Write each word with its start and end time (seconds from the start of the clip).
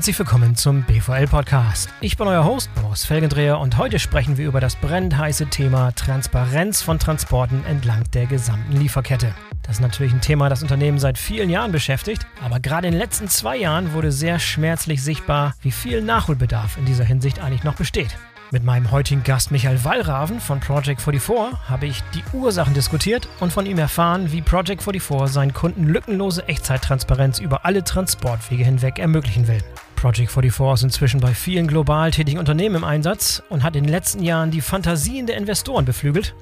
herzlich 0.00 0.18
willkommen 0.18 0.56
zum 0.56 0.82
BVL 0.84 1.26
Podcast. 1.26 1.90
Ich 2.00 2.16
bin 2.16 2.26
euer 2.26 2.42
Host 2.42 2.70
Boris 2.74 3.04
Felgendreher 3.04 3.58
und 3.58 3.76
heute 3.76 3.98
sprechen 3.98 4.38
wir 4.38 4.46
über 4.46 4.58
das 4.58 4.76
brennend 4.76 5.18
heiße 5.18 5.48
Thema 5.48 5.92
Transparenz 5.92 6.80
von 6.80 6.98
Transporten 6.98 7.62
entlang 7.66 8.04
der 8.14 8.24
gesamten 8.24 8.72
Lieferkette. 8.72 9.34
Das 9.62 9.74
ist 9.74 9.82
natürlich 9.82 10.14
ein 10.14 10.22
Thema, 10.22 10.48
das 10.48 10.62
Unternehmen 10.62 10.98
seit 10.98 11.18
vielen 11.18 11.50
Jahren 11.50 11.70
beschäftigt, 11.70 12.26
aber 12.42 12.60
gerade 12.60 12.86
in 12.86 12.94
den 12.94 12.98
letzten 12.98 13.28
zwei 13.28 13.58
Jahren 13.58 13.92
wurde 13.92 14.10
sehr 14.10 14.38
schmerzlich 14.38 15.02
sichtbar, 15.02 15.52
wie 15.60 15.70
viel 15.70 16.00
Nachholbedarf 16.00 16.78
in 16.78 16.86
dieser 16.86 17.04
Hinsicht 17.04 17.38
eigentlich 17.38 17.64
noch 17.64 17.76
besteht. 17.76 18.16
Mit 18.52 18.64
meinem 18.64 18.90
heutigen 18.90 19.22
Gast 19.22 19.50
Michael 19.50 19.84
Wallraven 19.84 20.40
von 20.40 20.60
Project 20.60 21.02
44 21.02 21.68
habe 21.68 21.86
ich 21.86 22.02
die 22.14 22.24
Ursachen 22.32 22.72
diskutiert 22.72 23.28
und 23.38 23.52
von 23.52 23.66
ihm 23.66 23.78
erfahren, 23.78 24.32
wie 24.32 24.40
Project 24.40 24.82
44 24.82 25.30
seinen 25.30 25.52
Kunden 25.52 25.84
lückenlose 25.84 26.48
Echtzeittransparenz 26.48 27.38
über 27.38 27.66
alle 27.66 27.84
Transportwege 27.84 28.64
hinweg 28.64 28.98
ermöglichen 28.98 29.46
will. 29.46 29.62
Project 30.00 30.32
44 30.32 30.76
ist 30.76 30.82
inzwischen 30.82 31.20
bei 31.20 31.34
vielen 31.34 31.66
global 31.66 32.10
tätigen 32.10 32.38
Unternehmen 32.38 32.76
im 32.76 32.84
Einsatz 32.84 33.42
und 33.50 33.62
hat 33.62 33.76
in 33.76 33.84
den 33.84 33.92
letzten 33.92 34.22
Jahren 34.22 34.50
die 34.50 34.62
Fantasien 34.62 35.26
der 35.26 35.36
Investoren 35.36 35.84
beflügelt. 35.84 36.34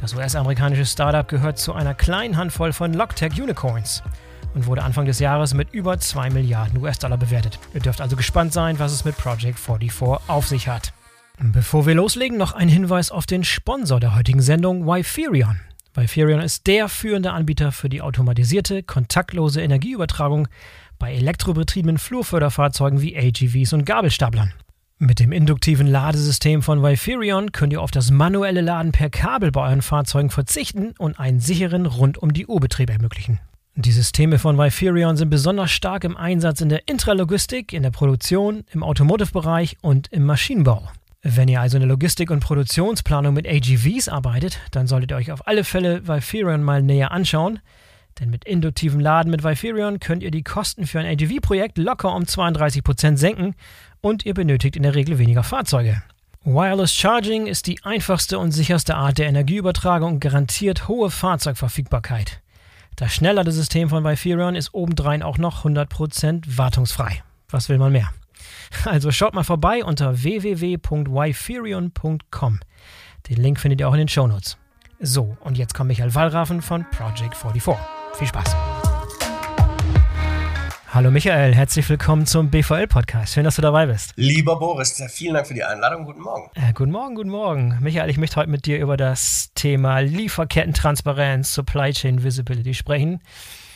Das 0.00 0.14
US-amerikanische 0.14 0.86
Startup 0.86 1.28
gehört 1.28 1.58
zu 1.58 1.74
einer 1.74 1.92
kleinen 1.92 2.38
Handvoll 2.38 2.72
von 2.72 2.94
Logtech 2.94 3.38
Unicorns 3.38 4.02
und 4.54 4.64
wurde 4.64 4.82
Anfang 4.82 5.04
des 5.04 5.18
Jahres 5.18 5.52
mit 5.52 5.74
über 5.74 5.98
2 5.98 6.30
Milliarden 6.30 6.80
US-Dollar 6.80 7.18
bewertet. 7.18 7.58
Ihr 7.74 7.80
dürft 7.80 8.00
also 8.00 8.16
gespannt 8.16 8.54
sein, 8.54 8.78
was 8.78 8.92
es 8.92 9.04
mit 9.04 9.18
Project 9.18 9.58
44 9.58 10.26
auf 10.26 10.48
sich 10.48 10.68
hat. 10.68 10.94
Bevor 11.38 11.84
wir 11.84 11.94
loslegen, 11.94 12.38
noch 12.38 12.54
ein 12.54 12.70
Hinweis 12.70 13.10
auf 13.10 13.26
den 13.26 13.44
Sponsor 13.44 14.00
der 14.00 14.14
heutigen 14.14 14.40
Sendung, 14.40 14.86
Wiferion. 14.86 15.60
Wiferion 15.92 16.40
ist 16.40 16.66
der 16.66 16.88
führende 16.88 17.32
Anbieter 17.32 17.70
für 17.70 17.90
die 17.90 18.00
automatisierte, 18.00 18.82
kontaktlose 18.82 19.60
Energieübertragung 19.60 20.48
bei 20.98 21.14
elektrobetriebenen 21.14 21.98
Flurförderfahrzeugen 21.98 23.00
wie 23.00 23.16
AGVs 23.16 23.72
und 23.72 23.84
Gabelstaplern. 23.84 24.52
Mit 24.98 25.18
dem 25.18 25.32
induktiven 25.32 25.86
Ladesystem 25.86 26.62
von 26.62 26.82
Wiferion 26.82 27.52
könnt 27.52 27.72
ihr 27.72 27.82
auf 27.82 27.90
das 27.90 28.10
manuelle 28.10 28.60
Laden 28.60 28.92
per 28.92 29.10
Kabel 29.10 29.50
bei 29.50 29.62
euren 29.62 29.82
Fahrzeugen 29.82 30.30
verzichten 30.30 30.94
und 30.98 31.18
einen 31.18 31.40
sicheren 31.40 31.86
Rund-um-die-Uhr-Betrieb 31.86 32.90
ermöglichen. 32.90 33.40
Die 33.76 33.90
Systeme 33.90 34.38
von 34.38 34.56
Viferion 34.56 35.16
sind 35.16 35.30
besonders 35.30 35.72
stark 35.72 36.04
im 36.04 36.16
Einsatz 36.16 36.60
in 36.60 36.68
der 36.68 36.86
Intralogistik, 36.86 37.72
in 37.72 37.82
der 37.82 37.90
Produktion, 37.90 38.62
im 38.70 38.84
Automotive-Bereich 38.84 39.78
und 39.82 40.06
im 40.12 40.24
Maschinenbau. 40.24 40.88
Wenn 41.22 41.48
ihr 41.48 41.60
also 41.60 41.78
in 41.78 41.80
der 41.80 41.88
Logistik 41.88 42.30
und 42.30 42.38
Produktionsplanung 42.38 43.34
mit 43.34 43.48
AGVs 43.48 44.08
arbeitet, 44.08 44.60
dann 44.70 44.86
solltet 44.86 45.10
ihr 45.10 45.16
euch 45.16 45.32
auf 45.32 45.48
alle 45.48 45.64
Fälle 45.64 46.06
Viferion 46.06 46.62
mal 46.62 46.82
näher 46.82 47.10
anschauen. 47.10 47.58
Denn 48.20 48.30
mit 48.30 48.44
induktivem 48.44 49.00
Laden 49.00 49.30
mit 49.30 49.42
Viferion 49.42 49.98
könnt 49.98 50.22
ihr 50.22 50.30
die 50.30 50.44
Kosten 50.44 50.86
für 50.86 51.00
ein 51.00 51.06
AGV-Projekt 51.06 51.78
locker 51.78 52.14
um 52.14 52.22
32% 52.22 53.16
senken 53.16 53.56
und 54.00 54.24
ihr 54.24 54.34
benötigt 54.34 54.76
in 54.76 54.84
der 54.84 54.94
Regel 54.94 55.18
weniger 55.18 55.42
Fahrzeuge. 55.42 56.02
Wireless 56.44 56.94
Charging 56.94 57.46
ist 57.46 57.66
die 57.66 57.82
einfachste 57.84 58.38
und 58.38 58.52
sicherste 58.52 58.96
Art 58.96 59.18
der 59.18 59.28
Energieübertragung 59.28 60.14
und 60.14 60.20
garantiert 60.20 60.88
hohe 60.88 61.10
Fahrzeugverfügbarkeit. 61.10 62.40
Das 62.96 63.14
Schnellladesystem 63.14 63.88
von 63.88 64.04
Viferion 64.04 64.54
ist 64.54 64.74
obendrein 64.74 65.22
auch 65.22 65.38
noch 65.38 65.64
100% 65.64 66.58
wartungsfrei. 66.58 67.22
Was 67.48 67.68
will 67.68 67.78
man 67.78 67.90
mehr? 67.92 68.10
Also 68.84 69.10
schaut 69.10 69.34
mal 69.34 69.42
vorbei 69.42 69.84
unter 69.84 70.22
www.wiferion.com. 70.22 72.60
Den 73.28 73.36
Link 73.36 73.58
findet 73.58 73.80
ihr 73.80 73.88
auch 73.88 73.94
in 73.94 74.00
den 74.00 74.08
Shownotes. 74.08 74.58
So, 75.00 75.36
und 75.40 75.58
jetzt 75.58 75.74
kommt 75.74 75.88
Michael 75.88 76.14
Wallraffen 76.14 76.62
von 76.62 76.88
Project 76.90 77.36
44. 77.36 77.74
Viel 78.16 78.28
Spaß! 78.28 78.54
Hallo 80.92 81.10
Michael, 81.10 81.56
herzlich 81.56 81.88
willkommen 81.88 82.24
zum 82.24 82.50
BVL-Podcast. 82.50 83.34
Schön, 83.34 83.42
dass 83.42 83.56
du 83.56 83.62
dabei 83.62 83.86
bist. 83.86 84.12
Lieber 84.14 84.56
Boris, 84.56 85.02
vielen 85.08 85.34
Dank 85.34 85.48
für 85.48 85.54
die 85.54 85.64
Einladung. 85.64 86.04
Guten 86.04 86.20
Morgen. 86.20 86.48
Äh, 86.54 86.72
guten 86.72 86.92
Morgen, 86.92 87.16
guten 87.16 87.30
Morgen. 87.30 87.78
Michael, 87.80 88.08
ich 88.10 88.16
möchte 88.16 88.36
heute 88.36 88.50
mit 88.50 88.66
dir 88.66 88.78
über 88.78 88.96
das 88.96 89.50
Thema 89.56 89.98
Lieferkettentransparenz, 89.98 91.52
Supply 91.52 91.92
Chain 91.92 92.22
Visibility 92.22 92.74
sprechen. 92.74 93.20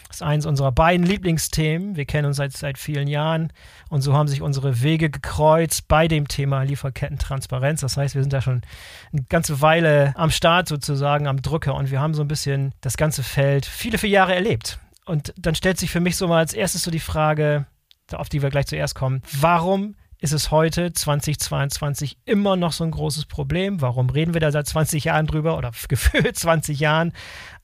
Das 0.09 0.17
ist 0.17 0.23
eines 0.23 0.47
unserer 0.47 0.73
beiden 0.73 1.07
Lieblingsthemen. 1.07 1.97
Wir 1.97 2.07
kennen 2.07 2.27
uns 2.27 2.39
seit, 2.39 2.57
seit 2.57 2.79
vielen 2.79 3.09
Jahren 3.09 3.53
und 3.91 4.01
so 4.01 4.15
haben 4.15 4.27
sich 4.27 4.43
unsere 4.43 4.83
Wege 4.83 5.11
gekreuzt 5.11 5.87
bei 5.87 6.09
dem 6.09 6.29
Thema 6.29 6.63
Lieferkettentransparenz. 6.63 7.83
Das 7.83 7.97
heißt, 7.97 8.15
wir 8.15 8.23
sind 8.23 8.33
da 8.33 8.41
schon 8.41 8.63
eine 9.13 9.23
ganze 9.29 9.61
Weile 9.61 10.13
am 10.17 10.31
Start 10.31 10.69
sozusagen, 10.69 11.27
am 11.27 11.43
Drücker 11.43 11.75
und 11.75 11.91
wir 11.91 12.01
haben 12.01 12.15
so 12.15 12.23
ein 12.23 12.29
bisschen 12.29 12.73
das 12.81 12.97
ganze 12.97 13.23
Feld 13.23 13.67
viele, 13.67 13.99
viele 13.99 14.15
Jahre 14.15 14.35
erlebt. 14.35 14.79
Und 15.05 15.33
dann 15.37 15.55
stellt 15.55 15.79
sich 15.79 15.91
für 15.91 16.01
mich 16.01 16.17
so 16.17 16.27
mal 16.27 16.39
als 16.39 16.55
erstes 16.55 16.83
so 16.83 16.91
die 16.91 17.01
Frage, 17.01 17.67
auf 18.13 18.29
die 18.29 18.43
wir 18.43 18.51
gleich 18.51 18.67
zuerst 18.67 18.95
kommen, 18.95 19.23
warum 19.41 19.95
ist 20.21 20.33
es 20.33 20.51
heute 20.51 20.93
2022 20.93 22.19
immer 22.25 22.57
noch 22.57 22.73
so 22.73 22.83
ein 22.83 22.91
großes 22.91 23.27
Problem. 23.27 23.81
Warum 23.81 24.11
reden 24.11 24.35
wir 24.35 24.41
da 24.41 24.51
seit 24.51 24.67
20 24.67 25.05
Jahren 25.05 25.27
drüber 25.27 25.57
oder 25.57 25.71
gefühlt 25.89 26.37
20 26.37 26.81
Jahren? 26.81 27.13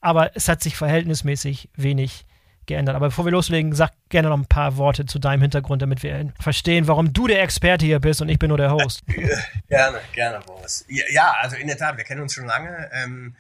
Aber 0.00 0.37
es 0.37 0.49
hat 0.49 0.62
sich 0.62 0.76
verhältnismäßig 0.76 1.71
wenig 1.75 2.26
geändert. 2.66 2.97
Aber 2.97 3.08
bevor 3.08 3.25
wir 3.25 3.32
loslegen, 3.32 3.72
sag 3.75 3.92
gerne 4.08 4.28
noch 4.28 4.38
ein 4.38 4.47
paar 4.47 4.76
Worte 4.76 5.06
zu 5.06 5.19
deinem 5.19 5.42
Hintergrund, 5.42 5.82
damit 5.82 6.02
wir 6.02 6.32
verstehen, 6.41 6.88
warum 6.88 7.12
du 7.12 7.26
der 7.26 7.42
Experte 7.42 7.86
hier 7.86 8.00
bist 8.00 8.22
und 8.22 8.28
ich 8.28 8.38
bin 8.38 8.48
nur 8.48 8.58
der 8.58 8.72
Host. 8.72 9.02
Gerne, 9.69 9.98
gerne, 10.12 10.41
Boris. 10.47 10.84
Ja, 10.88 11.34
also 11.41 11.56
in 11.56 11.66
der 11.66 11.76
Tat, 11.76 11.97
wir 11.97 12.04
kennen 12.04 12.20
uns 12.20 12.34
schon 12.34 12.47
lange. 12.47 12.91
Ähm, 12.92 13.34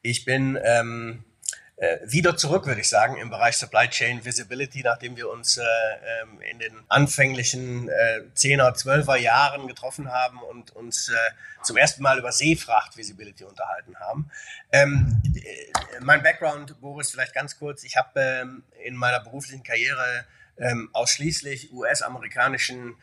ich 0.00 0.24
bin 0.24 0.58
ähm, 0.64 1.24
äh, 1.24 1.33
wieder 2.04 2.36
zurück, 2.36 2.66
würde 2.66 2.80
ich 2.80 2.88
sagen, 2.88 3.16
im 3.16 3.30
Bereich 3.30 3.56
Supply 3.56 3.88
Chain 3.88 4.24
Visibility, 4.24 4.82
nachdem 4.82 5.16
wir 5.16 5.28
uns 5.28 5.56
äh, 5.56 5.62
ähm, 6.22 6.40
in 6.40 6.60
den 6.60 6.72
anfänglichen 6.88 7.88
äh, 7.88 8.20
10er, 8.36 8.76
12er 8.76 9.16
Jahren 9.16 9.66
getroffen 9.66 10.12
haben 10.12 10.38
und 10.38 10.70
uns 10.76 11.08
äh, 11.08 11.14
zum 11.64 11.76
ersten 11.76 12.02
Mal 12.02 12.18
über 12.18 12.30
Seefracht 12.30 12.96
Visibility 12.96 13.42
unterhalten 13.42 13.96
haben. 13.98 14.30
Ähm, 14.70 15.20
äh, 15.34 16.00
mein 16.00 16.22
Background, 16.22 16.80
Boris, 16.80 17.10
vielleicht 17.10 17.34
ganz 17.34 17.58
kurz. 17.58 17.82
Ich 17.82 17.96
habe 17.96 18.20
ähm, 18.20 18.62
in 18.84 18.94
meiner 18.94 19.20
beruflichen 19.20 19.62
Karriere 19.62 20.26
ausschließlich 20.92 21.72
US-amerikanischen 21.72 22.94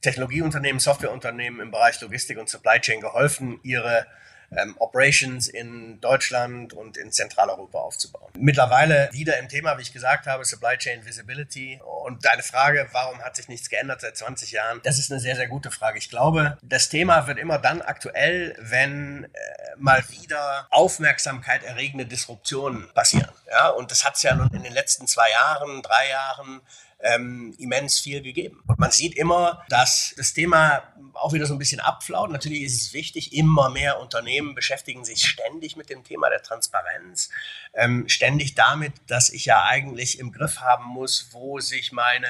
Technologieunternehmen, 0.00 0.78
Softwareunternehmen 0.78 1.58
im 1.58 1.72
Bereich 1.72 2.00
Logistik 2.00 2.38
und 2.38 2.48
Supply 2.48 2.78
Chain 2.80 3.00
geholfen, 3.00 3.58
ihre 3.64 4.06
ähm, 4.56 4.74
Operations 4.78 5.48
in 5.48 6.00
Deutschland 6.00 6.72
und 6.72 6.96
in 6.96 7.12
Zentraleuropa 7.12 7.78
aufzubauen. 7.78 8.30
Mittlerweile 8.38 9.08
wieder 9.12 9.38
im 9.38 9.48
Thema, 9.48 9.78
wie 9.78 9.82
ich 9.82 9.92
gesagt 9.92 10.26
habe, 10.26 10.44
Supply 10.44 10.76
Chain 10.76 11.04
Visibility. 11.04 11.80
Und 12.04 12.24
deine 12.24 12.42
Frage, 12.42 12.88
warum 12.92 13.20
hat 13.22 13.36
sich 13.36 13.48
nichts 13.48 13.68
geändert 13.68 14.00
seit 14.00 14.16
20 14.16 14.52
Jahren? 14.52 14.80
Das 14.82 14.98
ist 14.98 15.10
eine 15.10 15.20
sehr, 15.20 15.36
sehr 15.36 15.48
gute 15.48 15.70
Frage. 15.70 15.98
Ich 15.98 16.10
glaube, 16.10 16.58
das 16.62 16.88
Thema 16.88 17.26
wird 17.26 17.38
immer 17.38 17.58
dann 17.58 17.82
aktuell, 17.82 18.56
wenn 18.58 19.24
äh, 19.24 19.28
mal 19.76 20.02
wieder 20.08 20.66
Aufmerksamkeit 20.70 21.62
erregende 21.62 22.06
Disruptionen 22.06 22.88
passieren. 22.94 23.30
Ja, 23.50 23.68
und 23.68 23.90
das 23.90 24.04
hat 24.04 24.16
es 24.16 24.22
ja 24.22 24.34
nun 24.34 24.48
in 24.54 24.62
den 24.62 24.72
letzten 24.72 25.08
zwei 25.08 25.28
Jahren, 25.30 25.82
drei 25.82 26.08
Jahren 26.08 26.60
ähm, 27.00 27.54
immens 27.58 27.98
viel 27.98 28.22
gegeben. 28.22 28.62
Und 28.66 28.78
man 28.78 28.90
sieht 28.90 29.16
immer, 29.16 29.64
dass 29.68 30.14
das 30.16 30.32
Thema 30.32 30.82
auch 31.14 31.32
wieder 31.32 31.46
so 31.46 31.54
ein 31.54 31.58
bisschen 31.58 31.80
abflaut. 31.80 32.30
Natürlich 32.30 32.62
ist 32.62 32.80
es 32.80 32.92
wichtig, 32.92 33.32
immer 33.32 33.68
mehr 33.68 33.98
Unternehmen 34.00 34.54
beschäftigen 34.54 35.04
sich 35.04 35.26
ständig 35.26 35.76
mit 35.76 35.90
dem 35.90 36.04
Thema 36.04 36.30
der 36.30 36.42
Transparenz, 36.42 37.30
ähm, 37.74 38.08
ständig 38.08 38.54
damit, 38.54 38.92
dass 39.08 39.30
ich 39.30 39.46
ja 39.46 39.64
eigentlich 39.64 40.18
im 40.18 40.32
Griff 40.32 40.60
haben 40.60 40.84
muss, 40.84 41.28
wo 41.32 41.58
sich 41.58 41.92
meine 41.92 42.28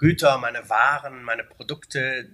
Güter, 0.00 0.38
meine 0.38 0.68
Waren, 0.70 1.22
meine 1.24 1.44
Produkte 1.44 2.26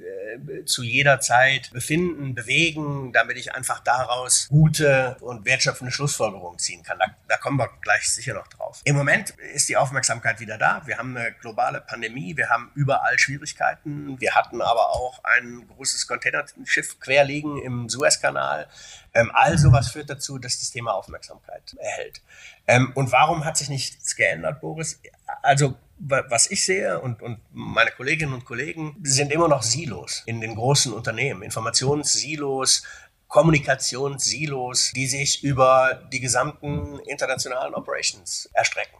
äh, 0.46 0.64
zu 0.64 0.84
jeder 0.84 1.18
Zeit 1.18 1.72
befinden, 1.72 2.32
bewegen, 2.34 3.12
damit 3.12 3.36
ich 3.36 3.54
einfach 3.54 3.80
daraus 3.80 4.46
gute 4.48 5.16
und 5.20 5.44
wertschöpfende 5.44 5.90
Schlussfolgerungen 5.92 6.60
ziehen 6.60 6.84
kann. 6.84 6.98
Da, 7.00 7.06
da 7.26 7.36
kommen 7.36 7.58
wir 7.58 7.68
gleich 7.82 8.08
sicher 8.08 8.34
noch 8.34 8.46
drauf. 8.46 8.82
Im 8.84 8.94
Moment 8.94 9.30
ist 9.52 9.68
die 9.68 9.76
Aufmerksamkeit 9.76 10.38
wieder 10.38 10.58
da. 10.58 10.82
Wir 10.86 10.98
haben 10.98 11.16
eine 11.16 11.32
globale 11.32 11.80
Pandemie, 11.80 12.36
wir 12.36 12.50
haben 12.50 12.70
überall 12.76 13.18
Schwierigkeiten. 13.18 14.20
Wir 14.20 14.36
hatten 14.36 14.62
aber 14.62 14.90
auch 14.90 15.24
ein 15.24 15.66
großes 15.66 16.06
Containerschiff 16.06 17.00
querliegen 17.00 17.60
im 17.62 17.88
Suezkanal. 17.88 18.68
Ähm, 19.12 19.32
all 19.34 19.58
sowas 19.58 19.90
führt 19.90 20.08
dazu, 20.08 20.38
dass 20.38 20.60
das 20.60 20.70
Thema 20.70 20.94
Aufmerksamkeit 20.94 21.74
erhält. 21.80 22.22
Ähm, 22.68 22.92
und 22.94 23.10
warum 23.10 23.44
hat 23.44 23.56
sich 23.56 23.68
nichts 23.70 24.14
geändert, 24.14 24.60
Boris? 24.60 25.00
Also 25.42 25.76
was 25.98 26.50
ich 26.50 26.64
sehe 26.64 27.00
und, 27.00 27.22
und 27.22 27.40
meine 27.52 27.90
Kolleginnen 27.90 28.34
und 28.34 28.44
Kollegen 28.44 28.96
sind 29.02 29.32
immer 29.32 29.48
noch 29.48 29.62
Silos 29.62 30.22
in 30.26 30.40
den 30.40 30.54
großen 30.54 30.92
Unternehmen, 30.92 31.42
Informationssilos, 31.42 32.82
Kommunikationssilos, 33.28 34.92
die 34.94 35.06
sich 35.06 35.42
über 35.42 36.08
die 36.12 36.20
gesamten 36.20 36.98
internationalen 37.00 37.74
Operations 37.74 38.48
erstrecken. 38.52 38.98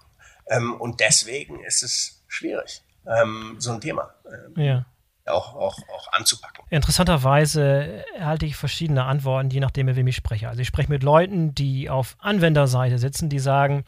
Ähm, 0.48 0.74
und 0.74 1.00
deswegen 1.00 1.62
ist 1.64 1.82
es 1.82 2.24
schwierig, 2.28 2.82
ähm, 3.06 3.56
so 3.58 3.72
ein 3.72 3.80
Thema. 3.80 4.14
Ähm, 4.26 4.64
ja. 4.64 4.86
Auch, 5.28 5.54
auch, 5.54 5.78
auch 5.94 6.12
anzupacken. 6.12 6.64
Interessanterweise 6.70 8.04
erhalte 8.18 8.46
ich 8.46 8.56
verschiedene 8.56 9.04
Antworten, 9.04 9.50
je 9.50 9.60
nachdem, 9.60 9.86
mit 9.86 9.96
wem 9.96 10.06
ich 10.06 10.16
spreche. 10.16 10.48
Also 10.48 10.60
ich 10.60 10.68
spreche 10.68 10.88
mit 10.88 11.02
Leuten, 11.02 11.54
die 11.54 11.90
auf 11.90 12.16
Anwenderseite 12.20 12.98
sitzen, 12.98 13.28
die 13.28 13.38
sagen, 13.38 13.84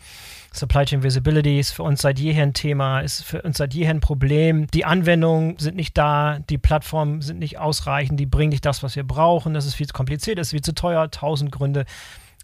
Supply 0.53 0.85
Chain 0.85 1.03
Visibility 1.03 1.59
ist 1.59 1.73
für 1.73 1.83
uns 1.83 2.03
seit 2.03 2.19
jeher 2.19 2.43
ein 2.43 2.55
Thema, 2.55 3.01
ist 3.01 3.23
für 3.23 3.43
uns 3.43 3.59
seit 3.59 3.75
jeher 3.75 3.91
ein 3.91 4.01
Problem. 4.01 4.67
Die 4.69 4.85
Anwendungen 4.85 5.59
sind 5.59 5.77
nicht 5.77 5.97
da, 5.97 6.39
die 6.51 6.59
Plattformen 6.59 7.23
sind 7.23 7.39
nicht 7.39 7.59
ausreichend, 7.59 8.19
die 8.19 8.27
bringen 8.27 8.51
nicht 8.51 8.65
das, 8.65 8.83
was 8.83 8.97
wir 8.97 9.05
brauchen, 9.05 9.55
das 9.55 9.67
ist 9.67 9.75
viel 9.75 9.87
zu 9.87 9.93
kompliziert, 9.93 10.39
das 10.39 10.49
ist 10.49 10.53
viel 10.53 10.63
zu 10.63 10.75
teuer, 10.75 11.11
tausend 11.11 11.53
Gründe. 11.53 11.85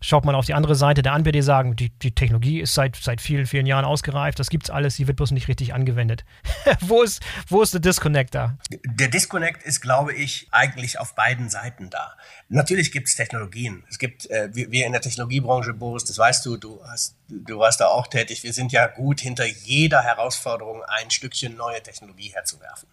Schaut 0.06 0.26
man 0.26 0.34
auf 0.34 0.44
die 0.44 0.52
andere 0.52 0.74
Seite 0.74 1.00
der 1.00 1.14
Anbieter, 1.14 1.32
die 1.32 1.40
sagen, 1.40 1.76
die, 1.76 1.88
die 1.88 2.14
Technologie 2.14 2.60
ist 2.60 2.74
seit, 2.74 2.94
seit 2.94 3.22
vielen, 3.22 3.46
vielen 3.46 3.64
Jahren 3.64 3.86
ausgereift, 3.86 4.38
das 4.38 4.50
gibt's 4.50 4.68
alles, 4.68 4.96
die 4.96 5.06
wird 5.06 5.16
bloß 5.16 5.30
nicht 5.30 5.48
richtig 5.48 5.72
angewendet. 5.72 6.26
wo, 6.80 7.02
ist, 7.02 7.22
wo 7.48 7.62
ist 7.62 7.72
der 7.72 7.80
Disconnect 7.80 8.34
da? 8.34 8.58
Der 8.84 9.08
Disconnect 9.08 9.62
ist, 9.62 9.80
glaube 9.80 10.12
ich, 10.12 10.46
eigentlich 10.50 11.00
auf 11.00 11.14
beiden 11.14 11.48
Seiten 11.48 11.88
da. 11.88 12.18
Natürlich 12.50 12.92
gibt 12.92 13.08
es 13.08 13.14
Technologien. 13.14 13.82
Es 13.88 13.98
gibt, 13.98 14.28
äh, 14.28 14.50
wir 14.52 14.84
in 14.84 14.92
der 14.92 15.00
Technologiebranche, 15.00 15.72
Boris, 15.72 16.04
das 16.04 16.18
weißt 16.18 16.44
du, 16.44 16.58
du, 16.58 16.84
hast, 16.84 17.16
du 17.28 17.58
warst 17.58 17.80
da 17.80 17.86
auch 17.86 18.06
tätig, 18.06 18.42
wir 18.42 18.52
sind 18.52 18.72
ja 18.72 18.86
gut 18.88 19.22
hinter 19.22 19.46
jeder 19.46 20.02
Herausforderung 20.02 20.82
ein 20.82 21.10
Stückchen 21.10 21.56
neue 21.56 21.82
Technologie 21.82 22.28
herzuwerfen. 22.34 22.90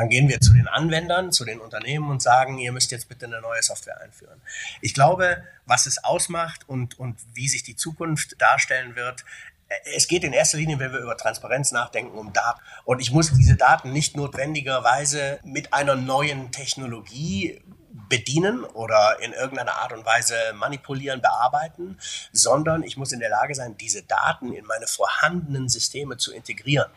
Dann 0.00 0.08
gehen 0.08 0.30
wir 0.30 0.40
zu 0.40 0.54
den 0.54 0.66
Anwendern, 0.66 1.30
zu 1.30 1.44
den 1.44 1.60
Unternehmen 1.60 2.08
und 2.08 2.22
sagen, 2.22 2.56
ihr 2.56 2.72
müsst 2.72 2.90
jetzt 2.90 3.10
bitte 3.10 3.26
eine 3.26 3.42
neue 3.42 3.62
Software 3.62 4.00
einführen. 4.00 4.40
Ich 4.80 4.94
glaube, 4.94 5.44
was 5.66 5.84
es 5.84 6.02
ausmacht 6.02 6.66
und, 6.66 6.98
und 6.98 7.18
wie 7.34 7.48
sich 7.48 7.64
die 7.64 7.76
Zukunft 7.76 8.40
darstellen 8.40 8.96
wird, 8.96 9.26
äh, 9.68 9.74
es 9.94 10.08
geht 10.08 10.24
in 10.24 10.32
erster 10.32 10.56
Linie, 10.56 10.78
wenn 10.78 10.94
wir 10.94 11.00
über 11.00 11.18
Transparenz 11.18 11.70
nachdenken, 11.70 12.16
um 12.16 12.32
Daten. 12.32 12.62
Und 12.86 13.00
ich 13.00 13.12
muss 13.12 13.30
diese 13.34 13.56
Daten 13.56 13.92
nicht 13.92 14.16
notwendigerweise 14.16 15.38
mit 15.44 15.74
einer 15.74 15.96
neuen 15.96 16.50
Technologie 16.50 17.60
bedienen 18.08 18.64
oder 18.64 19.18
in 19.20 19.34
irgendeiner 19.34 19.82
Art 19.82 19.92
und 19.92 20.06
Weise 20.06 20.34
manipulieren, 20.54 21.20
bearbeiten, 21.20 21.98
sondern 22.32 22.84
ich 22.84 22.96
muss 22.96 23.12
in 23.12 23.20
der 23.20 23.28
Lage 23.28 23.54
sein, 23.54 23.76
diese 23.76 24.02
Daten 24.02 24.54
in 24.54 24.64
meine 24.64 24.86
vorhandenen 24.86 25.68
Systeme 25.68 26.16
zu 26.16 26.32
integrieren. 26.32 26.90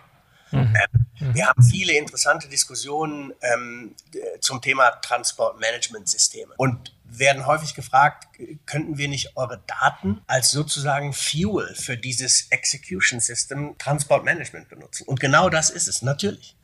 Mhm. 0.52 0.74
Wir 1.34 1.48
haben 1.48 1.64
viele 1.64 1.94
interessante 1.94 2.48
Diskussionen 2.48 3.34
ähm, 3.42 3.96
zum 4.42 4.62
Thema 4.62 4.90
Transportmanagementsysteme 4.92 6.54
und 6.58 6.94
werden 7.06 7.46
häufig 7.46 7.76
gefragt, 7.76 8.28
könnten 8.66 8.98
wir 8.98 9.08
nicht 9.08 9.38
eure 9.38 9.62
Daten 9.68 10.22
als 10.28 10.52
sozusagen 10.52 11.14
Fuel 11.14 11.74
für 11.76 11.98
dieses 11.98 12.48
Execution 12.50 13.20
System 13.20 13.78
Transportmanagement 13.78 14.70
benutzen? 14.70 15.06
Und 15.08 15.20
genau 15.20 15.50
das 15.50 15.70
ist 15.70 15.88
es, 15.88 16.02
natürlich. 16.02 16.56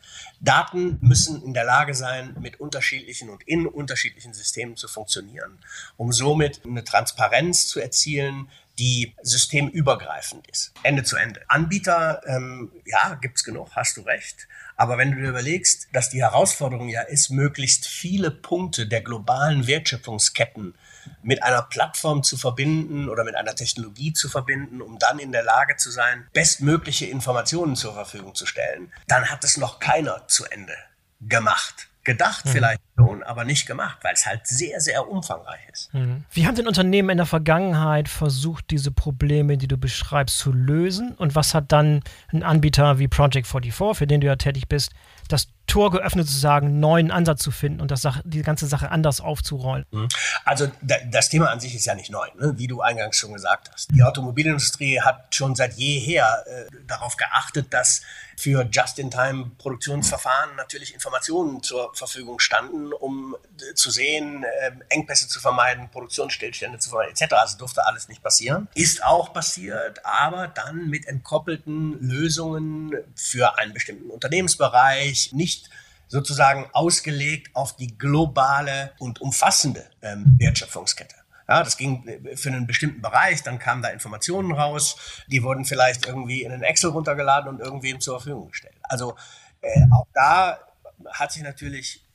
Daten 0.41 0.97
müssen 1.01 1.43
in 1.43 1.53
der 1.53 1.65
Lage 1.65 1.93
sein, 1.93 2.35
mit 2.39 2.59
unterschiedlichen 2.59 3.29
und 3.29 3.43
in 3.47 3.67
unterschiedlichen 3.67 4.33
Systemen 4.33 4.75
zu 4.75 4.87
funktionieren, 4.87 5.59
um 5.97 6.11
somit 6.11 6.61
eine 6.65 6.83
Transparenz 6.83 7.67
zu 7.67 7.79
erzielen, 7.79 8.49
die 8.79 9.13
systemübergreifend 9.21 10.47
ist, 10.47 10.71
Ende 10.83 11.03
zu 11.03 11.17
Ende. 11.17 11.41
Anbieter, 11.49 12.21
ähm, 12.25 12.71
ja, 12.85 13.15
gibt's 13.15 13.43
genug, 13.43 13.69
hast 13.75 13.97
du 13.97 14.01
recht. 14.01 14.47
Aber 14.77 14.97
wenn 14.97 15.11
du 15.11 15.17
dir 15.17 15.29
überlegst, 15.29 15.89
dass 15.91 16.09
die 16.09 16.21
Herausforderung 16.21 16.87
ja 16.87 17.01
ist, 17.01 17.29
möglichst 17.29 17.85
viele 17.85 18.31
Punkte 18.31 18.87
der 18.87 19.01
globalen 19.01 19.67
Wertschöpfungsketten 19.67 20.73
mit 21.21 21.43
einer 21.43 21.63
Plattform 21.63 22.23
zu 22.23 22.37
verbinden 22.37 23.09
oder 23.09 23.25
mit 23.25 23.35
einer 23.35 23.55
Technologie 23.55 24.13
zu 24.13 24.29
verbinden, 24.29 24.81
um 24.81 24.97
dann 24.97 25.19
in 25.19 25.33
der 25.33 25.43
Lage 25.43 25.75
zu 25.75 25.91
sein, 25.91 26.27
bestmögliche 26.31 27.07
Informationen 27.07 27.75
zur 27.75 27.93
Verfügung 27.93 28.35
zu 28.35 28.45
stellen, 28.45 28.93
dann 29.07 29.29
hat 29.29 29.43
es 29.43 29.57
noch 29.57 29.79
keiner 29.79 30.27
zu 30.27 30.45
Ende 30.45 30.75
gemacht. 31.19 31.88
Gedacht 32.09 32.43
mhm. 32.47 32.49
vielleicht 32.49 32.81
schon, 32.97 33.21
aber 33.21 33.43
nicht 33.43 33.67
gemacht, 33.67 33.99
weil 34.01 34.13
es 34.15 34.25
halt 34.25 34.47
sehr, 34.47 34.81
sehr 34.81 35.07
umfangreich 35.07 35.59
ist. 35.71 35.93
Mhm. 35.93 36.25
Wie 36.31 36.47
haben 36.47 36.55
denn 36.55 36.67
Unternehmen 36.67 37.11
in 37.11 37.17
der 37.17 37.27
Vergangenheit 37.27 38.09
versucht, 38.09 38.71
diese 38.71 38.89
Probleme, 38.89 39.57
die 39.59 39.67
du 39.67 39.77
beschreibst, 39.77 40.39
zu 40.39 40.51
lösen? 40.51 41.13
Und 41.15 41.35
was 41.35 41.53
hat 41.53 41.71
dann 41.71 42.01
ein 42.33 42.41
Anbieter 42.41 42.97
wie 42.97 43.07
Project 43.07 43.45
44, 43.45 43.95
für 43.95 44.07
den 44.07 44.21
du 44.21 44.27
ja 44.27 44.37
tätig 44.37 44.67
bist, 44.67 44.91
das 45.27 45.49
Tor 45.67 45.91
geöffnet 45.91 46.27
zu 46.27 46.35
sagen, 46.35 46.65
einen 46.65 46.79
neuen 46.79 47.11
Ansatz 47.11 47.43
zu 47.43 47.51
finden 47.51 47.79
und 47.79 47.91
das 47.91 48.07
die 48.23 48.41
ganze 48.41 48.65
Sache 48.65 48.89
anders 48.89 49.21
aufzurollen. 49.21 49.85
Mhm. 49.91 50.07
Also 50.43 50.71
das 50.81 51.29
Thema 51.29 51.51
an 51.51 51.59
sich 51.59 51.75
ist 51.75 51.85
ja 51.85 51.93
nicht 51.93 52.09
neu, 52.09 52.25
ne? 52.39 52.53
wie 52.57 52.65
du 52.65 52.81
eingangs 52.81 53.17
schon 53.17 53.33
gesagt 53.33 53.69
hast. 53.71 53.91
Die 53.91 54.01
Automobilindustrie 54.01 54.99
hat 54.99 55.35
schon 55.35 55.53
seit 55.53 55.75
jeher 55.75 56.43
äh, 56.47 56.65
darauf 56.87 57.17
geachtet, 57.17 57.71
dass 57.71 58.01
für 58.39 58.63
Just-in-Time-Produktionsverfahren 58.71 60.55
natürlich 60.55 60.93
Informationen 60.93 61.61
zur 61.61 61.93
Verfügung 61.93 62.39
standen, 62.39 62.93
um 62.93 63.35
äh, 63.35 63.73
zu 63.73 63.91
sehen, 63.91 64.43
äh, 64.43 64.71
Engpässe 64.87 65.27
zu 65.27 65.41
vermeiden, 65.41 65.89
Produktionsstillstände 65.91 66.79
zu 66.79 66.89
vermeiden, 66.89 67.11
etc. 67.11 67.33
Also 67.33 67.57
durfte 67.57 67.85
alles 67.85 68.07
nicht 68.07 68.23
passieren. 68.23 68.69
Ist 68.75 69.03
auch 69.03 69.33
passiert, 69.33 70.05
aber 70.05 70.47
dann 70.47 70.89
mit 70.89 71.05
entkoppelten 71.05 71.99
Lösungen 71.99 72.93
für 73.13 73.57
einen 73.57 73.73
bestimmten 73.73 74.09
Unternehmensbereich, 74.09 75.33
nicht 75.33 75.69
sozusagen 76.07 76.69
ausgelegt 76.71 77.55
auf 77.55 77.75
die 77.75 77.97
globale 77.97 78.93
und 78.99 79.21
umfassende 79.21 79.85
ähm, 80.01 80.37
Wertschöpfungskette. 80.39 81.18
Ja, 81.49 81.63
das 81.63 81.77
ging 81.77 82.07
äh, 82.07 82.37
für 82.37 82.49
einen 82.49 82.67
bestimmten 82.67 83.01
Bereich, 83.01 83.41
dann 83.41 83.57
kamen 83.57 83.81
da 83.81 83.89
Informationen 83.89 84.51
raus, 84.51 84.97
die 85.27 85.41
wurden 85.41 85.65
vielleicht 85.65 86.05
irgendwie 86.05 86.43
in 86.43 86.51
einen 86.51 86.61
Excel 86.61 86.91
runtergeladen 86.91 87.49
und 87.49 87.59
irgendwem 87.59 87.99
zur 87.99 88.19
Verfügung 88.19 88.49
gestellt. 88.49 88.75
Also 88.83 89.15
äh, 89.61 89.81
auch 89.91 90.05
da 90.13 90.59
hat 91.07 91.31
sich 91.31 91.41
natürlich 91.41 92.05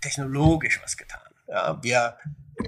technologisch 0.00 0.80
was 0.80 0.96
getan. 0.96 1.20
Ja, 1.48 1.82
wir, 1.82 2.16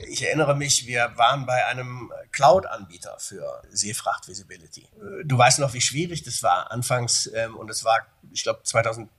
ich 0.09 0.27
erinnere 0.27 0.57
mich, 0.57 0.87
wir 0.87 1.13
waren 1.17 1.47
bei 1.47 1.65
einem 1.67 2.11
Cloud-Anbieter 2.33 3.17
für 3.21 3.63
Seefracht 3.71 4.27
Visibility. 4.27 4.89
Du 5.25 5.39
weißt 5.39 5.61
noch, 5.61 5.75
wie 5.75 5.81
schwierig 5.81 6.25
das 6.25 6.43
war 6.43 6.73
anfangs 6.73 7.31
ähm, 7.35 7.57
und 7.57 7.71
es 7.71 7.85
war, 7.85 8.01
ich 8.33 8.43
glaube, 8.43 8.63
2011, 8.65 9.11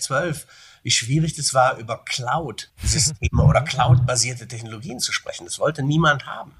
12 0.00 0.46
wie 0.82 0.90
schwierig 0.90 1.34
das 1.34 1.54
war, 1.54 1.78
über 1.78 2.04
Cloud-Systeme 2.04 3.42
oder 3.42 3.62
Cloud-basierte 3.62 4.48
Technologien 4.48 5.00
zu 5.00 5.12
sprechen. 5.12 5.44
Das 5.44 5.58
wollte 5.58 5.82
niemand 5.82 6.26
haben. 6.26 6.52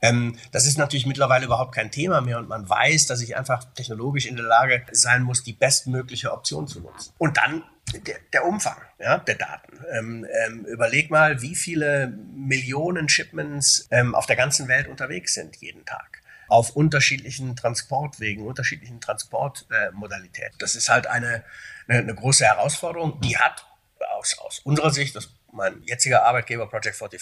Ähm, 0.00 0.36
das 0.52 0.66
ist 0.66 0.78
natürlich 0.78 1.06
mittlerweile 1.06 1.46
überhaupt 1.46 1.74
kein 1.74 1.90
Thema 1.90 2.20
mehr 2.20 2.38
und 2.38 2.48
man 2.48 2.68
weiß, 2.68 3.06
dass 3.06 3.20
ich 3.20 3.36
einfach 3.36 3.64
technologisch 3.74 4.26
in 4.26 4.36
der 4.36 4.44
Lage 4.44 4.84
sein 4.92 5.22
muss, 5.22 5.42
die 5.42 5.52
bestmögliche 5.52 6.32
Option 6.32 6.68
zu 6.68 6.80
nutzen. 6.80 7.12
Und 7.18 7.36
dann 7.36 7.64
der, 7.94 8.16
der 8.32 8.44
Umfang 8.44 8.76
ja, 8.98 9.18
der 9.18 9.36
Daten. 9.36 9.78
Ähm, 9.92 10.26
ähm, 10.46 10.64
überleg 10.64 11.10
mal, 11.10 11.40
wie 11.42 11.54
viele 11.54 12.08
Millionen 12.34 13.08
Shipments 13.08 13.86
ähm, 13.90 14.14
auf 14.14 14.26
der 14.26 14.36
ganzen 14.36 14.68
Welt 14.68 14.88
unterwegs 14.88 15.34
sind 15.34 15.56
jeden 15.56 15.84
Tag 15.84 16.22
auf 16.48 16.70
unterschiedlichen 16.76 17.56
Transportwegen, 17.56 18.46
unterschiedlichen 18.46 19.00
Transportmodalitäten. 19.00 20.54
Äh, 20.54 20.58
das 20.58 20.76
ist 20.76 20.88
halt 20.88 21.06
eine, 21.06 21.42
eine, 21.88 22.00
eine, 22.00 22.14
große 22.14 22.44
Herausforderung. 22.44 23.20
Die 23.20 23.36
hat 23.36 23.66
aus, 24.18 24.38
aus 24.38 24.58
unserer 24.60 24.90
Sicht, 24.90 25.16
das 25.16 25.30
mein 25.52 25.82
jetziger 25.84 26.24
Arbeitgeber 26.24 26.66
Project 26.66 26.96
44, 26.96 27.20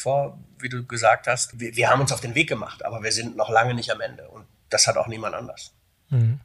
wie 0.58 0.68
du 0.68 0.84
gesagt 0.86 1.26
hast, 1.26 1.58
wir, 1.60 1.74
wir 1.76 1.88
haben 1.88 2.00
uns 2.00 2.12
auf 2.12 2.20
den 2.20 2.34
Weg 2.34 2.48
gemacht, 2.48 2.84
aber 2.84 3.02
wir 3.02 3.12
sind 3.12 3.36
noch 3.36 3.48
lange 3.48 3.74
nicht 3.74 3.90
am 3.90 4.00
Ende. 4.00 4.28
Und 4.28 4.46
das 4.70 4.86
hat 4.86 4.96
auch 4.96 5.06
niemand 5.06 5.34
anders. 5.34 5.72
Mhm. 6.10 6.40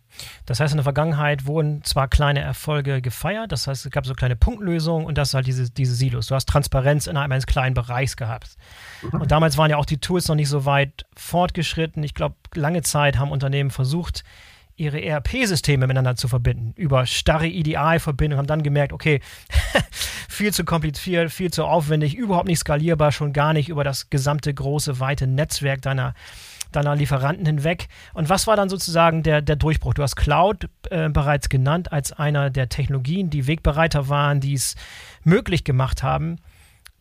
Das 0.46 0.60
heißt, 0.60 0.74
in 0.74 0.78
der 0.78 0.84
Vergangenheit 0.84 1.46
wurden 1.46 1.84
zwar 1.84 2.08
kleine 2.08 2.42
Erfolge 2.42 3.02
gefeiert, 3.02 3.52
das 3.52 3.68
heißt, 3.68 3.86
es 3.86 3.92
gab 3.92 4.06
so 4.06 4.14
kleine 4.14 4.36
Punktlösungen 4.36 5.06
und 5.06 5.18
das 5.18 5.30
ist 5.30 5.34
halt 5.34 5.48
diese, 5.48 5.70
diese 5.70 5.96
Silos. 5.96 6.28
Du 6.28 6.36
hast 6.36 6.48
Transparenz 6.48 7.08
innerhalb 7.08 7.32
eines 7.32 7.46
kleinen 7.46 7.74
Bereichs 7.74 8.18
gehabt. 8.18 8.56
Mhm. 9.02 9.22
Und 9.22 9.32
damals 9.32 9.58
waren 9.58 9.70
ja 9.70 9.78
auch 9.78 9.86
die 9.86 10.00
Tools 10.00 10.28
noch 10.28 10.36
nicht 10.36 10.50
so 10.50 10.66
weit 10.66 11.06
fortgeschritten. 11.16 12.04
Ich 12.04 12.14
glaube, 12.14 12.36
lange 12.54 12.82
Zeit 12.82 13.18
haben 13.18 13.32
Unternehmen 13.32 13.72
versucht, 13.72 14.24
ihre 14.80 15.02
ERP-Systeme 15.02 15.88
miteinander 15.88 16.16
zu 16.16 16.28
verbinden, 16.28 16.74
über 16.76 17.06
starre 17.06 17.48
EDI-Verbindungen, 17.48 18.40
haben 18.40 18.48
dann 18.48 18.64
gemerkt, 18.64 18.94
okay, 18.94 19.20
viel 20.30 20.54
zu 20.54 20.64
kompliziert, 20.64 21.32
viel 21.32 21.52
zu 21.52 21.66
aufwendig, 21.66 22.16
überhaupt 22.16 22.48
nicht 22.48 22.60
skalierbar, 22.60 23.12
schon 23.12 23.34
gar 23.34 23.54
nicht 23.54 23.70
über 23.70 23.84
das 23.84 24.10
gesamte 24.10 24.54
große, 24.54 25.00
weite 25.00 25.28
Netzwerk 25.28 25.82
deiner 25.82 26.14
deiner 26.72 26.96
Lieferanten 26.96 27.48
hinweg. 27.48 27.88
Und 28.14 28.30
was 28.30 28.46
war 28.46 28.56
dann 28.56 28.70
sozusagen 28.70 29.24
der, 29.24 29.42
der 29.42 29.56
Durchbruch? 29.56 29.96
Du 29.96 30.04
hast 30.04 30.16
Cloud 30.16 30.70
äh, 30.92 31.10
bereits 31.10 31.50
genannt 31.50 31.92
als 31.92 32.12
einer 32.12 32.52
der 32.52 32.70
Technologien, 32.70 33.32
die 33.32 33.48
Wegbereiter 33.48 34.08
waren, 34.08 34.40
die 34.40 34.54
es 34.54 34.76
möglich 35.24 35.64
gemacht 35.64 36.04
haben, 36.04 36.38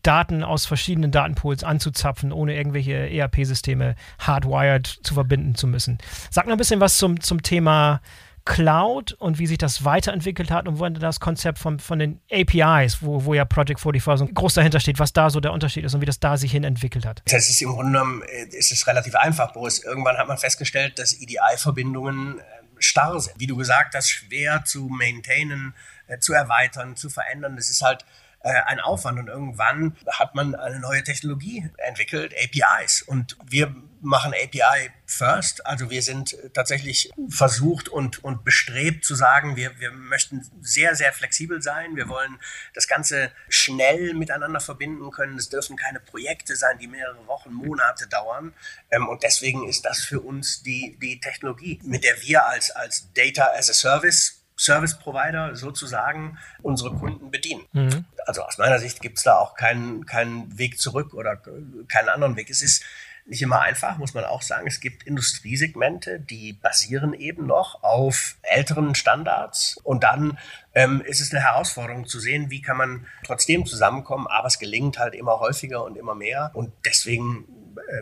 Daten 0.02 0.42
aus 0.42 0.66
verschiedenen 0.66 1.10
Datenpools 1.10 1.64
anzuzapfen, 1.64 2.32
ohne 2.32 2.56
irgendwelche 2.56 3.10
ERP-Systeme 3.10 3.94
hardwired 4.18 4.86
zu 4.86 5.14
verbinden 5.14 5.54
zu 5.54 5.66
müssen. 5.66 5.98
Sag 6.30 6.46
noch 6.46 6.52
ein 6.52 6.58
bisschen 6.58 6.80
was 6.80 6.98
zum, 6.98 7.20
zum 7.20 7.42
Thema 7.42 8.00
Cloud 8.48 9.12
und 9.12 9.38
wie 9.38 9.46
sich 9.46 9.58
das 9.58 9.84
weiterentwickelt 9.84 10.50
hat 10.50 10.66
und 10.66 10.78
wo 10.78 10.88
das 10.88 11.20
Konzept 11.20 11.58
von, 11.58 11.78
von 11.78 11.98
den 11.98 12.20
APIs, 12.32 13.02
wo, 13.02 13.26
wo 13.26 13.34
ja 13.34 13.44
Project 13.44 13.78
44 13.78 14.18
so 14.18 14.26
groß 14.26 14.54
dahinter 14.54 14.80
steht, 14.80 14.98
was 14.98 15.12
da 15.12 15.28
so 15.28 15.38
der 15.38 15.52
Unterschied 15.52 15.84
ist 15.84 15.94
und 15.94 16.00
wie 16.00 16.06
das 16.06 16.18
da 16.18 16.38
sich 16.38 16.50
hin 16.50 16.64
entwickelt 16.64 17.04
hat. 17.04 17.22
Das 17.26 17.50
ist 17.50 17.60
im 17.60 17.68
Grunde 17.68 17.92
genommen 17.92 18.22
äh, 18.22 18.44
ist 18.56 18.72
es 18.72 18.86
relativ 18.86 19.14
einfach, 19.16 19.52
Boris. 19.52 19.80
Irgendwann 19.80 20.16
hat 20.16 20.28
man 20.28 20.38
festgestellt, 20.38 20.98
dass 20.98 21.12
EDI-Verbindungen 21.12 22.38
äh, 22.38 22.42
starr 22.78 23.20
sind. 23.20 23.38
Wie 23.38 23.46
du 23.46 23.54
gesagt 23.54 23.94
hast, 23.94 24.08
schwer 24.08 24.64
zu 24.64 24.88
maintainen, 24.88 25.74
äh, 26.06 26.18
zu 26.18 26.32
erweitern, 26.32 26.96
zu 26.96 27.10
verändern. 27.10 27.54
Das 27.54 27.68
ist 27.68 27.82
halt 27.82 28.06
äh, 28.40 28.50
ein 28.66 28.80
Aufwand 28.80 29.18
und 29.18 29.28
irgendwann 29.28 29.96
hat 30.06 30.34
man 30.34 30.54
eine 30.54 30.78
neue 30.80 31.02
Technologie 31.02 31.68
entwickelt, 31.78 32.34
APIs. 32.34 33.02
Und 33.02 33.36
wir 33.44 33.74
machen 34.00 34.32
API 34.32 34.90
first. 35.06 35.66
Also 35.66 35.90
wir 35.90 36.02
sind 36.02 36.36
tatsächlich 36.54 37.10
versucht 37.28 37.88
und, 37.88 38.22
und 38.22 38.44
bestrebt 38.44 39.04
zu 39.04 39.14
sagen, 39.14 39.56
wir, 39.56 39.78
wir 39.80 39.90
möchten 39.90 40.46
sehr, 40.60 40.94
sehr 40.94 41.12
flexibel 41.12 41.62
sein. 41.62 41.96
Wir 41.96 42.08
wollen 42.08 42.38
das 42.74 42.86
Ganze 42.86 43.32
schnell 43.48 44.14
miteinander 44.14 44.60
verbinden 44.60 45.10
können. 45.10 45.36
Es 45.36 45.48
dürfen 45.48 45.76
keine 45.76 46.00
Projekte 46.00 46.56
sein, 46.56 46.78
die 46.78 46.86
mehrere 46.88 47.26
Wochen, 47.26 47.52
Monate 47.52 48.06
dauern. 48.06 48.52
Ähm, 48.90 49.08
und 49.08 49.22
deswegen 49.22 49.68
ist 49.68 49.84
das 49.84 50.00
für 50.00 50.20
uns 50.20 50.62
die, 50.62 50.96
die 51.00 51.20
Technologie, 51.20 51.80
mit 51.82 52.04
der 52.04 52.20
wir 52.22 52.46
als, 52.46 52.70
als 52.70 53.12
Data 53.14 53.48
as 53.56 53.70
a 53.70 53.74
Service 53.74 54.37
Service 54.58 54.98
Provider 54.98 55.54
sozusagen 55.54 56.38
unsere 56.62 56.94
Kunden 56.94 57.30
bedienen. 57.30 57.64
Mhm. 57.72 58.04
Also 58.26 58.42
aus 58.42 58.58
meiner 58.58 58.78
Sicht 58.78 59.00
gibt 59.00 59.18
es 59.18 59.24
da 59.24 59.36
auch 59.36 59.54
keinen, 59.54 60.04
keinen 60.04 60.58
Weg 60.58 60.78
zurück 60.78 61.14
oder 61.14 61.36
keinen 61.36 62.08
anderen 62.08 62.36
Weg. 62.36 62.50
Es 62.50 62.60
ist 62.60 62.84
nicht 63.28 63.42
immer 63.42 63.60
einfach, 63.60 63.98
muss 63.98 64.14
man 64.14 64.24
auch 64.24 64.42
sagen. 64.42 64.66
Es 64.66 64.80
gibt 64.80 65.02
Industriesegmente, 65.02 66.18
die 66.18 66.54
basieren 66.54 67.12
eben 67.12 67.46
noch 67.46 67.82
auf 67.82 68.36
älteren 68.42 68.94
Standards. 68.94 69.78
Und 69.84 70.02
dann 70.02 70.38
ähm, 70.74 71.02
ist 71.02 71.20
es 71.20 71.30
eine 71.30 71.42
Herausforderung 71.42 72.06
zu 72.06 72.20
sehen, 72.20 72.50
wie 72.50 72.62
kann 72.62 72.78
man 72.78 73.06
trotzdem 73.24 73.66
zusammenkommen. 73.66 74.26
Aber 74.26 74.48
es 74.48 74.58
gelingt 74.58 74.98
halt 74.98 75.14
immer 75.14 75.40
häufiger 75.40 75.84
und 75.84 75.96
immer 75.96 76.14
mehr. 76.14 76.50
Und 76.54 76.72
deswegen 76.86 77.44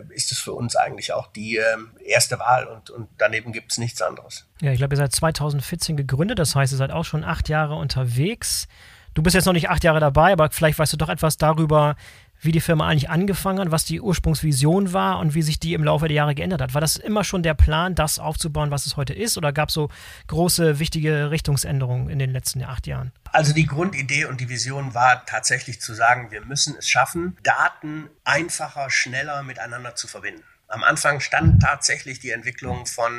ist 0.09 0.31
es 0.31 0.39
für 0.39 0.53
uns 0.53 0.75
eigentlich 0.75 1.13
auch 1.13 1.27
die 1.27 1.57
äh, 1.57 1.63
erste 2.05 2.39
Wahl 2.39 2.65
und, 2.67 2.89
und 2.89 3.07
daneben 3.17 3.51
gibt 3.51 3.71
es 3.71 3.77
nichts 3.77 4.01
anderes. 4.01 4.45
Ja, 4.61 4.71
ich 4.71 4.77
glaube, 4.77 4.95
ihr 4.95 4.97
seid 4.97 5.11
2014 5.11 5.97
gegründet, 5.97 6.39
das 6.39 6.55
heißt, 6.55 6.73
ihr 6.73 6.77
seid 6.77 6.91
auch 6.91 7.05
schon 7.05 7.23
acht 7.23 7.49
Jahre 7.49 7.75
unterwegs. 7.75 8.67
Du 9.13 9.23
bist 9.23 9.33
jetzt 9.33 9.45
noch 9.45 9.53
nicht 9.53 9.69
acht 9.69 9.83
Jahre 9.83 9.99
dabei, 9.99 10.33
aber 10.33 10.49
vielleicht 10.51 10.77
weißt 10.77 10.93
du 10.93 10.97
doch 10.97 11.09
etwas 11.09 11.37
darüber, 11.37 11.95
wie 12.39 12.51
die 12.51 12.61
Firma 12.61 12.87
eigentlich 12.87 13.09
angefangen 13.09 13.59
hat, 13.59 13.71
was 13.71 13.85
die 13.85 14.01
Ursprungsvision 14.01 14.93
war 14.93 15.19
und 15.19 15.33
wie 15.33 15.41
sich 15.41 15.59
die 15.59 15.73
im 15.73 15.83
Laufe 15.83 16.07
der 16.07 16.15
Jahre 16.15 16.35
geändert 16.35 16.61
hat. 16.61 16.73
War 16.73 16.81
das 16.81 16.97
immer 16.97 17.23
schon 17.23 17.43
der 17.43 17.53
Plan, 17.53 17.95
das 17.95 18.19
aufzubauen, 18.19 18.71
was 18.71 18.85
es 18.85 18.95
heute 18.95 19.13
ist, 19.13 19.37
oder 19.37 19.51
gab 19.51 19.69
es 19.69 19.75
so 19.75 19.89
große, 20.27 20.79
wichtige 20.79 21.31
Richtungsänderungen 21.31 22.09
in 22.09 22.19
den 22.19 22.31
letzten 22.31 22.63
acht 22.63 22.87
Jahren? 22.87 23.11
Also 23.31 23.53
die 23.53 23.65
Grundidee 23.65 24.25
und 24.25 24.39
die 24.39 24.49
Vision 24.49 24.93
war 24.93 25.25
tatsächlich 25.25 25.81
zu 25.81 25.93
sagen, 25.93 26.31
wir 26.31 26.41
müssen 26.41 26.75
es 26.77 26.89
schaffen, 26.89 27.37
Daten 27.43 28.09
einfacher, 28.23 28.89
schneller 28.89 29.43
miteinander 29.43 29.95
zu 29.95 30.07
verbinden. 30.07 30.43
Am 30.69 30.83
Anfang 30.83 31.21
stand 31.21 31.61
tatsächlich 31.61 32.19
die 32.19 32.31
Entwicklung 32.31 32.85
von 32.85 33.13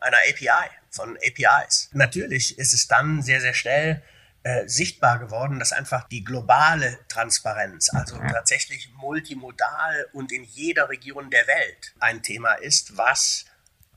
einer 0.00 0.18
API, 0.28 0.68
von 0.90 1.16
APIs. 1.16 1.88
Natürlich 1.94 2.58
ist 2.58 2.74
es 2.74 2.88
dann 2.88 3.22
sehr, 3.22 3.40
sehr 3.40 3.54
schnell 3.54 4.02
äh, 4.42 4.66
sichtbar 4.66 5.18
geworden, 5.18 5.58
dass 5.58 5.72
einfach 5.72 6.08
die 6.08 6.24
globale 6.24 6.98
Transparenz, 7.08 7.90
also 7.92 8.16
tatsächlich 8.16 8.90
multimodal 8.96 10.06
und 10.12 10.32
in 10.32 10.44
jeder 10.44 10.88
Region 10.88 11.30
der 11.30 11.46
Welt 11.46 11.94
ein 11.98 12.22
Thema 12.22 12.54
ist, 12.54 12.96
was 12.96 13.44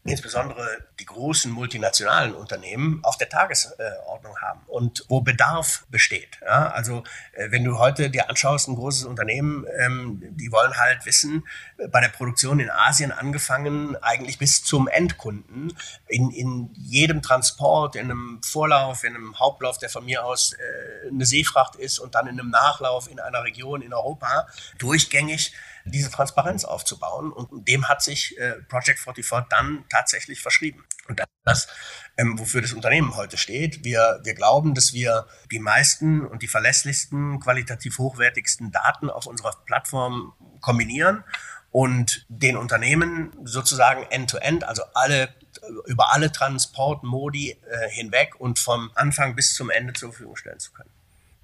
insbesondere 0.06 0.86
die 1.00 1.06
großen 1.06 1.50
multinationalen 1.50 2.34
Unternehmen 2.34 3.00
auf 3.04 3.18
der 3.18 3.30
Tagesordnung 3.30 4.38
haben 4.42 4.62
und 4.68 5.06
wo 5.08 5.22
Bedarf 5.22 5.86
besteht. 5.90 6.40
Ja, 6.42 6.72
also 6.72 7.04
äh, 7.34 7.52
wenn 7.52 7.64
du 7.64 7.80
heute 7.80 8.10
dir 8.10 8.30
anschaust, 8.30 8.68
ein 8.68 8.76
großes 8.76 9.06
Unternehmen, 9.06 9.66
ähm, 9.80 10.22
die 10.32 10.52
wollen 10.52 10.78
halt 10.78 11.06
wissen, 11.06 11.48
äh, 11.78 11.88
bei 11.88 12.02
der 12.02 12.10
Produktion 12.10 12.60
in 12.60 12.70
Asien 12.70 13.14
angefangen, 13.14 13.96
eigentlich 14.02 14.38
bis 14.38 14.64
zum 14.64 14.90
Endkunden, 14.90 15.74
in, 16.08 16.32
in 16.32 16.70
jedem 16.74 17.22
Transport, 17.22 17.96
in 17.96 18.12
einem 18.12 18.42
Vorlauf, 18.44 19.06
in 19.06 19.16
einem 19.16 19.40
Hauptlauf, 19.40 19.78
der 19.78 19.90
von 19.90 20.04
mir 20.04 20.26
aus 20.26 20.54
äh, 20.54 21.10
eine 21.10 21.26
Seefracht 21.26 21.76
ist 21.76 22.00
und 22.00 22.16
dann 22.16 22.28
in 22.28 22.40
einem 22.40 22.50
Nachlauf 22.50 23.10
in 23.10 23.22
einer 23.22 23.44
Region 23.44 23.82
in 23.82 23.94
Europa, 23.94 24.48
durchgängig 24.78 25.54
diese 25.86 26.10
Transparenz 26.10 26.66
aufzubauen. 26.66 27.32
Und 27.32 27.68
dem 27.68 27.88
hat 27.88 28.02
sich 28.02 28.38
äh, 28.38 28.54
Project 28.70 29.00
44 29.00 29.50
dann 29.50 29.86
tatsächlich 29.90 30.42
verschrieben. 30.42 30.86
Und 31.08 31.22
das, 31.44 31.68
ähm, 32.18 32.40
wofür 32.40 32.62
das 32.62 32.74
Unternehmen 32.74 33.16
heute 33.16 33.38
steht. 33.38 33.84
Wir, 33.84 34.22
wir 34.24 34.34
glauben, 34.34 34.74
dass 34.74 34.94
wir 34.94 35.28
die 35.52 35.60
meisten 35.60 36.26
und 36.26 36.42
die 36.42 36.48
verlässlichsten, 36.48 37.40
qualitativ 37.40 37.98
hochwertigsten 37.98 38.72
Daten 38.72 39.10
auf 39.10 39.26
unserer 39.26 39.54
Plattform 39.66 40.34
kombinieren 40.62 41.24
und 41.72 42.26
den 42.30 42.56
Unternehmen 42.56 43.36
sozusagen 43.44 44.04
end-to-end, 44.04 44.64
-end, 44.64 44.68
also 44.68 44.84
alle 44.94 45.34
über 45.86 46.14
alle 46.14 46.32
Transportmodi 46.32 47.52
äh, 47.52 47.90
hinweg 47.90 48.36
und 48.40 48.60
vom 48.60 48.92
Anfang 48.96 49.36
bis 49.36 49.56
zum 49.56 49.70
Ende 49.70 49.94
zur 49.94 50.10
Verfügung 50.10 50.36
stellen 50.36 50.60
zu 50.60 50.72
können. 50.72 50.90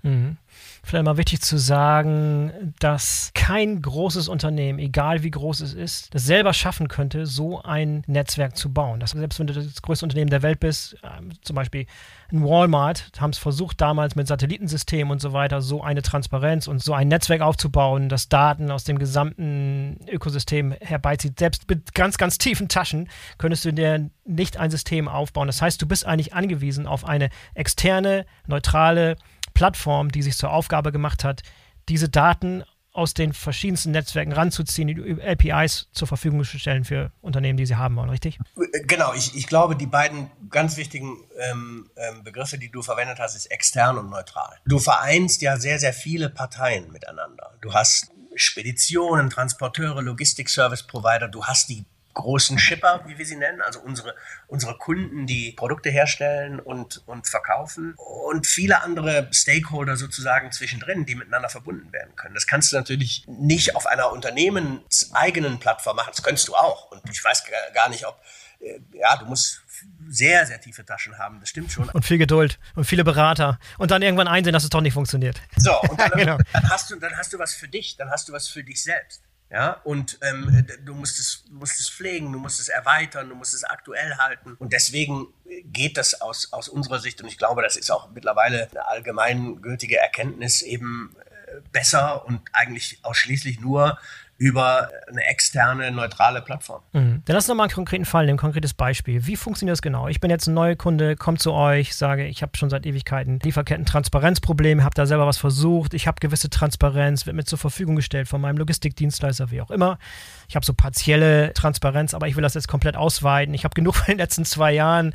Mhm. 0.02 0.38
Vielleicht 0.84 1.06
mal 1.06 1.18
wichtig 1.18 1.42
zu 1.42 1.58
sagen, 1.58 2.74
dass 2.80 3.32
kein 3.34 3.82
großes 3.82 4.28
Unternehmen, 4.28 4.80
egal 4.80 5.24
wie 5.24 5.32
groß 5.32 5.62
es 5.62 5.74
ist, 5.74 6.14
das 6.14 6.26
selber 6.26 6.54
schaffen 6.54 6.88
könnte, 6.88 7.26
so 7.26 7.62
ein 7.62 8.04
Netzwerk 8.08 8.56
zu 8.56 8.72
bauen. 8.72 9.00
Das, 9.00 9.12
selbst 9.12 9.40
wenn 9.40 9.48
du 9.48 9.54
das 9.54 9.82
größte 9.82 10.06
Unternehmen 10.06 10.30
der 10.30 10.42
Welt 10.42 10.60
bist, 10.60 10.98
ähm, 11.04 11.32
zum 11.42 11.56
Beispiel 11.56 11.86
ein 12.32 12.44
Walmart, 12.44 13.12
haben 13.20 13.32
es 13.32 13.38
versucht 13.38 13.82
damals 13.82 14.16
mit 14.16 14.28
Satellitensystemen 14.28 15.12
und 15.12 15.20
so 15.20 15.34
weiter, 15.34 15.62
so 15.62 15.82
eine 15.82 16.02
Transparenz 16.02 16.68
und 16.68 16.82
so 16.82 16.94
ein 16.94 17.08
Netzwerk 17.08 17.42
aufzubauen, 17.42 18.08
das 18.10 18.30
Daten 18.30 18.72
aus 18.72 18.84
dem 18.84 19.00
gesamten 19.00 19.98
Ökosystem 20.08 20.74
herbeizieht. 20.80 21.40
Selbst 21.40 21.70
mit 21.70 21.94
ganz, 21.94 22.18
ganz 22.18 22.38
tiefen 22.38 22.68
Taschen 22.70 23.10
könntest 23.38 23.66
du 23.66 23.74
dir 23.74 24.10
nicht 24.26 24.58
ein 24.58 24.72
System 24.72 25.08
aufbauen. 25.08 25.48
Das 25.48 25.62
heißt, 25.62 25.82
du 25.82 25.88
bist 25.88 26.06
eigentlich 26.06 26.34
angewiesen 26.34 26.88
auf 26.88 27.06
eine 27.06 27.30
externe, 27.54 28.26
neutrale, 28.48 29.16
Plattform, 29.60 30.10
die 30.10 30.22
sich 30.22 30.38
zur 30.38 30.54
Aufgabe 30.54 30.94
gemacht 30.94 31.26
hat, 31.26 31.42
diese 31.90 32.08
Daten 32.08 32.64
aus 32.94 33.14
den 33.14 33.34
verschiedensten 33.34 33.92
Netzwerken 33.92 34.32
ranzuziehen, 34.32 34.88
die 34.88 35.22
APIs 35.22 35.90
zur 35.92 36.08
Verfügung 36.08 36.46
zu 36.46 36.58
stellen 36.58 36.86
für 36.86 37.12
Unternehmen, 37.20 37.58
die 37.58 37.66
sie 37.66 37.76
haben 37.76 37.98
wollen, 37.98 38.10
richtig? 38.10 38.40
Genau, 38.88 39.14
ich, 39.14 39.36
ich 39.36 39.48
glaube, 39.48 39.76
die 39.76 39.86
beiden 39.86 40.32
ganz 40.50 40.78
wichtigen 40.78 41.18
ähm, 41.52 41.90
ähm, 41.98 42.24
Begriffe, 42.24 42.58
die 42.58 42.72
du 42.72 42.82
verwendet 42.82 43.20
hast, 43.20 43.36
ist 43.36 43.48
extern 43.48 43.98
und 43.98 44.10
neutral. 44.10 44.56
Du 44.66 44.80
vereinst 44.80 45.42
ja 45.42 45.58
sehr, 45.58 45.78
sehr 45.78 45.92
viele 45.92 46.30
Parteien 46.30 46.90
miteinander. 46.94 47.52
Du 47.60 47.74
hast 47.74 48.12
Speditionen, 48.36 49.30
Transporteure, 49.30 50.02
Logistik-Service-Provider, 50.02 51.28
du 51.28 51.44
hast 51.44 51.68
die 51.68 51.84
großen 52.20 52.60
Shipper, 52.60 53.04
wie 53.08 53.18
wir 53.18 53.26
sie 53.26 53.36
nennen, 53.36 53.62
also 53.62 53.80
unsere, 53.80 54.16
unsere 54.48 54.78
Kunden, 54.78 55.26
die 55.26 55.52
Produkte 55.52 55.90
herstellen 55.90 56.60
und, 56.60 57.02
und 57.08 57.28
verkaufen 57.28 57.94
und 57.96 58.48
viele 58.48 58.82
andere 58.82 59.30
Stakeholder 59.32 59.96
sozusagen 59.96 60.52
zwischendrin, 60.52 61.06
die 61.06 61.16
miteinander 61.16 61.50
verbunden 61.50 61.92
werden 61.92 62.16
können. 62.16 62.34
Das 62.34 62.48
kannst 62.48 62.72
du 62.72 62.76
natürlich 62.76 63.26
nicht 63.28 63.76
auf 63.76 63.88
einer 63.88 64.12
unternehmenseigenen 64.12 65.60
Plattform 65.60 65.96
machen. 65.96 66.12
Das 66.16 66.24
könntest 66.24 66.48
du 66.48 66.56
auch. 66.56 66.92
Und 66.92 67.02
ich 67.10 67.24
weiß 67.24 67.44
gar 67.74 67.90
nicht, 67.90 68.06
ob, 68.06 68.22
äh, 68.60 68.80
ja, 68.94 69.18
du 69.18 69.26
musst 69.26 69.62
sehr, 70.08 70.46
sehr 70.46 70.60
tiefe 70.60 70.86
Taschen 70.86 71.18
haben, 71.18 71.40
das 71.40 71.50
stimmt 71.50 71.72
schon. 71.72 71.90
Und 71.90 72.04
viel 72.04 72.18
Geduld 72.18 72.60
und 72.76 72.86
viele 72.86 73.04
Berater 73.04 73.60
und 73.78 73.92
dann 73.92 74.02
irgendwann 74.02 74.28
einsehen, 74.28 74.54
dass 74.54 74.64
es 74.64 74.70
doch 74.70 74.82
nicht 74.82 74.94
funktioniert. 74.94 75.40
So, 75.56 75.80
und 75.82 76.00
dann, 76.00 76.12
genau. 76.12 76.38
dann, 76.54 76.70
hast 76.70 76.90
du, 76.90 76.96
dann 76.98 77.16
hast 77.16 77.34
du 77.34 77.40
was 77.40 77.54
für 77.54 77.68
dich, 77.68 77.96
dann 77.98 78.10
hast 78.10 78.28
du 78.28 78.34
was 78.34 78.48
für 78.48 78.64
dich 78.64 78.84
selbst. 78.84 79.22
Ja, 79.52 79.82
und 79.84 80.20
ähm, 80.22 80.68
du 80.86 80.94
musst 80.94 81.20
es, 81.20 81.44
musst 81.50 81.80
es 81.80 81.90
pflegen, 81.90 82.32
du 82.32 82.38
musst 82.38 82.60
es 82.60 82.70
erweitern, 82.70 83.30
du 83.30 83.36
musst 83.36 83.56
es 83.56 83.64
aktuell 83.64 84.16
halten. 84.18 84.56
Und 84.60 84.74
deswegen 84.74 85.28
geht 85.64 85.98
das 85.98 86.22
aus, 86.22 86.54
aus 86.54 86.70
unserer 86.70 87.00
Sicht, 87.00 87.20
und 87.22 87.28
ich 87.28 87.40
glaube, 87.40 87.64
das 87.64 87.76
ist 87.76 87.90
auch 87.90 88.12
mittlerweile 88.12 88.70
eine 88.70 88.88
allgemeingültige 88.88 89.98
Erkenntnis, 89.98 90.62
eben 90.62 91.16
äh, 91.48 91.62
besser 91.72 92.26
und 92.28 92.42
eigentlich 92.54 93.00
ausschließlich 93.02 93.60
nur 93.60 93.98
über 94.40 94.90
eine 95.10 95.22
externe, 95.26 95.92
neutrale 95.92 96.42
Plattform. 96.42 96.82
Mhm. 96.94 97.22
Dann 97.26 97.36
lass 97.36 97.50
uns 97.50 97.58
mal 97.58 97.66
einen 97.66 97.74
konkreten 97.74 98.06
Fall 98.06 98.26
nehmen, 98.26 98.38
ein 98.38 98.42
konkretes 98.42 98.74
Beispiel. 98.74 99.28
Wie 99.28 99.36
funktioniert 99.36 99.74
das 99.74 99.82
genau? 99.82 100.08
Ich 100.08 100.22
bin 100.22 100.32
jetzt 100.32 100.48
ein 100.48 100.54
neuer 100.54 100.78
Kunde, 100.78 101.18
komme 101.18 101.38
zu 101.38 101.52
euch, 101.52 101.94
sage, 101.94 102.26
ich 102.26 102.42
habe 102.42 102.56
schon 102.56 102.70
seit 102.70 102.86
Ewigkeiten 102.86 103.40
Lieferketten-Transparenzprobleme, 103.44 104.82
habe 104.82 104.96
da 104.96 105.06
selber 105.06 105.28
was 105.28 105.38
versucht, 105.38 105.94
ich 105.94 106.08
habe 106.08 106.22
gewisse 106.22 106.50
Transparenz, 106.50 107.26
wird 107.26 107.36
mir 107.36 107.44
zur 107.44 107.60
Verfügung 107.60 107.98
gestellt 107.98 108.30
von 108.30 108.40
meinem 108.40 108.58
Logistikdienstleister, 108.58 109.52
wie 109.52 109.60
auch 109.60 109.72
immer. 109.72 110.00
Ich 110.48 110.56
habe 110.56 110.66
so 110.66 110.74
partielle 110.74 111.52
Transparenz, 111.54 112.14
aber 112.14 112.30
ich 112.30 112.38
will 112.38 112.42
das 112.42 112.54
jetzt 112.54 112.70
komplett 112.70 112.96
ausweiten. 112.96 113.54
Ich 113.54 113.66
habe 113.66 113.76
genug 113.76 113.96
von 113.98 114.06
den 114.06 114.20
letzten 114.20 114.46
zwei 114.46 114.72
Jahren 114.72 115.14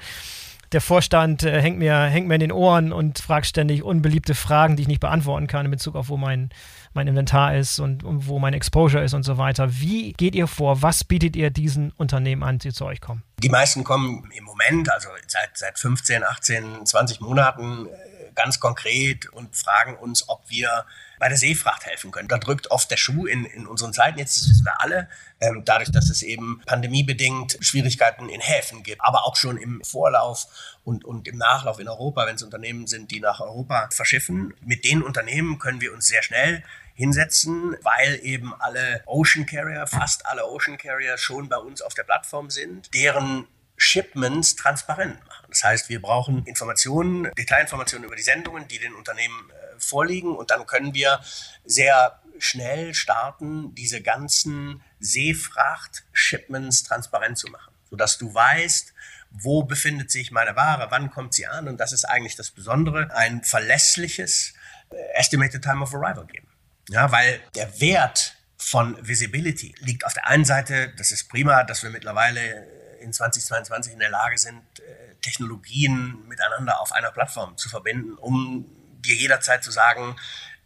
der 0.75 0.81
Vorstand 0.81 1.45
äh, 1.45 1.63
hängt, 1.63 1.79
mir, 1.79 1.97
hängt 2.03 2.27
mir 2.29 2.35
in 2.35 2.41
den 2.41 2.53
Ohren 2.53 2.93
und 2.93 3.21
fragt 3.21 3.47
ständig 3.47 3.83
unbeliebte 3.83 4.35
Fragen, 4.35 4.77
die 4.77 4.83
ich 4.83 4.89
nicht 4.89 5.01
beantworten 5.01 5.47
kann 5.47 5.65
in 5.65 5.71
Bezug 5.71 5.95
auf, 5.95 6.09
wo 6.09 6.17
mein, 6.17 6.51
mein 6.93 7.07
Inventar 7.07 7.57
ist 7.57 7.79
und, 7.79 8.03
und 8.05 8.27
wo 8.27 8.39
mein 8.39 8.53
Exposure 8.53 9.03
ist 9.03 9.15
und 9.15 9.23
so 9.23 9.39
weiter. 9.39 9.73
Wie 9.81 10.13
geht 10.13 10.35
ihr 10.35 10.49
vor? 10.49 10.83
Was 10.83 11.05
bietet 11.05 11.37
ihr 11.37 11.51
diesen 11.51 11.93
Unternehmen 11.93 12.43
an, 12.43 12.59
die 12.59 12.73
zu 12.73 12.85
euch 12.85 13.01
kommen? 13.01 13.23
Die 13.39 13.49
meisten 13.49 13.85
kommen 13.85 14.29
im 14.37 14.45
Moment, 14.45 14.91
also 14.91 15.09
seit, 15.29 15.57
seit 15.57 15.79
15, 15.79 16.25
18, 16.25 16.85
20 16.85 17.21
Monaten, 17.21 17.87
äh, 17.87 18.33
ganz 18.35 18.59
konkret 18.59 19.27
und 19.27 19.55
fragen 19.55 19.97
uns, 19.97 20.29
ob 20.29 20.43
wir 20.49 20.85
bei 21.25 21.31
der 21.31 21.39
Seefracht 21.39 21.87
helfen 21.87 22.11
können. 22.11 22.29
Da 22.29 22.37
drückt 22.37 22.71
oft 22.71 22.91
der 22.91 22.99
Schuh 22.99 23.25
in, 23.25 23.47
in 23.47 23.67
unseren 23.67 23.95
Zeiten, 23.95 24.19
jetzt 24.19 24.37
das 24.37 24.47
wissen 24.47 24.67
wir 24.67 24.79
alle, 24.83 25.09
ähm, 25.41 25.63
dadurch, 25.65 25.91
dass 25.91 26.11
es 26.11 26.23
eben 26.23 26.61
pandemiebedingt 26.67 27.57
Schwierigkeiten 27.63 28.29
in 28.29 28.43
Häfen 28.43 28.83
gibt, 28.83 29.01
aber 29.01 29.25
auch 29.25 29.35
schon 29.35 29.57
im 29.57 29.83
Vorlauf 29.83 30.47
und, 30.85 31.03
und 31.07 31.27
im 31.27 31.39
Nachlauf 31.39 31.79
in 31.79 31.89
Europa, 31.89 32.27
wenn 32.27 32.35
es 32.35 32.43
Unternehmen 32.43 32.87
sind, 32.87 33.11
die 33.11 33.21
nach 33.21 33.41
Europa 33.41 33.89
verschiffen. 33.91 34.53
Mit 34.61 34.85
den 34.85 35.03
Unternehmen 35.03 35.59
können 35.59 35.81
wir 35.81 35.95
uns 35.95 36.09
sehr 36.09 36.23
schnell 36.23 36.63
hinsetzen, 36.93 37.75
weil 37.81 38.21
eben 38.23 38.53
alle 38.61 39.03
Ocean 39.07 39.47
Carrier, 39.47 39.87
fast 39.87 40.27
alle 40.27 40.45
Ocean 40.45 40.77
Carrier 40.77 41.17
schon 41.17 41.49
bei 41.49 41.57
uns 41.57 41.81
auf 41.81 41.95
der 41.95 42.03
Plattform 42.03 42.51
sind, 42.51 42.93
deren 42.93 43.47
Shipments 43.79 44.57
transparent 44.57 45.27
machen. 45.27 45.34
Das 45.55 45.63
heißt, 45.63 45.89
wir 45.89 46.03
brauchen 46.03 46.45
Informationen, 46.47 47.31
Detailinformationen 47.39 48.07
über 48.07 48.17
die 48.17 48.23
Sendungen, 48.23 48.67
die 48.67 48.81
den 48.81 48.93
Unternehmen 48.93 49.51
äh, 49.51 49.79
vorliegen 49.79 50.35
und 50.35 50.51
dann 50.51 50.67
können 50.67 50.95
wir 50.95 51.21
sehr 51.65 52.21
schnell 52.41 52.93
starten, 52.93 53.73
diese 53.77 54.03
ganzen 54.03 54.83
Seefracht-Shipments 54.99 56.83
transparent 56.83 57.39
zu 57.39 57.47
machen, 57.53 57.73
sodass 57.89 58.19
du 58.19 58.35
weißt, 58.35 58.95
wo 59.31 59.63
befindet 59.63 60.11
sich 60.11 60.33
meine 60.33 60.57
Ware, 60.57 60.89
wann 60.91 61.13
kommt 61.13 61.35
sie 61.35 61.47
an 61.47 61.69
und 61.69 61.79
das 61.79 61.93
ist 61.93 62.05
eigentlich 62.05 62.35
das 62.35 62.51
Besondere, 62.51 63.15
ein 63.15 63.45
verlässliches 63.45 64.55
äh, 64.91 64.97
Estimated 65.15 65.63
Time 65.63 65.83
of 65.83 65.95
Arrival 65.95 66.27
geben. 66.27 66.49
Ja, 66.89 67.13
weil 67.13 67.41
der 67.55 67.81
Wert 67.81 68.37
von 68.57 68.97
Visibility 69.07 69.73
liegt 69.79 70.05
auf 70.05 70.15
der 70.15 70.27
einen 70.27 70.45
Seite, 70.45 70.93
das 70.97 71.13
ist 71.13 71.29
prima, 71.29 71.63
dass 71.63 71.85
wir 71.85 71.91
mittlerweile 71.91 72.67
in 73.05 73.13
2022 73.13 73.93
in 73.93 73.99
der 73.99 74.11
Lage 74.11 74.39
sind, 74.39 74.63
äh, 74.81 75.15
Technologien 75.21 76.27
miteinander 76.27 76.81
auf 76.81 76.93
einer 76.93 77.11
Plattform 77.11 77.57
zu 77.57 77.69
verbinden, 77.69 78.15
um 78.15 78.67
dir 79.01 79.15
jederzeit 79.15 79.63
zu 79.63 79.71
sagen, 79.71 80.17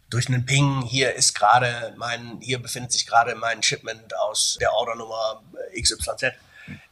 durch 0.09 0.27
einen 0.27 0.45
Ping, 0.45 0.81
hier 0.81 1.13
ist 1.13 1.35
gerade 1.35 1.93
mein, 1.97 2.39
hier 2.41 2.59
befindet 2.59 2.91
sich 2.91 3.05
gerade 3.05 3.35
mein 3.35 3.61
Shipment 3.61 4.15
aus 4.17 4.57
der 4.59 4.73
Ordernummer 4.73 5.43
äh, 5.71 5.81
XYZ. 5.81 6.33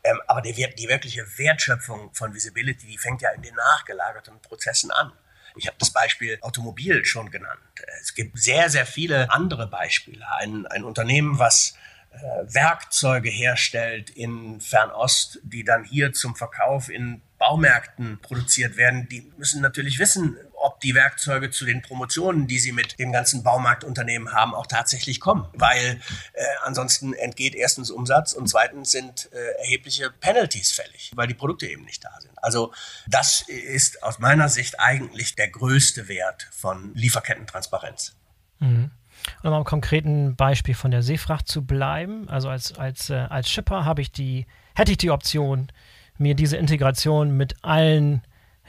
Ähm, 0.03 0.21
aber 0.27 0.41
die, 0.41 0.53
die 0.53 0.87
wirkliche 0.87 1.25
Wertschöpfung 1.37 2.13
von 2.13 2.33
Visibility, 2.33 2.87
die 2.87 2.97
fängt 2.97 3.21
ja 3.21 3.31
in 3.31 3.41
den 3.41 3.55
nachgelagerten 3.55 4.39
Prozessen 4.41 4.91
an. 4.91 5.11
Ich 5.55 5.65
habe 5.65 5.77
das 5.79 5.91
Beispiel 5.91 6.37
Automobil 6.41 7.03
schon 7.05 7.31
genannt. 7.31 7.59
Es 8.01 8.13
gibt 8.13 8.37
sehr, 8.39 8.69
sehr 8.69 8.85
viele 8.85 9.31
andere 9.31 9.67
Beispiele. 9.67 10.23
Ein, 10.37 10.67
ein 10.67 10.83
Unternehmen, 10.83 11.39
was 11.39 11.73
Werkzeuge 12.11 13.29
herstellt 13.29 14.09
in 14.09 14.59
Fernost, 14.61 15.39
die 15.43 15.63
dann 15.63 15.83
hier 15.83 16.13
zum 16.13 16.35
Verkauf 16.35 16.89
in 16.89 17.21
Baumärkten 17.37 18.19
produziert 18.21 18.77
werden, 18.77 19.07
die 19.09 19.31
müssen 19.37 19.61
natürlich 19.61 19.99
wissen, 19.99 20.37
ob 20.53 20.79
die 20.79 20.95
Werkzeuge 20.95 21.51
zu 21.51 21.65
den 21.65 21.83
Promotionen, 21.83 22.47
die 22.47 22.57
sie 22.57 22.71
mit 22.71 22.97
dem 22.97 23.11
ganzen 23.11 23.43
Baumarktunternehmen 23.43 24.33
haben, 24.33 24.55
auch 24.55 24.65
tatsächlich 24.65 25.19
kommen. 25.19 25.47
Weil 25.53 26.01
äh, 26.33 26.43
ansonsten 26.63 27.13
entgeht 27.13 27.53
erstens 27.53 27.91
Umsatz 27.91 28.33
und 28.33 28.49
zweitens 28.49 28.91
sind 28.91 29.29
äh, 29.33 29.59
erhebliche 29.59 30.09
Penalties 30.09 30.71
fällig, 30.71 31.11
weil 31.15 31.27
die 31.27 31.35
Produkte 31.35 31.67
eben 31.67 31.85
nicht 31.85 32.03
da 32.03 32.19
sind. 32.19 32.33
Also 32.41 32.73
das 33.07 33.41
ist 33.47 34.01
aus 34.01 34.17
meiner 34.17 34.49
Sicht 34.49 34.79
eigentlich 34.79 35.35
der 35.35 35.49
größte 35.49 36.07
Wert 36.07 36.47
von 36.51 36.95
Lieferkettentransparenz. 36.95 38.15
Mhm. 38.59 38.89
Um 39.43 39.53
am 39.53 39.63
konkreten 39.63 40.35
Beispiel 40.35 40.75
von 40.75 40.91
der 40.91 41.01
Seefracht 41.01 41.47
zu 41.47 41.65
bleiben, 41.65 42.29
also 42.29 42.49
als, 42.49 42.77
als, 42.77 43.09
äh, 43.09 43.15
als 43.15 43.49
Shipper 43.49 43.85
habe 43.85 44.01
ich 44.01 44.11
die, 44.11 44.45
hätte 44.75 44.91
ich 44.91 44.97
die 44.97 45.11
Option, 45.11 45.67
mir 46.17 46.35
diese 46.35 46.57
Integration 46.57 47.37
mit 47.37 47.55
allen 47.63 48.21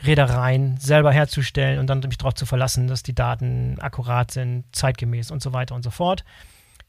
Reedereien 0.04 0.76
selber 0.78 1.12
herzustellen 1.12 1.78
und 1.78 1.88
dann 1.88 2.00
mich 2.00 2.18
darauf 2.18 2.34
zu 2.34 2.46
verlassen, 2.46 2.86
dass 2.86 3.02
die 3.02 3.14
Daten 3.14 3.78
akkurat 3.80 4.30
sind, 4.30 4.64
zeitgemäß 4.72 5.30
und 5.30 5.42
so 5.42 5.52
weiter 5.52 5.74
und 5.74 5.82
so 5.82 5.90
fort. 5.90 6.24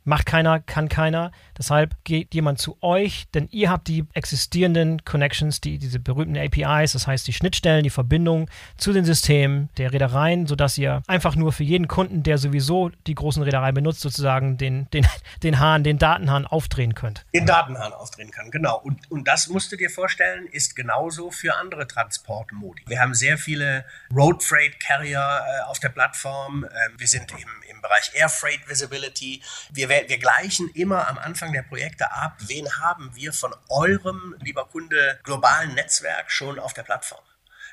Macht 0.10 0.26
keiner, 0.26 0.60
kann 0.60 0.90
keiner. 0.90 1.32
Deshalb 1.56 1.96
geht 2.04 2.34
jemand 2.34 2.58
zu 2.58 2.80
euch, 2.82 3.28
denn 3.36 3.48
ihr 3.52 3.70
habt 3.70 3.88
die 3.88 4.06
existierenden 4.14 5.06
Connections, 5.06 5.62
die, 5.62 5.78
diese 5.78 6.00
berühmten 6.00 6.36
APIs, 6.36 6.94
das 6.94 7.06
heißt 7.06 7.28
die 7.28 7.34
Schnittstellen, 7.34 7.84
die 7.84 7.92
Verbindung 7.92 8.50
zu 8.76 8.92
den 8.92 9.06
Systemen 9.06 9.70
der 9.78 9.94
Reedereien, 9.94 10.48
sodass 10.48 10.80
ihr 10.80 11.04
einfach 11.06 11.36
nur 11.36 11.52
für 11.52 11.64
jeden 11.64 11.88
Kunden, 11.88 12.24
der 12.24 12.40
sowieso 12.40 12.90
die 13.06 13.14
großen 13.14 13.44
Reedereien 13.44 13.76
benutzt, 13.76 14.02
sozusagen 14.02 14.58
den, 14.58 14.90
den, 14.90 15.06
den 15.44 15.60
Hahn, 15.60 15.84
den 15.84 16.00
Datenhahn 16.00 16.48
aufdrehen 16.48 16.96
könnt. 16.96 17.24
Den 17.32 17.46
Datenhahn 17.46 17.94
aufdrehen 17.94 18.32
kann, 18.32 18.50
genau. 18.50 18.80
Und, 18.80 19.12
und 19.12 19.28
das 19.28 19.48
musst 19.48 19.72
du 19.72 19.76
dir 19.76 19.92
vorstellen, 19.92 20.48
ist 20.48 20.76
genauso 20.76 21.30
für 21.30 21.56
andere 21.56 21.86
Transportmodi. 21.86 22.82
Wir 22.88 23.00
haben 23.00 23.14
sehr 23.14 23.38
viele 23.38 23.86
Road 24.12 24.44
Freight 24.44 24.80
Carrier 24.80 25.20
äh, 25.20 25.70
auf 25.70 25.80
der 25.80 25.90
Plattform. 25.90 26.64
Ähm, 26.64 26.96
wir 26.98 27.08
sind 27.08 27.30
im, 27.32 27.38
im 27.70 27.82
Bereich 27.84 28.10
Air 28.16 28.30
Freight 28.30 28.68
Visibility. 28.68 29.44
Wir 29.72 29.90
wir, 30.00 30.10
wir 30.10 30.18
gleichen 30.18 30.70
immer 30.70 31.08
am 31.08 31.18
Anfang 31.18 31.54
der 31.54 31.64
Projekte 31.64 32.12
ab, 32.12 32.38
wen 32.40 32.68
haben 32.80 33.12
wir 33.16 33.34
von 33.34 33.54
eurem, 33.70 34.36
lieber 34.40 34.66
Kunde, 34.66 35.20
globalen 35.24 35.74
Netzwerk 35.74 36.32
schon 36.32 36.60
auf 36.60 36.74
der 36.74 36.84
Plattform. 36.84 37.22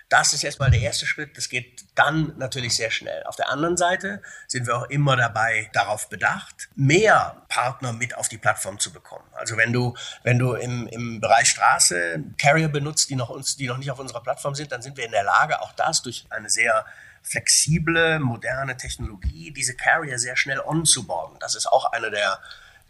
Das 0.09 0.33
ist 0.33 0.45
erstmal 0.45 0.71
der 0.71 0.81
erste 0.81 1.05
Schritt. 1.05 1.37
Das 1.37 1.49
geht 1.49 1.85
dann 1.97 2.33
natürlich 2.39 2.77
sehr 2.77 2.93
schnell. 2.93 3.25
Auf 3.25 3.35
der 3.35 3.49
anderen 3.49 3.77
Seite 3.77 4.23
sind 4.47 4.69
wir 4.69 4.77
auch 4.77 4.89
immer 4.89 5.17
dabei 5.17 5.69
darauf 5.73 6.09
bedacht, 6.09 6.69
mehr 6.77 7.43
Partner 7.49 7.93
mit 7.93 8.17
auf 8.17 8.29
die 8.29 8.39
Plattform 8.39 8.79
zu 8.79 8.93
bekommen. 8.93 9.27
Also 9.33 9.57
wenn 9.57 9.73
du, 9.73 9.97
wenn 10.23 10.39
du 10.39 10.55
im, 10.55 10.87
im 10.87 11.21
Bereich 11.21 11.49
Straße 11.49 12.23
Carrier 12.39 12.69
benutzt, 12.69 13.11
die 13.11 13.17
noch 13.17 13.31
uns, 13.31 13.57
die 13.57 13.67
noch 13.67 13.79
nicht 13.79 13.91
auf 13.91 13.99
unserer 13.99 14.23
Plattform 14.23 14.55
sind, 14.55 14.71
dann 14.71 14.81
sind 14.81 14.97
wir 14.97 15.07
in 15.07 15.11
der 15.11 15.25
Lage, 15.25 15.61
auch 15.61 15.73
das 15.73 16.03
durch 16.03 16.25
eine 16.31 16.51
sehr 16.51 16.87
flexible, 17.27 18.21
moderne 18.21 18.77
Technologie, 18.77 19.51
diese 19.51 19.75
Carrier 19.75 20.19
sehr 20.19 20.37
schnell 20.37 20.61
onzuboarden. 20.61 21.39
Das 21.41 21.57
ist 21.57 21.67
auch 21.67 21.93
eine 21.93 22.11
der, 22.11 22.39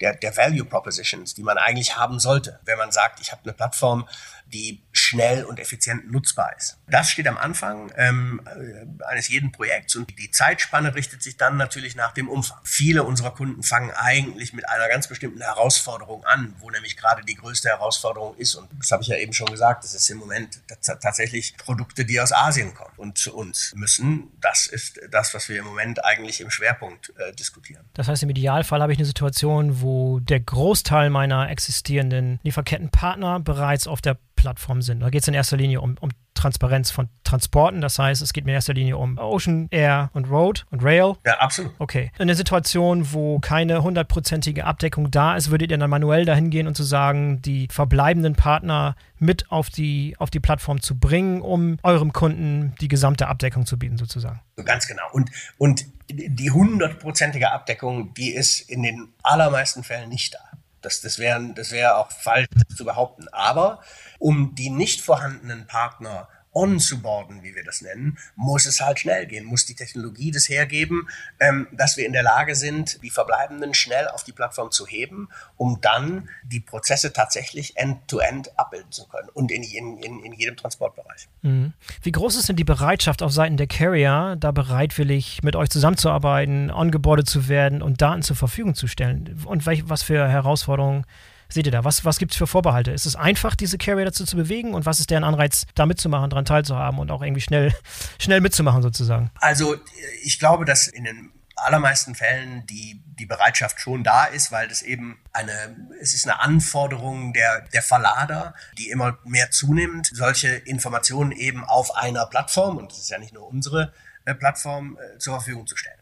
der, 0.00 0.14
der 0.14 0.36
Value 0.36 0.66
Propositions, 0.66 1.34
die 1.34 1.42
man 1.42 1.56
eigentlich 1.56 1.96
haben 1.96 2.20
sollte, 2.20 2.60
wenn 2.64 2.76
man 2.76 2.92
sagt, 2.92 3.20
ich 3.20 3.32
habe 3.32 3.42
eine 3.44 3.54
Plattform, 3.54 4.06
die 4.52 4.82
schnell 4.92 5.44
und 5.44 5.58
effizient 5.58 6.10
nutzbar 6.10 6.54
ist. 6.56 6.78
Das 6.88 7.10
steht 7.10 7.26
am 7.26 7.36
Anfang 7.36 7.92
ähm, 7.96 8.40
äh, 8.46 9.04
eines 9.04 9.28
jeden 9.28 9.52
Projekts 9.52 9.96
und 9.96 10.18
die 10.18 10.30
Zeitspanne 10.30 10.94
richtet 10.94 11.22
sich 11.22 11.36
dann 11.36 11.56
natürlich 11.56 11.96
nach 11.96 12.12
dem 12.12 12.28
Umfang. 12.28 12.58
Viele 12.64 13.02
unserer 13.02 13.32
Kunden 13.32 13.62
fangen 13.62 13.90
eigentlich 13.90 14.52
mit 14.52 14.68
einer 14.68 14.88
ganz 14.88 15.08
bestimmten 15.08 15.40
Herausforderung 15.40 16.24
an, 16.24 16.54
wo 16.60 16.70
nämlich 16.70 16.96
gerade 16.96 17.24
die 17.24 17.34
größte 17.34 17.68
Herausforderung 17.68 18.36
ist. 18.36 18.54
Und 18.54 18.68
das 18.78 18.90
habe 18.90 19.02
ich 19.02 19.08
ja 19.08 19.16
eben 19.16 19.32
schon 19.32 19.48
gesagt, 19.48 19.84
das 19.84 19.94
ist 19.94 20.08
im 20.10 20.18
Moment 20.18 20.60
tatsächlich 20.84 21.56
Produkte, 21.56 22.04
die 22.04 22.20
aus 22.20 22.32
Asien 22.32 22.74
kommen 22.74 22.94
und 22.96 23.18
zu 23.18 23.34
uns 23.34 23.74
müssen. 23.74 24.30
Das 24.40 24.66
ist 24.66 25.00
das, 25.10 25.34
was 25.34 25.48
wir 25.48 25.58
im 25.58 25.64
Moment 25.64 26.04
eigentlich 26.04 26.40
im 26.40 26.50
Schwerpunkt 26.50 27.12
äh, 27.18 27.32
diskutieren. 27.34 27.84
Das 27.94 28.08
heißt, 28.08 28.22
im 28.22 28.30
Idealfall 28.30 28.80
habe 28.80 28.92
ich 28.92 28.98
eine 28.98 29.06
Situation, 29.06 29.80
wo 29.82 30.20
der 30.20 30.40
Großteil 30.40 31.10
meiner 31.10 31.50
existierenden 31.50 32.40
Lieferkettenpartner 32.42 33.40
bereits 33.40 33.86
auf 33.86 34.00
der 34.00 34.16
Plattform 34.36 34.82
sind. 34.82 35.00
Da 35.00 35.10
geht 35.10 35.22
es 35.22 35.28
in 35.28 35.34
erster 35.34 35.56
Linie 35.56 35.80
um, 35.80 35.96
um 36.00 36.10
Transparenz 36.34 36.90
von 36.90 37.08
Transporten. 37.24 37.80
Das 37.80 37.98
heißt, 37.98 38.22
es 38.22 38.32
geht 38.32 38.44
in 38.44 38.50
erster 38.50 38.74
Linie 38.74 38.96
um 38.96 39.18
Ocean, 39.18 39.66
Air 39.70 40.10
und 40.12 40.30
Road 40.30 40.66
und 40.70 40.84
Rail. 40.84 41.14
Ja, 41.24 41.38
absolut. 41.38 41.72
Okay. 41.78 42.12
In 42.18 42.28
der 42.28 42.36
Situation, 42.36 43.12
wo 43.12 43.40
keine 43.40 43.82
hundertprozentige 43.82 44.64
Abdeckung 44.64 45.10
da 45.10 45.34
ist, 45.34 45.50
würdet 45.50 45.72
ihr 45.72 45.78
dann 45.78 45.90
manuell 45.90 46.24
dahin 46.24 46.50
gehen 46.50 46.68
und 46.68 46.76
zu 46.76 46.84
sagen, 46.84 47.42
die 47.42 47.66
verbleibenden 47.70 48.36
Partner 48.36 48.94
mit 49.18 49.50
auf 49.50 49.70
die, 49.70 50.14
auf 50.18 50.30
die 50.30 50.40
Plattform 50.40 50.80
zu 50.80 50.98
bringen, 50.98 51.40
um 51.40 51.78
eurem 51.82 52.12
Kunden 52.12 52.74
die 52.80 52.88
gesamte 52.88 53.28
Abdeckung 53.28 53.66
zu 53.66 53.78
bieten, 53.78 53.96
sozusagen. 53.96 54.40
Ganz 54.64 54.86
genau. 54.86 55.04
Und, 55.12 55.30
und 55.58 55.86
die 56.08 56.50
hundertprozentige 56.50 57.50
Abdeckung, 57.50 58.14
die 58.14 58.30
ist 58.30 58.60
in 58.60 58.82
den 58.82 59.08
allermeisten 59.22 59.82
Fällen 59.82 60.08
nicht 60.08 60.34
da. 60.34 60.38
Das, 60.86 61.00
das 61.00 61.18
wäre 61.18 61.52
das 61.52 61.72
wär 61.72 61.98
auch 61.98 62.12
falsch 62.12 62.46
zu 62.76 62.84
behaupten. 62.84 63.26
Aber 63.32 63.80
um 64.20 64.54
die 64.54 64.70
nicht 64.70 65.00
vorhandenen 65.00 65.66
Partner 65.66 66.28
onzuboarden, 66.56 67.42
wie 67.42 67.54
wir 67.54 67.64
das 67.64 67.82
nennen, 67.82 68.16
muss 68.34 68.64
es 68.64 68.80
halt 68.80 68.98
schnell 68.98 69.26
gehen, 69.26 69.44
muss 69.44 69.66
die 69.66 69.74
Technologie 69.74 70.30
das 70.30 70.48
hergeben, 70.48 71.08
ähm, 71.38 71.68
dass 71.72 71.98
wir 71.98 72.06
in 72.06 72.14
der 72.14 72.22
Lage 72.22 72.54
sind, 72.54 73.02
die 73.02 73.10
Verbleibenden 73.10 73.74
schnell 73.74 74.08
auf 74.08 74.24
die 74.24 74.32
Plattform 74.32 74.70
zu 74.70 74.86
heben, 74.86 75.28
um 75.56 75.80
dann 75.82 76.30
die 76.44 76.60
Prozesse 76.60 77.12
tatsächlich 77.12 77.76
end-to-end 77.76 78.48
-end 78.48 78.56
abbilden 78.56 78.90
zu 78.90 79.06
können 79.06 79.28
und 79.34 79.52
in, 79.52 79.62
in, 79.62 79.98
in, 79.98 80.24
in 80.24 80.32
jedem 80.32 80.56
Transportbereich. 80.56 81.28
Mhm. 81.42 81.74
Wie 82.02 82.12
groß 82.12 82.36
ist 82.36 82.48
denn 82.48 82.56
die 82.56 82.64
Bereitschaft 82.64 83.22
auf 83.22 83.32
Seiten 83.32 83.58
der 83.58 83.66
Carrier, 83.66 84.36
da 84.40 84.50
bereitwillig 84.50 85.42
mit 85.42 85.56
euch 85.56 85.68
zusammenzuarbeiten, 85.68 86.70
ongeboardet 86.70 87.28
zu 87.28 87.48
werden 87.48 87.82
und 87.82 88.00
Daten 88.00 88.22
zur 88.22 88.36
Verfügung 88.36 88.74
zu 88.74 88.86
stellen? 88.86 89.42
Und 89.44 89.66
welch, 89.66 89.88
was 89.88 90.02
für 90.02 90.26
Herausforderungen 90.26 91.04
seht 91.48 91.66
ihr 91.66 91.72
da? 91.72 91.84
Was, 91.84 92.04
was 92.04 92.18
gibt 92.18 92.32
es 92.32 92.38
für 92.38 92.46
Vorbehalte? 92.46 92.90
Ist 92.90 93.06
es 93.06 93.16
einfach, 93.16 93.54
diese 93.54 93.78
Carrier 93.78 94.06
dazu 94.06 94.24
zu 94.24 94.36
bewegen? 94.36 94.74
Und 94.74 94.86
was 94.86 95.00
ist 95.00 95.10
deren 95.10 95.24
Anreiz, 95.24 95.66
da 95.74 95.86
mitzumachen, 95.86 96.30
daran 96.30 96.44
teilzuhaben 96.44 96.98
und 96.98 97.10
auch 97.10 97.22
irgendwie 97.22 97.40
schnell, 97.40 97.74
schnell 98.18 98.40
mitzumachen 98.40 98.82
sozusagen? 98.82 99.30
Also 99.36 99.76
ich 100.22 100.38
glaube, 100.38 100.64
dass 100.64 100.88
in 100.88 101.04
den 101.04 101.32
allermeisten 101.56 102.14
Fällen 102.14 102.66
die, 102.66 103.02
die 103.18 103.24
Bereitschaft 103.24 103.80
schon 103.80 104.04
da 104.04 104.26
ist, 104.26 104.52
weil 104.52 104.68
das 104.68 104.82
eben 104.82 105.18
eine, 105.32 105.74
es 106.00 106.14
ist 106.14 106.26
eine 106.26 106.40
Anforderung 106.40 107.32
der, 107.32 107.62
der 107.72 107.82
Verlader, 107.82 108.54
die 108.76 108.90
immer 108.90 109.18
mehr 109.24 109.50
zunimmt, 109.50 110.10
solche 110.12 110.48
Informationen 110.48 111.32
eben 111.32 111.64
auf 111.64 111.96
einer 111.96 112.26
Plattform, 112.26 112.76
und 112.76 112.92
das 112.92 112.98
ist 112.98 113.10
ja 113.10 113.18
nicht 113.18 113.32
nur 113.32 113.48
unsere, 113.48 113.92
Plattform 114.34 114.98
zur 115.18 115.34
Verfügung 115.34 115.68
zu 115.68 115.76
stellen. 115.76 116.00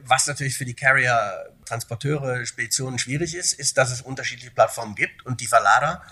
Was 0.00 0.26
natürlich 0.26 0.58
für 0.58 0.64
die 0.64 0.74
Carrier, 0.74 1.46
Transporteure, 1.66 2.46
Speditionen 2.46 2.98
schwierig 2.98 3.34
ist, 3.34 3.52
ist, 3.52 3.76
dass 3.76 3.90
es 3.90 4.00
unterschiedliche 4.00 4.50
Plattformen 4.50 4.94
gibt 4.94 5.26
und 5.26 5.40
die 5.40 5.46
Verlader 5.46 6.02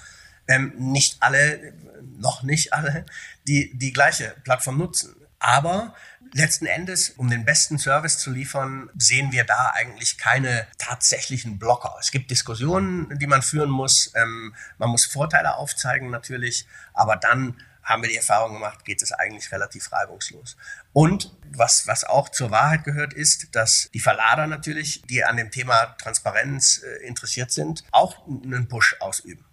ähm, 0.46 0.74
nicht 0.76 1.16
alle, 1.20 1.72
noch 2.18 2.42
nicht 2.42 2.72
alle, 2.72 3.06
die 3.46 3.76
die 3.76 3.92
gleiche 3.92 4.34
Plattform 4.44 4.78
nutzen. 4.78 5.14
Aber 5.38 5.94
letzten 6.32 6.66
Endes, 6.66 7.10
um 7.10 7.28
den 7.30 7.44
besten 7.44 7.78
Service 7.78 8.18
zu 8.18 8.30
liefern, 8.30 8.90
sehen 8.96 9.32
wir 9.32 9.44
da 9.44 9.72
eigentlich 9.74 10.18
keine 10.18 10.66
tatsächlichen 10.78 11.58
Blocker. 11.58 11.96
Es 12.00 12.10
gibt 12.10 12.30
Diskussionen, 12.30 13.18
die 13.18 13.26
man 13.26 13.42
führen 13.42 13.70
muss. 13.70 14.12
Ähm, 14.14 14.54
man 14.78 14.90
muss 14.90 15.04
Vorteile 15.04 15.56
aufzeigen 15.56 16.10
natürlich, 16.10 16.66
aber 16.92 17.16
dann 17.16 17.56
haben 17.84 18.02
wir 18.02 18.08
die 18.08 18.16
Erfahrung 18.16 18.54
gemacht, 18.54 18.84
geht 18.84 19.02
es 19.02 19.12
eigentlich 19.12 19.52
relativ 19.52 19.92
reibungslos. 19.92 20.56
Und 20.92 21.34
was, 21.50 21.86
was 21.86 22.04
auch 22.04 22.28
zur 22.28 22.50
Wahrheit 22.50 22.84
gehört, 22.84 23.12
ist, 23.12 23.54
dass 23.54 23.90
die 23.92 24.00
Verlader 24.00 24.46
natürlich, 24.46 25.02
die 25.02 25.24
an 25.24 25.36
dem 25.36 25.50
Thema 25.50 25.94
Transparenz 25.98 26.82
äh, 26.82 27.06
interessiert 27.06 27.52
sind, 27.52 27.84
auch 27.92 28.26
einen 28.26 28.68
Push 28.68 28.96
ausüben 29.00 29.44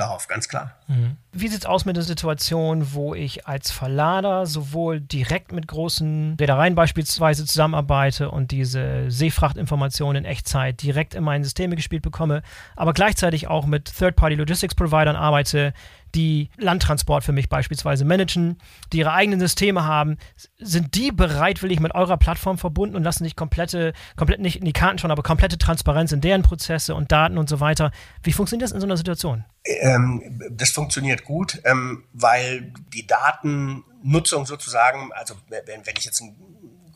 darauf, 0.00 0.28
ganz 0.28 0.48
klar. 0.48 0.76
Mhm. 0.88 1.16
Wie 1.32 1.48
sieht 1.48 1.60
es 1.60 1.66
aus 1.66 1.84
mit 1.84 1.96
der 1.96 2.02
Situation, 2.02 2.94
wo 2.94 3.14
ich 3.14 3.46
als 3.46 3.70
Verlader 3.70 4.46
sowohl 4.46 5.00
direkt 5.00 5.52
mit 5.52 5.68
großen 5.68 6.36
Reedereien 6.40 6.74
beispielsweise 6.74 7.44
zusammenarbeite 7.44 8.30
und 8.30 8.50
diese 8.50 9.10
Seefrachtinformationen 9.10 10.24
in 10.24 10.30
Echtzeit 10.30 10.82
direkt 10.82 11.14
in 11.14 11.22
meine 11.22 11.44
Systeme 11.44 11.76
gespielt 11.76 12.02
bekomme, 12.02 12.42
aber 12.76 12.92
gleichzeitig 12.94 13.46
auch 13.48 13.66
mit 13.66 13.94
Third-Party-Logistics-Providern 13.96 15.16
arbeite, 15.16 15.72
die 16.14 16.50
Landtransport 16.56 17.24
für 17.24 17.32
mich 17.32 17.48
beispielsweise 17.48 18.04
managen, 18.04 18.58
die 18.92 18.98
ihre 18.98 19.12
eigenen 19.12 19.40
Systeme 19.40 19.84
haben, 19.84 20.18
sind 20.58 20.94
die 20.94 21.12
bereitwillig 21.12 21.80
mit 21.80 21.94
eurer 21.94 22.16
Plattform 22.16 22.58
verbunden 22.58 22.96
und 22.96 23.02
lassen 23.02 23.24
sich 23.24 23.36
komplette, 23.36 23.92
komplett 24.16 24.40
nicht 24.40 24.56
in 24.56 24.64
die 24.64 24.72
Karten 24.72 24.98
schauen, 24.98 25.10
aber 25.10 25.22
komplette 25.22 25.58
Transparenz 25.58 26.12
in 26.12 26.20
deren 26.20 26.42
Prozesse 26.42 26.94
und 26.94 27.12
Daten 27.12 27.38
und 27.38 27.48
so 27.48 27.60
weiter. 27.60 27.90
Wie 28.22 28.32
funktioniert 28.32 28.64
das 28.64 28.72
in 28.72 28.80
so 28.80 28.86
einer 28.86 28.96
Situation? 28.96 29.44
Ähm, 29.64 30.40
das 30.50 30.70
funktioniert 30.70 31.24
gut, 31.24 31.60
ähm, 31.64 32.04
weil 32.12 32.72
die 32.92 33.06
Datennutzung 33.06 34.46
sozusagen, 34.46 35.12
also 35.12 35.34
wenn, 35.48 35.86
wenn 35.86 35.94
ich 35.96 36.04
jetzt 36.04 36.20
ein 36.20 36.36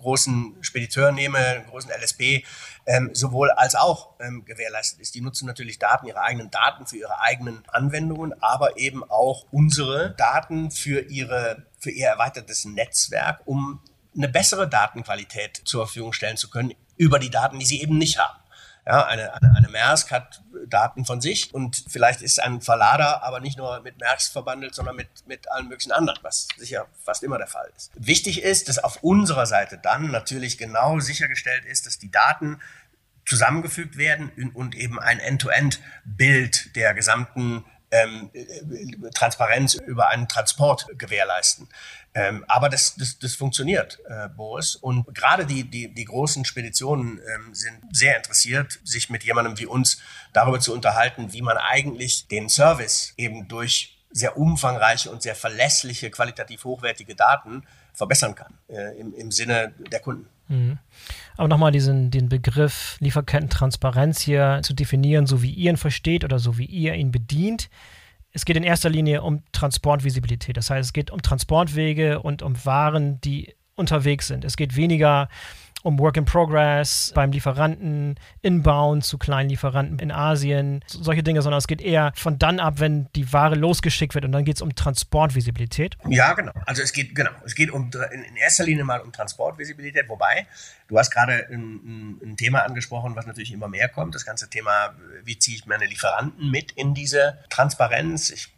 großen 0.04 0.56
Spediteur 0.60 1.10
nehme, 1.10 1.38
einen 1.38 1.66
großen 1.66 1.90
LSP, 1.90 2.44
ähm, 2.86 3.10
sowohl 3.14 3.50
als 3.50 3.74
auch 3.74 4.14
ähm, 4.20 4.44
gewährleistet 4.44 5.00
ist. 5.00 5.14
Die 5.14 5.22
nutzen 5.22 5.46
natürlich 5.46 5.78
Daten, 5.78 6.06
ihre 6.06 6.20
eigenen 6.20 6.50
Daten 6.50 6.86
für 6.86 6.96
ihre 6.96 7.20
eigenen 7.20 7.64
Anwendungen, 7.68 8.34
aber 8.40 8.76
eben 8.76 9.02
auch 9.02 9.46
unsere 9.50 10.14
Daten 10.16 10.70
für 10.70 11.00
ihre, 11.00 11.66
für 11.78 11.90
ihr 11.90 12.06
erweitertes 12.06 12.66
Netzwerk, 12.66 13.40
um 13.46 13.80
eine 14.16 14.28
bessere 14.28 14.68
Datenqualität 14.68 15.62
zur 15.64 15.86
Verfügung 15.86 16.12
stellen 16.12 16.36
zu 16.36 16.50
können 16.50 16.74
über 16.96 17.18
die 17.18 17.30
Daten, 17.30 17.58
die 17.58 17.66
sie 17.66 17.80
eben 17.80 17.98
nicht 17.98 18.18
haben. 18.18 18.38
Ja, 18.86 19.06
eine, 19.06 19.32
eine, 19.32 19.56
eine 19.56 19.68
Maersk 19.68 20.10
hat 20.10 20.42
Daten 20.66 21.06
von 21.06 21.20
sich 21.20 21.54
und 21.54 21.84
vielleicht 21.88 22.20
ist 22.20 22.42
ein 22.42 22.60
Verlader 22.60 23.22
aber 23.22 23.40
nicht 23.40 23.56
nur 23.56 23.80
mit 23.80 23.98
Maersk 23.98 24.32
verbandelt, 24.32 24.74
sondern 24.74 24.96
mit, 24.96 25.08
mit 25.26 25.50
allen 25.50 25.68
möglichen 25.68 25.92
anderen, 25.92 26.18
was 26.22 26.48
sicher 26.58 26.86
fast 27.02 27.22
immer 27.22 27.38
der 27.38 27.46
Fall 27.46 27.70
ist. 27.74 27.90
Wichtig 27.94 28.42
ist, 28.42 28.68
dass 28.68 28.78
auf 28.78 29.02
unserer 29.02 29.46
Seite 29.46 29.78
dann 29.78 30.10
natürlich 30.10 30.58
genau 30.58 31.00
sichergestellt 31.00 31.64
ist, 31.64 31.86
dass 31.86 31.98
die 31.98 32.10
Daten 32.10 32.60
zusammengefügt 33.26 33.96
werden 33.96 34.30
und 34.54 34.74
eben 34.74 34.98
ein 35.00 35.18
End-to-End-Bild 35.18 36.76
der 36.76 36.92
gesamten 36.92 37.64
ähm, 37.94 38.30
Transparenz 39.14 39.74
über 39.74 40.08
einen 40.08 40.28
Transport 40.28 40.86
gewährleisten. 40.98 41.68
Ähm, 42.14 42.44
aber 42.48 42.68
das, 42.68 42.94
das, 42.96 43.18
das 43.18 43.34
funktioniert, 43.34 44.00
äh, 44.08 44.28
Boris. 44.28 44.76
Und 44.76 45.12
gerade 45.14 45.46
die, 45.46 45.64
die, 45.64 45.92
die 45.92 46.04
großen 46.04 46.44
Speditionen 46.44 47.20
ähm, 47.34 47.54
sind 47.54 47.80
sehr 47.92 48.16
interessiert, 48.16 48.80
sich 48.84 49.10
mit 49.10 49.24
jemandem 49.24 49.58
wie 49.58 49.66
uns 49.66 50.00
darüber 50.32 50.60
zu 50.60 50.72
unterhalten, 50.72 51.32
wie 51.32 51.42
man 51.42 51.56
eigentlich 51.56 52.28
den 52.28 52.48
Service 52.48 53.14
eben 53.16 53.48
durch 53.48 53.98
sehr 54.10 54.36
umfangreiche 54.36 55.10
und 55.10 55.22
sehr 55.22 55.34
verlässliche, 55.34 56.10
qualitativ 56.10 56.64
hochwertige 56.64 57.16
Daten 57.16 57.64
verbessern 57.94 58.34
kann 58.34 58.54
äh, 58.68 58.98
im, 58.98 59.14
im 59.14 59.30
Sinne 59.30 59.72
der 59.90 60.00
Kunden. 60.00 60.26
Mhm. 60.48 60.78
Aber 61.38 61.48
nochmal 61.48 61.72
diesen 61.72 62.10
den 62.10 62.28
Begriff 62.28 62.96
Lieferkettentransparenz 63.00 64.20
hier 64.20 64.60
zu 64.62 64.74
definieren, 64.74 65.26
so 65.26 65.42
wie 65.42 65.50
ihr 65.50 65.70
ihn 65.70 65.78
versteht 65.78 66.22
oder 66.22 66.38
so 66.38 66.58
wie 66.58 66.66
ihr 66.66 66.94
ihn 66.94 67.10
bedient 67.10 67.70
es 68.34 68.44
geht 68.44 68.56
in 68.56 68.64
erster 68.64 68.90
Linie 68.90 69.22
um 69.22 69.42
Transportvisibilität. 69.52 70.56
Das 70.56 70.68
heißt, 70.68 70.88
es 70.88 70.92
geht 70.92 71.10
um 71.10 71.22
Transportwege 71.22 72.20
und 72.20 72.42
um 72.42 72.62
Waren, 72.64 73.20
die 73.20 73.54
unterwegs 73.76 74.26
sind. 74.26 74.44
Es 74.44 74.56
geht 74.56 74.76
weniger 74.76 75.22
um 75.22 75.28
Work 75.84 76.16
in 76.16 76.24
Progress 76.24 77.12
beim 77.14 77.30
Lieferanten, 77.30 78.18
inbound 78.42 79.04
zu 79.04 79.18
kleinen 79.18 79.50
Lieferanten 79.50 79.98
in 79.98 80.10
Asien, 80.10 80.82
solche 80.86 81.22
Dinge, 81.22 81.42
sondern 81.42 81.58
es 81.58 81.66
geht 81.66 81.82
eher 81.82 82.12
von 82.16 82.38
dann 82.38 82.58
ab, 82.58 82.80
wenn 82.80 83.08
die 83.14 83.32
Ware 83.32 83.54
losgeschickt 83.54 84.14
wird 84.14 84.24
und 84.24 84.32
dann 84.32 84.44
geht 84.44 84.56
es 84.56 84.62
um 84.62 84.74
Transportvisibilität. 84.74 85.96
Ja, 86.08 86.32
genau. 86.32 86.52
Also 86.66 86.82
es 86.82 86.92
geht, 86.92 87.14
genau, 87.14 87.30
es 87.44 87.54
geht 87.54 87.70
um 87.70 87.90
in 88.12 88.36
erster 88.36 88.64
Linie 88.64 88.84
mal 88.84 89.00
um 89.00 89.12
Transportvisibilität, 89.12 90.08
wobei 90.08 90.46
du 90.88 90.98
hast 90.98 91.10
gerade 91.10 91.46
ein, 91.50 92.18
ein 92.22 92.36
Thema 92.36 92.64
angesprochen, 92.64 93.14
was 93.14 93.26
natürlich 93.26 93.52
immer 93.52 93.68
mehr 93.68 93.88
kommt, 93.88 94.14
das 94.14 94.24
ganze 94.24 94.48
Thema, 94.48 94.94
wie 95.24 95.38
ziehe 95.38 95.58
ich 95.58 95.66
meine 95.66 95.86
Lieferanten 95.86 96.50
mit 96.50 96.72
in 96.72 96.94
diese 96.94 97.38
Transparenz. 97.50 98.30
Ich 98.30 98.54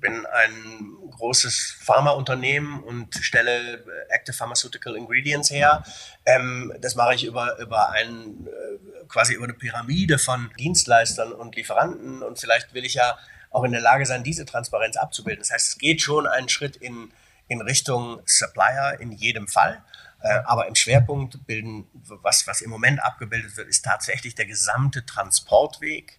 bin 0.00 0.26
ein 0.26 0.96
großes 1.10 1.76
Pharmaunternehmen 1.80 2.82
und 2.82 3.14
stelle 3.16 3.74
äh, 3.74 4.12
Active 4.14 4.36
Pharmaceutical 4.36 4.96
Ingredients 4.96 5.50
her. 5.50 5.82
Ähm, 6.26 6.72
das 6.80 6.94
mache 6.94 7.14
ich 7.14 7.24
über, 7.24 7.58
über 7.58 7.90
ein, 7.90 8.46
äh, 8.46 9.06
quasi 9.08 9.34
über 9.34 9.44
eine 9.44 9.54
Pyramide 9.54 10.18
von 10.18 10.50
Dienstleistern 10.58 11.32
und 11.32 11.56
Lieferanten 11.56 12.22
und 12.22 12.38
vielleicht 12.38 12.74
will 12.74 12.84
ich 12.84 12.94
ja 12.94 13.18
auch 13.50 13.64
in 13.64 13.72
der 13.72 13.80
Lage 13.80 14.06
sein, 14.06 14.24
diese 14.24 14.44
Transparenz 14.44 14.96
abzubilden. 14.96 15.40
Das 15.40 15.50
heißt, 15.50 15.68
es 15.68 15.78
geht 15.78 16.02
schon 16.02 16.26
einen 16.26 16.48
Schritt 16.48 16.76
in, 16.76 17.12
in 17.48 17.60
Richtung 17.62 18.20
Supplier 18.26 18.98
in 19.00 19.12
jedem 19.12 19.48
Fall. 19.48 19.82
Äh, 20.20 20.40
aber 20.44 20.66
im 20.66 20.74
Schwerpunkt 20.74 21.46
bilden, 21.46 21.86
was, 21.92 22.46
was 22.46 22.60
im 22.60 22.70
Moment 22.70 23.02
abgebildet 23.02 23.56
wird, 23.56 23.68
ist 23.68 23.84
tatsächlich 23.84 24.34
der 24.34 24.46
gesamte 24.46 25.06
Transportweg 25.06 26.17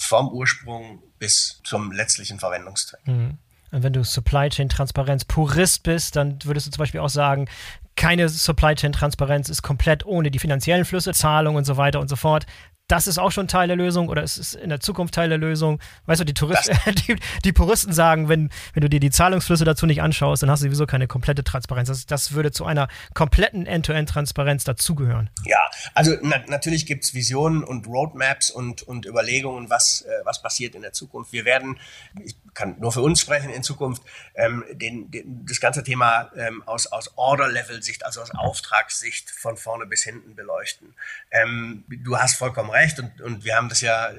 vom 0.00 0.28
Ursprung 0.30 1.02
bis 1.18 1.60
zum 1.64 1.92
letztlichen 1.92 2.38
Verwendungszweck. 2.38 3.06
Mhm. 3.06 3.38
Und 3.70 3.82
wenn 3.82 3.92
du 3.92 4.02
Supply 4.02 4.48
Chain 4.48 4.68
Transparenz 4.68 5.24
Purist 5.24 5.84
bist, 5.84 6.16
dann 6.16 6.38
würdest 6.42 6.66
du 6.66 6.70
zum 6.72 6.82
Beispiel 6.82 7.00
auch 7.00 7.10
sagen, 7.10 7.46
keine 7.94 8.28
Supply 8.28 8.74
Chain 8.74 8.92
Transparenz 8.92 9.48
ist 9.48 9.62
komplett 9.62 10.04
ohne 10.06 10.30
die 10.30 10.38
finanziellen 10.38 10.84
Flüsse, 10.84 11.12
Zahlungen 11.12 11.58
und 11.58 11.64
so 11.64 11.76
weiter 11.76 12.00
und 12.00 12.08
so 12.08 12.16
fort 12.16 12.46
das 12.90 13.06
ist 13.06 13.18
auch 13.18 13.30
schon 13.30 13.46
Teil 13.46 13.68
der 13.68 13.76
Lösung 13.76 14.08
oder 14.08 14.22
ist 14.22 14.36
es 14.36 14.54
in 14.54 14.68
der 14.68 14.80
Zukunft 14.80 15.14
Teil 15.14 15.28
der 15.28 15.38
Lösung? 15.38 15.80
Weißt 16.06 16.20
du, 16.20 16.24
die, 16.24 16.34
Touristen, 16.34 16.76
die, 17.06 17.16
die, 17.44 17.52
Puristen 17.52 17.92
sagen, 17.92 18.28
wenn, 18.28 18.50
wenn 18.74 18.80
du 18.80 18.88
dir 18.88 18.98
die 18.98 19.10
Zahlungsflüsse 19.10 19.64
dazu 19.64 19.86
nicht 19.86 20.02
anschaust, 20.02 20.42
dann 20.42 20.50
hast 20.50 20.60
du 20.60 20.66
sowieso 20.66 20.86
keine 20.86 21.06
komplette 21.06 21.44
Transparenz. 21.44 21.88
Das, 21.88 22.06
das 22.06 22.32
würde 22.32 22.50
zu 22.50 22.64
einer 22.64 22.88
kompletten 23.14 23.66
End-to-End-Transparenz 23.66 24.64
dazugehören. 24.64 25.30
Ja, 25.44 25.58
also 25.94 26.16
na, 26.22 26.38
natürlich 26.48 26.84
gibt 26.84 27.04
es 27.04 27.14
Visionen 27.14 27.62
und 27.62 27.86
Roadmaps 27.86 28.50
und, 28.50 28.82
und 28.82 29.06
Überlegungen, 29.06 29.70
was, 29.70 30.02
äh, 30.02 30.08
was 30.24 30.42
passiert 30.42 30.74
in 30.74 30.82
der 30.82 30.92
Zukunft. 30.92 31.32
Wir 31.32 31.44
werden, 31.44 31.78
ich 32.24 32.34
kann 32.54 32.76
nur 32.80 32.90
für 32.90 33.02
uns 33.02 33.20
sprechen 33.20 33.50
in 33.50 33.62
Zukunft, 33.62 34.02
ähm, 34.34 34.64
den, 34.72 35.10
den, 35.12 35.46
das 35.46 35.60
ganze 35.60 35.84
Thema 35.84 36.30
ähm, 36.36 36.64
aus, 36.66 36.88
aus 36.88 37.16
Order-Level-Sicht, 37.16 38.04
also 38.04 38.20
aus 38.20 38.32
Auftragssicht 38.32 39.30
von 39.30 39.56
vorne 39.56 39.86
bis 39.86 40.02
hinten 40.02 40.34
beleuchten. 40.34 40.94
Ähm, 41.30 41.84
du 41.88 42.18
hast 42.18 42.34
vollkommen 42.34 42.70
recht 42.70 42.79
und, 42.98 43.20
und 43.20 43.44
wir 43.44 43.56
haben 43.56 43.68
das 43.68 43.80
ja 43.80 44.10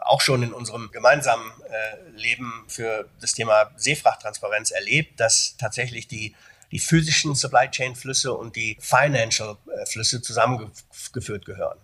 auch 0.00 0.20
schon 0.20 0.42
in 0.42 0.52
unserem 0.52 0.90
gemeinsamen 0.90 1.50
äh, 1.68 2.10
Leben 2.18 2.64
für 2.68 3.08
das 3.20 3.34
Thema 3.34 3.70
Seefrachttransparenz 3.76 4.70
erlebt, 4.70 5.20
dass 5.20 5.56
tatsächlich 5.58 6.08
die 6.08 6.34
die 6.72 6.78
physischen 6.78 7.34
Supply 7.34 7.70
Chain 7.70 7.94
Flüsse 7.94 8.32
und 8.32 8.56
die 8.56 8.78
Financial 8.80 9.56
äh, 9.66 9.86
Flüsse 9.86 10.22
zusammengeführt 10.22 11.44
gehören. 11.44 11.78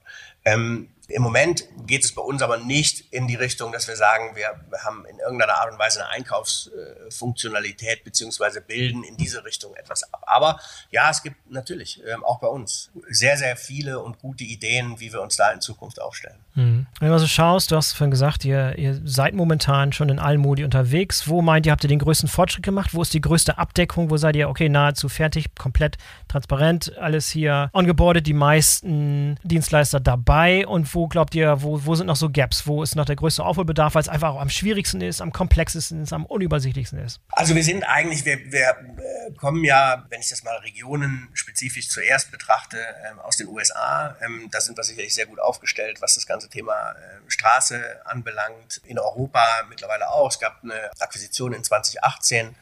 Ähm, 0.44 0.88
Im 1.10 1.22
Moment 1.22 1.64
geht 1.86 2.04
es 2.04 2.14
bei 2.14 2.20
uns 2.20 2.42
aber 2.42 2.58
nicht 2.58 3.12
in 3.14 3.26
die 3.26 3.34
Richtung, 3.34 3.72
dass 3.72 3.88
wir 3.88 3.96
sagen, 3.96 4.36
wir, 4.36 4.60
haben 4.84 5.06
in 5.06 5.18
irgendeiner 5.18 5.54
Art 5.54 5.72
und 5.72 5.78
Weise 5.78 6.00
eine 6.00 6.10
Einkaufsfunktionalität 6.10 8.04
beziehungsweise 8.04 8.60
bilden 8.60 9.02
in 9.04 9.16
diese 9.16 9.42
Richtung 9.42 9.74
etwas 9.74 10.12
ab. 10.12 10.22
Aber 10.26 10.60
ja, 10.90 11.08
es 11.08 11.22
gibt 11.22 11.50
natürlich 11.50 12.02
ähm, 12.06 12.22
auch 12.24 12.40
bei 12.40 12.48
uns 12.48 12.90
sehr, 13.08 13.38
sehr 13.38 13.56
viele 13.56 14.00
und 14.00 14.18
gute 14.18 14.44
Ideen, 14.44 15.00
wie 15.00 15.10
wir 15.10 15.22
uns 15.22 15.36
da 15.36 15.50
in 15.50 15.62
Zukunft 15.62 15.98
aufstellen. 15.98 16.44
Mhm. 16.54 16.77
Wenn 17.00 17.10
du 17.10 17.18
so 17.20 17.28
schaust, 17.28 17.70
du 17.70 17.76
hast 17.76 17.92
vorhin 17.92 18.10
gesagt, 18.10 18.44
ihr, 18.44 18.76
ihr 18.76 19.00
seid 19.04 19.32
momentan 19.32 19.92
schon 19.92 20.08
in 20.08 20.18
allen 20.18 20.40
Modi 20.40 20.64
unterwegs. 20.64 21.28
Wo 21.28 21.42
meint 21.42 21.64
ihr, 21.64 21.70
habt 21.70 21.84
ihr 21.84 21.88
den 21.88 22.00
größten 22.00 22.28
Fortschritt 22.28 22.64
gemacht? 22.64 22.92
Wo 22.92 23.02
ist 23.02 23.14
die 23.14 23.20
größte 23.20 23.56
Abdeckung? 23.56 24.10
Wo 24.10 24.16
seid 24.16 24.34
ihr, 24.34 24.48
okay, 24.48 24.68
nahezu 24.68 25.08
fertig, 25.08 25.54
komplett 25.56 25.96
transparent, 26.26 26.98
alles 26.98 27.30
hier 27.30 27.70
ongeboardet, 27.72 28.26
die 28.26 28.32
meisten 28.32 29.38
Dienstleister 29.44 30.00
dabei? 30.00 30.66
Und 30.66 30.92
wo 30.92 31.06
glaubt 31.06 31.36
ihr, 31.36 31.62
wo, 31.62 31.84
wo 31.86 31.94
sind 31.94 32.08
noch 32.08 32.16
so 32.16 32.30
Gaps? 32.30 32.66
Wo 32.66 32.82
ist 32.82 32.96
noch 32.96 33.04
der 33.04 33.14
größte 33.14 33.44
Aufholbedarf, 33.44 33.94
weil 33.94 34.02
es 34.02 34.08
einfach 34.08 34.30
auch 34.30 34.40
am 34.40 34.50
schwierigsten 34.50 35.00
ist, 35.00 35.20
am 35.20 35.32
komplexesten 35.32 36.02
ist, 36.02 36.12
am 36.12 36.26
unübersichtlichsten 36.26 36.98
ist? 36.98 37.20
Also 37.28 37.54
wir 37.54 37.62
sind 37.62 37.84
eigentlich, 37.84 38.24
wir, 38.24 38.38
wir 38.50 38.70
äh, 38.70 39.32
kommen 39.36 39.62
ja, 39.62 40.04
wenn 40.10 40.20
ich 40.20 40.30
das 40.30 40.42
mal 40.42 40.56
regionenspezifisch 40.56 41.90
zuerst 41.90 42.32
betrachte, 42.32 42.78
ähm, 43.08 43.20
aus 43.20 43.36
den 43.36 43.46
USA. 43.46 44.16
Ähm, 44.20 44.48
da 44.50 44.60
sind 44.60 44.76
wir 44.76 44.82
sicherlich 44.82 45.14
sehr 45.14 45.26
gut 45.26 45.38
aufgestellt, 45.38 45.98
was 46.00 46.16
das 46.16 46.26
ganze 46.26 46.48
Thema 46.48 46.87
äh, 46.96 47.30
Straße 47.30 48.06
anbelangt, 48.06 48.80
in 48.84 48.98
Europa 48.98 49.44
mittlerweile 49.68 50.08
auch. 50.10 50.30
Es 50.30 50.38
gab 50.38 50.62
eine 50.62 50.90
Akquisition 50.98 51.52
in 51.52 51.64
2018, 51.64 52.54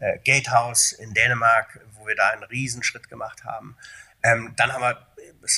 äh, 0.00 0.18
Gatehouse 0.24 0.92
in 0.92 1.14
Dänemark, 1.14 1.80
wo 1.94 2.06
wir 2.06 2.16
da 2.16 2.30
einen 2.30 2.44
Riesenschritt 2.44 3.08
gemacht 3.08 3.44
haben. 3.44 3.76
Ähm, 4.22 4.54
dann 4.56 4.72
haben 4.72 4.82
wir, 4.82 5.06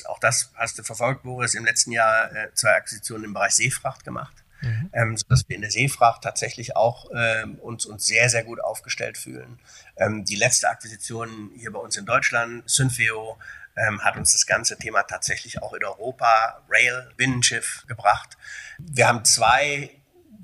auch 0.07 0.19
das 0.19 0.53
hast 0.55 0.79
du 0.79 0.83
verfolgt, 0.83 1.23
Boris, 1.23 1.55
im 1.55 1.65
letzten 1.65 1.93
Jahr 1.93 2.33
äh, 2.35 2.53
zwei 2.55 2.75
Akquisitionen 2.75 3.25
im 3.25 3.35
Bereich 3.35 3.53
Seefracht 3.53 4.05
gemacht. 4.05 4.45
Mhm. 4.63 4.91
Ähm, 4.93 5.17
sodass 5.17 5.49
wir 5.49 5.57
in 5.57 5.63
der 5.63 5.71
Seefracht 5.71 6.23
tatsächlich 6.23 6.77
auch 6.77 7.11
ähm, 7.15 7.55
uns, 7.61 7.87
uns 7.87 8.07
sehr, 8.07 8.29
sehr 8.29 8.45
gut 8.45 8.63
aufgestellt 8.63 9.17
fühlen. 9.17 9.59
Ähm, 9.97 10.25
die 10.25 10.37
letzte 10.37 10.69
Akquisition 10.69 11.51
hier 11.57 11.73
bei 11.73 11.79
uns 11.79 11.97
in 11.97 12.05
Deutschland, 12.05 12.69
Synfeo, 12.69 13.39
ähm, 13.87 14.03
hat 14.05 14.17
uns 14.17 14.33
das 14.33 14.47
ganze 14.47 14.79
Thema 14.79 15.03
tatsächlich 15.03 15.63
auch 15.63 15.73
in 15.73 15.85
Europa, 15.85 16.63
Rail, 16.69 17.13
Binnenschiff 17.17 17.85
gebracht. 17.87 18.37
Wir 18.79 19.09
haben 19.09 19.25
zwei 19.25 19.91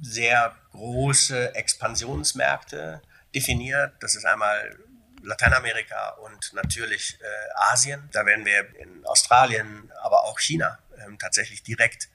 sehr 0.01 0.55
große 0.73 1.55
Expansionsmärkte 1.55 3.03
definiert. 3.35 3.95
Das 4.01 4.15
ist 4.15 4.25
einmal 4.25 4.79
Lateinamerika 5.23 6.11
und 6.25 6.53
natürlich 6.55 7.19
äh, 7.21 7.73
Asien. 7.73 8.09
Da 8.13 8.25
werden 8.27 8.45
wir 8.45 8.77
in 8.77 9.05
Australien, 9.07 9.91
aber 10.03 10.25
auch 10.25 10.39
China 10.39 10.79
ähm, 11.05 11.19
tatsächlich 11.19 11.63
direkt 11.63 12.09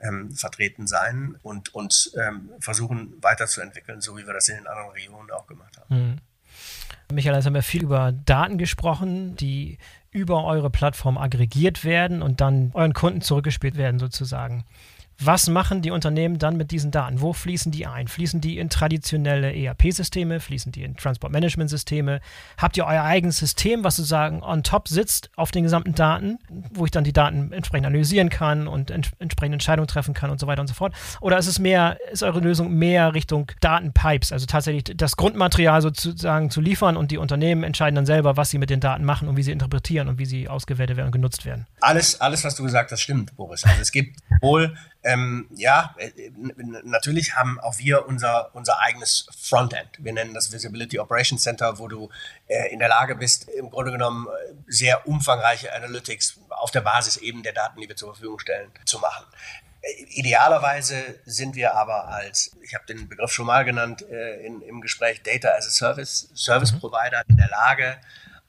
ähm, 0.00 0.32
vertreten 0.32 0.86
sein 0.86 1.38
und 1.42 1.74
uns 1.74 2.14
ähm, 2.16 2.52
versuchen 2.60 3.22
weiterzuentwickeln, 3.22 4.00
so 4.00 4.16
wie 4.16 4.26
wir 4.26 4.34
das 4.34 4.48
in 4.48 4.56
den 4.56 4.66
anderen 4.66 4.90
Regionen 4.90 5.30
auch 5.30 5.46
gemacht 5.46 5.76
haben. 5.78 5.96
Mhm. 5.96 6.20
Michael, 7.12 7.36
jetzt 7.36 7.46
haben 7.46 7.54
wir 7.54 7.62
viel 7.62 7.82
über 7.82 8.12
Daten 8.12 8.58
gesprochen, 8.58 9.36
die 9.36 9.78
über 10.10 10.44
eure 10.44 10.70
Plattform 10.70 11.16
aggregiert 11.18 11.84
werden 11.84 12.22
und 12.22 12.40
dann 12.40 12.70
euren 12.74 12.92
Kunden 12.92 13.20
zurückgespielt 13.20 13.76
werden 13.76 13.98
sozusagen. 13.98 14.64
Was 15.24 15.48
machen 15.48 15.82
die 15.82 15.92
Unternehmen 15.92 16.38
dann 16.38 16.56
mit 16.56 16.72
diesen 16.72 16.90
Daten? 16.90 17.20
Wo 17.20 17.32
fließen 17.32 17.70
die 17.70 17.86
ein? 17.86 18.08
Fließen 18.08 18.40
die 18.40 18.58
in 18.58 18.68
traditionelle 18.70 19.54
ERP-Systeme? 19.54 20.40
Fließen 20.40 20.72
die 20.72 20.82
in 20.82 20.96
Transport-Management-Systeme? 20.96 22.20
Habt 22.58 22.76
ihr 22.76 22.86
euer 22.86 23.04
eigenes 23.04 23.38
System, 23.38 23.84
was 23.84 23.96
sozusagen 23.96 24.42
on 24.42 24.64
top 24.64 24.88
sitzt 24.88 25.30
auf 25.36 25.52
den 25.52 25.62
gesamten 25.62 25.94
Daten, 25.94 26.38
wo 26.72 26.86
ich 26.86 26.90
dann 26.90 27.04
die 27.04 27.12
Daten 27.12 27.52
entsprechend 27.52 27.86
analysieren 27.86 28.30
kann 28.30 28.66
und 28.66 28.90
ents 28.90 29.10
entsprechende 29.20 29.56
Entscheidungen 29.56 29.86
treffen 29.86 30.12
kann 30.12 30.30
und 30.30 30.40
so 30.40 30.48
weiter 30.48 30.60
und 30.60 30.66
so 30.66 30.74
fort? 30.74 30.92
Oder 31.20 31.38
ist 31.38 31.46
es 31.46 31.60
mehr, 31.60 31.98
ist 32.10 32.24
eure 32.24 32.40
Lösung 32.40 32.74
mehr 32.74 33.14
Richtung 33.14 33.50
Datenpipes, 33.60 34.32
also 34.32 34.46
tatsächlich 34.46 34.96
das 34.96 35.16
Grundmaterial 35.16 35.82
sozusagen 35.82 36.50
zu 36.50 36.60
liefern 36.60 36.96
und 36.96 37.12
die 37.12 37.18
Unternehmen 37.18 37.62
entscheiden 37.62 37.94
dann 37.94 38.06
selber, 38.06 38.36
was 38.36 38.50
sie 38.50 38.58
mit 38.58 38.70
den 38.70 38.80
Daten 38.80 39.04
machen 39.04 39.28
und 39.28 39.36
wie 39.36 39.42
sie 39.44 39.52
interpretieren 39.52 40.08
und 40.08 40.18
wie 40.18 40.26
sie 40.26 40.48
ausgewertet 40.48 40.96
werden 40.96 41.06
und 41.06 41.12
genutzt 41.12 41.44
werden? 41.44 41.66
Alles, 41.80 42.20
alles 42.20 42.42
was 42.42 42.56
du 42.56 42.64
gesagt 42.64 42.90
hast, 42.90 43.00
stimmt, 43.00 43.36
Boris. 43.36 43.64
Also 43.64 43.80
es 43.80 43.92
gibt 43.92 44.18
wohl 44.40 44.74
ähm, 45.04 45.48
ja, 45.54 45.94
äh, 45.98 46.30
natürlich 46.84 47.34
haben 47.34 47.58
auch 47.58 47.78
wir 47.78 48.06
unser, 48.06 48.54
unser 48.54 48.78
eigenes 48.80 49.26
Frontend. 49.36 49.88
Wir 49.98 50.12
nennen 50.12 50.32
das 50.32 50.52
Visibility 50.52 50.98
Operations 51.00 51.42
Center, 51.42 51.78
wo 51.78 51.88
du 51.88 52.08
äh, 52.46 52.72
in 52.72 52.78
der 52.78 52.88
Lage 52.88 53.16
bist, 53.16 53.48
im 53.48 53.70
Grunde 53.70 53.90
genommen 53.90 54.28
äh, 54.28 54.54
sehr 54.68 55.06
umfangreiche 55.08 55.74
Analytics 55.74 56.40
auf 56.50 56.70
der 56.70 56.82
Basis 56.82 57.16
eben 57.16 57.42
der 57.42 57.52
Daten, 57.52 57.80
die 57.80 57.88
wir 57.88 57.96
zur 57.96 58.14
Verfügung 58.14 58.38
stellen, 58.38 58.70
zu 58.84 59.00
machen. 59.00 59.26
Äh, 59.80 60.04
idealerweise 60.10 61.18
sind 61.24 61.56
wir 61.56 61.74
aber 61.74 62.06
als, 62.06 62.56
ich 62.62 62.74
habe 62.74 62.86
den 62.86 63.08
Begriff 63.08 63.32
schon 63.32 63.46
mal 63.46 63.64
genannt 63.64 64.02
äh, 64.08 64.46
in, 64.46 64.62
im 64.62 64.80
Gespräch, 64.80 65.22
Data 65.24 65.48
as 65.48 65.66
a 65.66 65.70
Service, 65.70 66.30
Service 66.34 66.72
mhm. 66.72 66.78
Provider 66.78 67.22
in 67.26 67.36
der 67.36 67.48
Lage, 67.48 67.96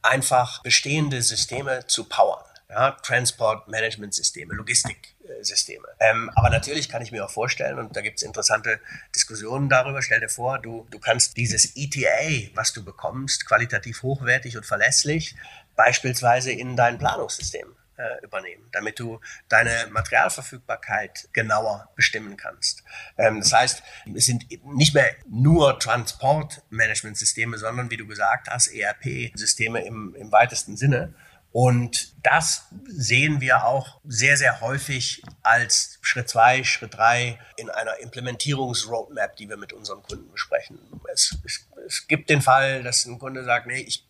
einfach 0.03 0.61
bestehende 0.61 1.21
Systeme 1.23 1.87
zu 1.87 2.03
powern. 2.03 2.45
Ja, 2.69 2.91
Transport 2.91 3.67
Management 3.67 4.13
Systeme, 4.13 4.53
Logistik 4.53 5.12
Systeme. 5.41 5.87
Ähm, 5.99 6.29
aber 6.35 6.49
natürlich 6.49 6.89
kann 6.89 7.01
ich 7.01 7.11
mir 7.11 7.25
auch 7.25 7.31
vorstellen, 7.31 7.79
und 7.79 7.95
da 7.95 8.01
gibt 8.01 8.17
es 8.17 8.23
interessante 8.23 8.79
Diskussionen 9.15 9.69
darüber, 9.69 10.01
stell 10.01 10.19
dir 10.19 10.29
vor, 10.29 10.59
du, 10.59 10.87
du 10.89 10.99
kannst 10.99 11.37
dieses 11.37 11.75
ETA, 11.75 12.51
was 12.55 12.73
du 12.73 12.83
bekommst, 12.83 13.45
qualitativ 13.45 14.03
hochwertig 14.03 14.57
und 14.57 14.65
verlässlich, 14.65 15.35
beispielsweise 15.75 16.51
in 16.51 16.75
dein 16.75 16.97
Planungssystem 16.97 17.75
äh, 17.97 18.23
übernehmen, 18.23 18.67
damit 18.71 18.99
du 18.99 19.19
deine 19.49 19.87
Materialverfügbarkeit 19.91 21.29
genauer 21.33 21.89
bestimmen 21.95 22.37
kannst. 22.37 22.83
Ähm, 23.17 23.39
das 23.39 23.53
heißt, 23.53 23.83
es 24.15 24.25
sind 24.25 24.45
nicht 24.65 24.93
mehr 24.93 25.15
nur 25.29 25.79
Transportmanagementsysteme, 25.79 27.57
sondern 27.57 27.91
wie 27.91 27.97
du 27.97 28.07
gesagt 28.07 28.47
hast, 28.49 28.67
ERP-Systeme 28.67 29.85
im, 29.85 30.15
im 30.15 30.31
weitesten 30.31 30.77
Sinne. 30.77 31.13
Und 31.53 32.15
das 32.23 32.65
sehen 32.87 33.39
wir 33.39 33.63
auch 33.65 34.01
sehr, 34.05 34.37
sehr 34.37 34.59
häufig 34.59 35.21
als 35.43 35.99
Schritt 36.01 36.27
zwei, 36.27 36.63
Schritt 36.63 36.97
drei 36.97 37.39
in 37.57 37.69
einer 37.69 37.99
Implementierungsroadmap, 37.99 39.35
die 39.35 39.47
wir 39.47 39.57
mit 39.57 39.71
unseren 39.71 40.01
Kunden 40.01 40.31
besprechen. 40.31 40.79
Es, 41.13 41.37
es, 41.45 41.67
es 41.85 42.07
gibt 42.07 42.31
den 42.31 42.41
Fall, 42.41 42.81
dass 42.81 43.05
ein 43.05 43.19
Kunde 43.19 43.43
sagt, 43.43 43.67
nee, 43.67 43.81
ich, 43.81 44.03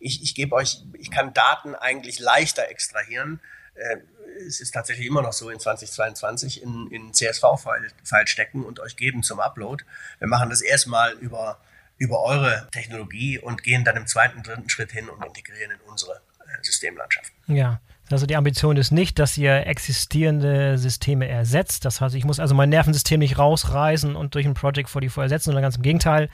ich, 0.00 0.22
ich 0.22 0.34
gebe 0.34 0.54
euch, 0.54 0.84
ich 0.94 1.10
kann 1.10 1.34
Daten 1.34 1.74
eigentlich 1.74 2.18
leichter 2.18 2.70
extrahieren. 2.70 3.40
Äh, 3.74 3.98
es 4.46 4.60
ist 4.60 4.72
tatsächlich 4.72 5.06
immer 5.06 5.20
noch 5.20 5.34
so 5.34 5.50
in 5.50 5.60
2022 5.60 6.62
in, 6.62 6.90
in 6.90 7.12
CSV-File 7.12 7.92
stecken 8.24 8.64
und 8.64 8.80
euch 8.80 8.96
geben 8.96 9.22
zum 9.22 9.38
Upload. 9.38 9.84
Wir 10.18 10.28
machen 10.28 10.48
das 10.48 10.62
erstmal 10.62 11.12
über, 11.18 11.60
über 11.98 12.22
eure 12.22 12.68
Technologie 12.72 13.38
und 13.38 13.62
gehen 13.62 13.84
dann 13.84 13.98
im 13.98 14.06
zweiten, 14.06 14.42
dritten 14.42 14.70
Schritt 14.70 14.92
hin 14.92 15.10
und 15.10 15.22
integrieren 15.22 15.72
in 15.72 15.80
unsere 15.90 16.22
Systemlandschaften. 16.62 17.34
Ja. 17.54 17.80
Also 18.10 18.24
die 18.26 18.36
Ambition 18.36 18.76
ist 18.76 18.92
nicht, 18.92 19.18
dass 19.18 19.36
ihr 19.36 19.66
existierende 19.66 20.78
Systeme 20.78 21.26
ersetzt. 21.26 21.84
Das 21.84 22.00
heißt, 22.00 22.14
ich 22.14 22.24
muss 22.24 22.38
also 22.38 22.54
mein 22.54 22.68
Nervensystem 22.68 23.18
nicht 23.18 23.36
rausreißen 23.36 24.14
und 24.14 24.34
durch 24.34 24.46
ein 24.46 24.54
Project 24.54 24.88
44 24.88 25.22
ersetzen, 25.22 25.46
sondern 25.46 25.62
ganz 25.62 25.76
im 25.76 25.82
Gegenteil. 25.82 26.28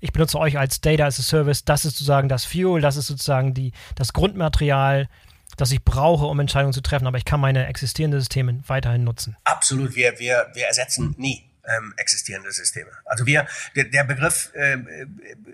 Ich 0.00 0.12
benutze 0.12 0.38
euch 0.38 0.58
als 0.58 0.82
Data 0.82 1.06
as 1.06 1.18
a 1.18 1.22
Service. 1.22 1.64
Das 1.64 1.86
ist 1.86 1.94
sozusagen 1.94 2.28
das 2.28 2.44
Fuel, 2.44 2.82
das 2.82 2.96
ist 2.96 3.06
sozusagen 3.06 3.54
die, 3.54 3.72
das 3.94 4.12
Grundmaterial, 4.12 5.08
das 5.56 5.72
ich 5.72 5.82
brauche, 5.82 6.26
um 6.26 6.38
Entscheidungen 6.40 6.74
zu 6.74 6.82
treffen. 6.82 7.06
Aber 7.06 7.16
ich 7.16 7.24
kann 7.24 7.40
meine 7.40 7.68
existierenden 7.68 8.20
Systeme 8.20 8.60
weiterhin 8.66 9.04
nutzen. 9.04 9.36
Absolut. 9.44 9.94
Wir, 9.94 10.18
wir, 10.18 10.48
wir 10.52 10.66
ersetzen 10.66 11.14
nie 11.16 11.44
ähm, 11.66 11.94
existierende 11.96 12.52
Systeme. 12.52 12.90
Also 13.04 13.26
wir, 13.26 13.46
der, 13.74 13.84
der 13.84 14.04
Begriff 14.04 14.50
äh, 14.54 14.78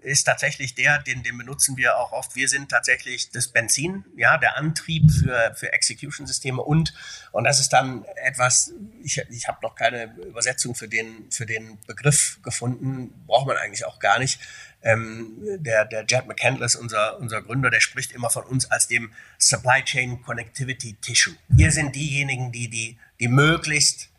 ist 0.03 0.25
tatsächlich 0.25 0.75
der, 0.75 0.99
den, 0.99 1.23
den 1.23 1.39
benutzen 1.39 1.77
wir 1.77 1.97
auch 1.97 2.13
oft. 2.13 2.37
Wir 2.37 2.49
sind 2.49 2.71
tatsächlich 2.71 3.31
das 3.31 3.49
Benzin, 3.49 4.05
ja, 4.17 4.39
der 4.39 4.57
Antrieb 4.57 5.11
für, 5.11 5.55
für 5.57 5.73
Execution-Systeme 5.73 6.61
und, 6.61 6.95
und 7.33 7.45
das 7.45 7.61
ist 7.61 7.71
dann 7.71 8.05
etwas, 8.25 8.73
ich, 9.03 9.23
ich 9.31 9.49
habe 9.49 9.59
noch 9.63 9.75
keine 9.75 10.15
Übersetzung 10.27 10.75
für 10.75 10.89
den, 10.89 11.31
für 11.31 11.47
den 11.47 11.79
Begriff 11.87 12.39
gefunden, 12.43 13.13
braucht 13.27 13.47
man 13.47 13.57
eigentlich 13.57 13.85
auch 13.85 13.99
gar 13.99 14.19
nicht. 14.19 14.41
Ähm, 14.83 15.37
der, 15.59 15.85
der 15.85 16.07
Jed 16.09 16.27
McCandless, 16.27 16.75
unser, 16.75 17.19
unser 17.19 17.43
Gründer, 17.43 17.69
der 17.69 17.81
spricht 17.81 18.13
immer 18.13 18.31
von 18.31 18.45
uns 18.45 18.71
als 18.71 18.89
dem 18.89 19.13
Supply 19.39 19.83
Chain 19.85 20.23
Connectivity 20.23 20.97
Tissue. 21.03 21.37
Wir 21.49 21.71
sind 21.71 21.95
diejenigen, 21.95 22.51
die, 22.51 22.69
die, 22.69 22.99
die 23.21 23.29
möglichst 23.29 24.10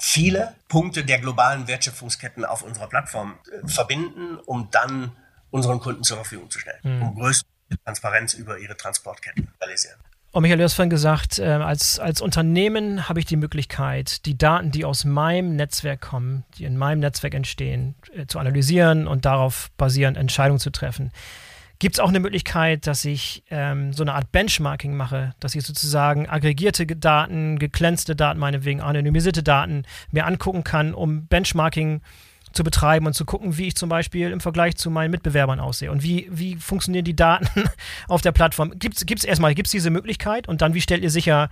viele 0.00 0.54
Punkte 0.68 1.04
der 1.04 1.18
globalen 1.18 1.68
Wertschöpfungsketten 1.68 2.44
auf 2.44 2.62
unserer 2.62 2.88
Plattform 2.88 3.38
äh, 3.52 3.68
verbinden, 3.68 4.38
um 4.46 4.68
dann 4.70 5.12
unseren 5.50 5.78
Kunden 5.78 6.02
zur 6.02 6.16
Verfügung 6.16 6.50
zu 6.50 6.58
stellen, 6.58 6.80
mhm. 6.82 7.02
um 7.02 7.14
größte 7.14 7.46
Transparenz 7.84 8.34
über 8.34 8.58
ihre 8.58 8.76
Transportketten 8.76 9.46
zu 9.46 9.52
realisieren. 9.60 9.98
Und 10.32 10.42
Michael, 10.42 10.58
du 10.58 10.64
hast 10.64 10.74
vorhin 10.74 10.90
gesagt, 10.90 11.38
äh, 11.40 11.44
als, 11.44 11.98
als 11.98 12.20
Unternehmen 12.20 13.08
habe 13.08 13.18
ich 13.18 13.26
die 13.26 13.36
Möglichkeit, 13.36 14.24
die 14.26 14.38
Daten, 14.38 14.70
die 14.70 14.84
aus 14.84 15.04
meinem 15.04 15.56
Netzwerk 15.56 16.00
kommen, 16.00 16.44
die 16.56 16.64
in 16.64 16.76
meinem 16.76 17.00
Netzwerk 17.00 17.34
entstehen, 17.34 17.96
äh, 18.14 18.26
zu 18.26 18.38
analysieren 18.38 19.08
und 19.08 19.24
darauf 19.24 19.70
basierend 19.76 20.16
Entscheidungen 20.16 20.60
zu 20.60 20.70
treffen. 20.70 21.10
Gibt 21.80 21.96
es 21.96 22.00
auch 22.00 22.10
eine 22.10 22.20
Möglichkeit, 22.20 22.86
dass 22.86 23.06
ich 23.06 23.42
ähm, 23.50 23.94
so 23.94 24.02
eine 24.04 24.12
Art 24.12 24.30
Benchmarking 24.32 24.94
mache, 24.94 25.34
dass 25.40 25.54
ich 25.54 25.64
sozusagen 25.64 26.28
aggregierte 26.28 26.84
Daten, 26.84 27.58
geglänzte 27.58 28.14
Daten, 28.14 28.38
meinetwegen 28.38 28.82
anonymisierte 28.82 29.42
Daten 29.42 29.84
mir 30.10 30.26
angucken 30.26 30.62
kann, 30.62 30.92
um 30.92 31.26
Benchmarking 31.26 32.02
zu 32.52 32.64
betreiben 32.64 33.06
und 33.06 33.14
zu 33.14 33.24
gucken, 33.24 33.56
wie 33.56 33.68
ich 33.68 33.76
zum 33.76 33.88
Beispiel 33.88 34.30
im 34.30 34.40
Vergleich 34.40 34.76
zu 34.76 34.90
meinen 34.90 35.10
Mitbewerbern 35.10 35.58
aussehe 35.58 35.90
und 35.90 36.02
wie, 36.02 36.28
wie 36.30 36.56
funktionieren 36.56 37.06
die 37.06 37.16
Daten 37.16 37.48
auf 38.08 38.20
der 38.20 38.32
Plattform. 38.32 38.78
Gibt 38.78 39.02
es 39.02 39.24
erstmal, 39.24 39.54
gibt 39.54 39.68
es 39.68 39.72
diese 39.72 39.88
Möglichkeit 39.88 40.48
und 40.48 40.60
dann, 40.60 40.74
wie 40.74 40.82
stellt 40.82 41.02
ihr 41.02 41.10
sicher, 41.10 41.48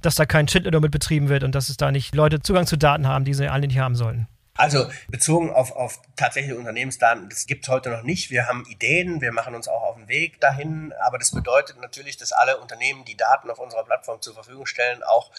dass 0.00 0.16
da 0.16 0.26
kein 0.26 0.48
Schindler 0.48 0.80
mit 0.80 0.90
betrieben 0.90 1.28
wird 1.28 1.44
und 1.44 1.54
dass 1.54 1.68
es 1.68 1.76
da 1.76 1.92
nicht 1.92 2.16
Leute 2.16 2.40
Zugang 2.40 2.66
zu 2.66 2.76
Daten 2.76 3.06
haben, 3.06 3.24
die 3.24 3.34
sie 3.34 3.48
alle 3.48 3.68
nicht 3.68 3.78
haben 3.78 3.94
sollten? 3.94 4.26
Also 4.54 4.90
bezogen 5.08 5.50
auf, 5.50 5.72
auf 5.72 6.00
tatsächliche 6.16 6.58
Unternehmensdaten, 6.58 7.28
das 7.30 7.46
gibt 7.46 7.64
es 7.64 7.70
heute 7.70 7.88
noch 7.88 8.02
nicht. 8.02 8.30
Wir 8.30 8.46
haben 8.46 8.66
Ideen, 8.66 9.22
wir 9.22 9.32
machen 9.32 9.54
uns 9.54 9.66
auch 9.66 9.82
auf 9.82 9.96
den 9.96 10.08
Weg 10.08 10.40
dahin, 10.40 10.92
aber 11.00 11.18
das 11.18 11.30
bedeutet 11.30 11.80
natürlich, 11.80 12.18
dass 12.18 12.32
alle 12.32 12.58
Unternehmen, 12.58 13.04
die 13.06 13.16
Daten 13.16 13.50
auf 13.50 13.58
unserer 13.58 13.84
Plattform 13.84 14.20
zur 14.20 14.34
Verfügung 14.34 14.66
stellen, 14.66 15.02
auch 15.02 15.30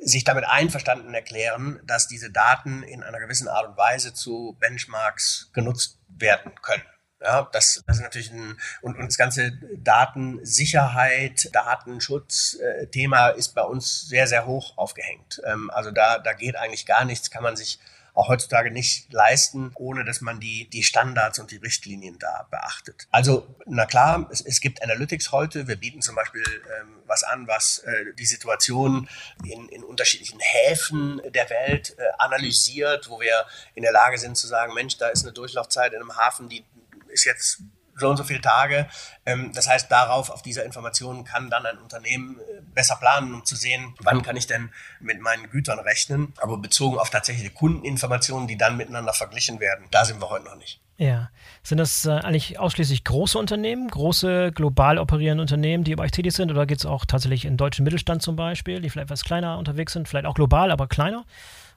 sich 0.00 0.24
damit 0.24 0.44
einverstanden 0.46 1.14
erklären, 1.14 1.80
dass 1.84 2.08
diese 2.08 2.30
Daten 2.30 2.82
in 2.82 3.02
einer 3.02 3.18
gewissen 3.18 3.48
Art 3.48 3.68
und 3.68 3.76
Weise 3.76 4.14
zu 4.14 4.56
Benchmarks 4.60 5.50
genutzt 5.52 5.98
werden 6.08 6.52
können. 6.62 6.84
Ja, 7.22 7.48
das, 7.52 7.82
das 7.86 7.96
ist 7.96 8.02
natürlich 8.02 8.30
ein, 8.30 8.58
und, 8.82 8.98
und 8.98 9.06
das 9.06 9.16
ganze 9.16 9.52
Datensicherheit, 9.78 11.48
Datenschutz-Thema 11.54 13.30
äh, 13.30 13.38
ist 13.38 13.54
bei 13.54 13.62
uns 13.62 14.06
sehr, 14.06 14.26
sehr 14.26 14.44
hoch 14.44 14.76
aufgehängt. 14.76 15.40
Ähm, 15.46 15.70
also 15.70 15.90
da, 15.90 16.18
da 16.18 16.34
geht 16.34 16.56
eigentlich 16.56 16.84
gar 16.84 17.06
nichts, 17.06 17.30
kann 17.30 17.42
man 17.42 17.56
sich 17.56 17.78
auch 18.14 18.28
heutzutage 18.28 18.70
nicht 18.70 19.12
leisten, 19.12 19.72
ohne 19.74 20.04
dass 20.04 20.20
man 20.20 20.38
die, 20.38 20.68
die 20.70 20.84
Standards 20.84 21.40
und 21.40 21.50
die 21.50 21.56
Richtlinien 21.56 22.18
da 22.18 22.46
beachtet. 22.50 23.08
Also, 23.10 23.46
na 23.66 23.86
klar, 23.86 24.28
es, 24.30 24.40
es 24.40 24.60
gibt 24.60 24.82
Analytics 24.82 25.32
heute. 25.32 25.66
Wir 25.66 25.76
bieten 25.76 26.00
zum 26.00 26.14
Beispiel 26.14 26.44
ähm, 26.80 27.02
was 27.06 27.24
an, 27.24 27.48
was 27.48 27.78
äh, 27.80 28.14
die 28.16 28.26
Situation 28.26 29.08
in, 29.44 29.68
in 29.68 29.82
unterschiedlichen 29.82 30.38
Häfen 30.40 31.20
der 31.34 31.50
Welt 31.50 31.96
äh, 31.98 32.02
analysiert, 32.18 33.10
wo 33.10 33.20
wir 33.20 33.44
in 33.74 33.82
der 33.82 33.92
Lage 33.92 34.16
sind 34.18 34.36
zu 34.36 34.46
sagen, 34.46 34.74
Mensch, 34.74 34.96
da 34.96 35.08
ist 35.08 35.24
eine 35.24 35.32
Durchlaufzeit 35.32 35.92
in 35.92 36.00
einem 36.00 36.16
Hafen, 36.16 36.48
die 36.48 36.64
ist 37.08 37.24
jetzt 37.24 37.62
so 37.96 38.08
und 38.08 38.16
so 38.16 38.24
viele 38.24 38.40
Tage. 38.40 38.86
Ähm, 39.26 39.52
das 39.54 39.68
heißt, 39.68 39.90
darauf, 39.90 40.30
auf 40.30 40.42
dieser 40.42 40.64
Information 40.64 41.24
kann 41.24 41.50
dann 41.50 41.66
ein 41.66 41.78
Unternehmen 41.78 42.38
äh, 42.38 42.60
besser 42.74 42.96
planen, 42.96 43.34
um 43.34 43.44
zu 43.44 43.56
sehen, 43.56 43.94
wann 44.00 44.22
kann 44.22 44.36
ich 44.36 44.46
denn 44.46 44.70
mit 45.00 45.20
meinen 45.20 45.50
Gütern 45.50 45.78
rechnen. 45.78 46.32
Aber 46.38 46.58
bezogen 46.58 46.98
auf 46.98 47.10
tatsächliche 47.10 47.50
Kundeninformationen, 47.50 48.48
die 48.48 48.56
dann 48.56 48.76
miteinander 48.76 49.12
verglichen 49.12 49.60
werden, 49.60 49.86
da 49.90 50.04
sind 50.04 50.20
wir 50.20 50.30
heute 50.30 50.44
noch 50.44 50.56
nicht. 50.56 50.80
Ja. 50.96 51.30
Sind 51.62 51.78
das 51.78 52.06
äh, 52.06 52.10
eigentlich 52.10 52.58
ausschließlich 52.58 53.04
große 53.04 53.38
Unternehmen, 53.38 53.88
große 53.88 54.52
global 54.52 54.98
operierende 54.98 55.42
Unternehmen, 55.42 55.82
die 55.82 55.96
bei 55.96 56.04
euch 56.04 56.12
tätig 56.12 56.34
sind? 56.34 56.50
Oder 56.50 56.66
geht 56.66 56.78
es 56.78 56.86
auch 56.86 57.04
tatsächlich 57.04 57.44
in 57.44 57.56
deutschen 57.56 57.84
Mittelstand 57.84 58.22
zum 58.22 58.36
Beispiel, 58.36 58.80
die 58.80 58.90
vielleicht 58.90 59.06
etwas 59.06 59.24
kleiner 59.24 59.58
unterwegs 59.58 59.92
sind, 59.92 60.08
vielleicht 60.08 60.26
auch 60.26 60.34
global, 60.34 60.70
aber 60.70 60.86
kleiner? 60.86 61.24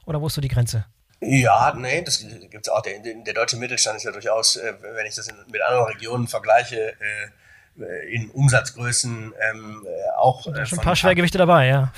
Oder 0.06 0.20
wo 0.20 0.28
ist 0.28 0.34
so 0.34 0.40
die 0.40 0.48
Grenze? 0.48 0.84
Ja, 1.20 1.74
nee, 1.76 2.02
das 2.02 2.20
gibt 2.20 2.66
es 2.66 2.68
auch. 2.68 2.82
Der, 2.82 3.00
der, 3.00 3.34
deutsche 3.34 3.56
Mittelstand 3.56 3.96
ist 3.96 4.04
ja 4.04 4.12
durchaus, 4.12 4.56
äh, 4.56 4.74
wenn 4.80 5.06
ich 5.06 5.16
das 5.16 5.26
in, 5.26 5.36
mit 5.50 5.60
anderen 5.62 5.86
Regionen 5.86 6.28
vergleiche, 6.28 6.92
äh, 6.92 7.28
in 8.12 8.30
Umsatzgrößen 8.30 9.32
ähm, 9.50 9.86
äh, 9.86 10.10
auch. 10.16 10.44
Da 10.44 10.52
sind 10.52 10.68
schon 10.68 10.78
ein 10.80 10.84
paar 10.84 10.96
Schwergewichte 10.96 11.38
dabei, 11.38 11.66
ja. 11.66 11.92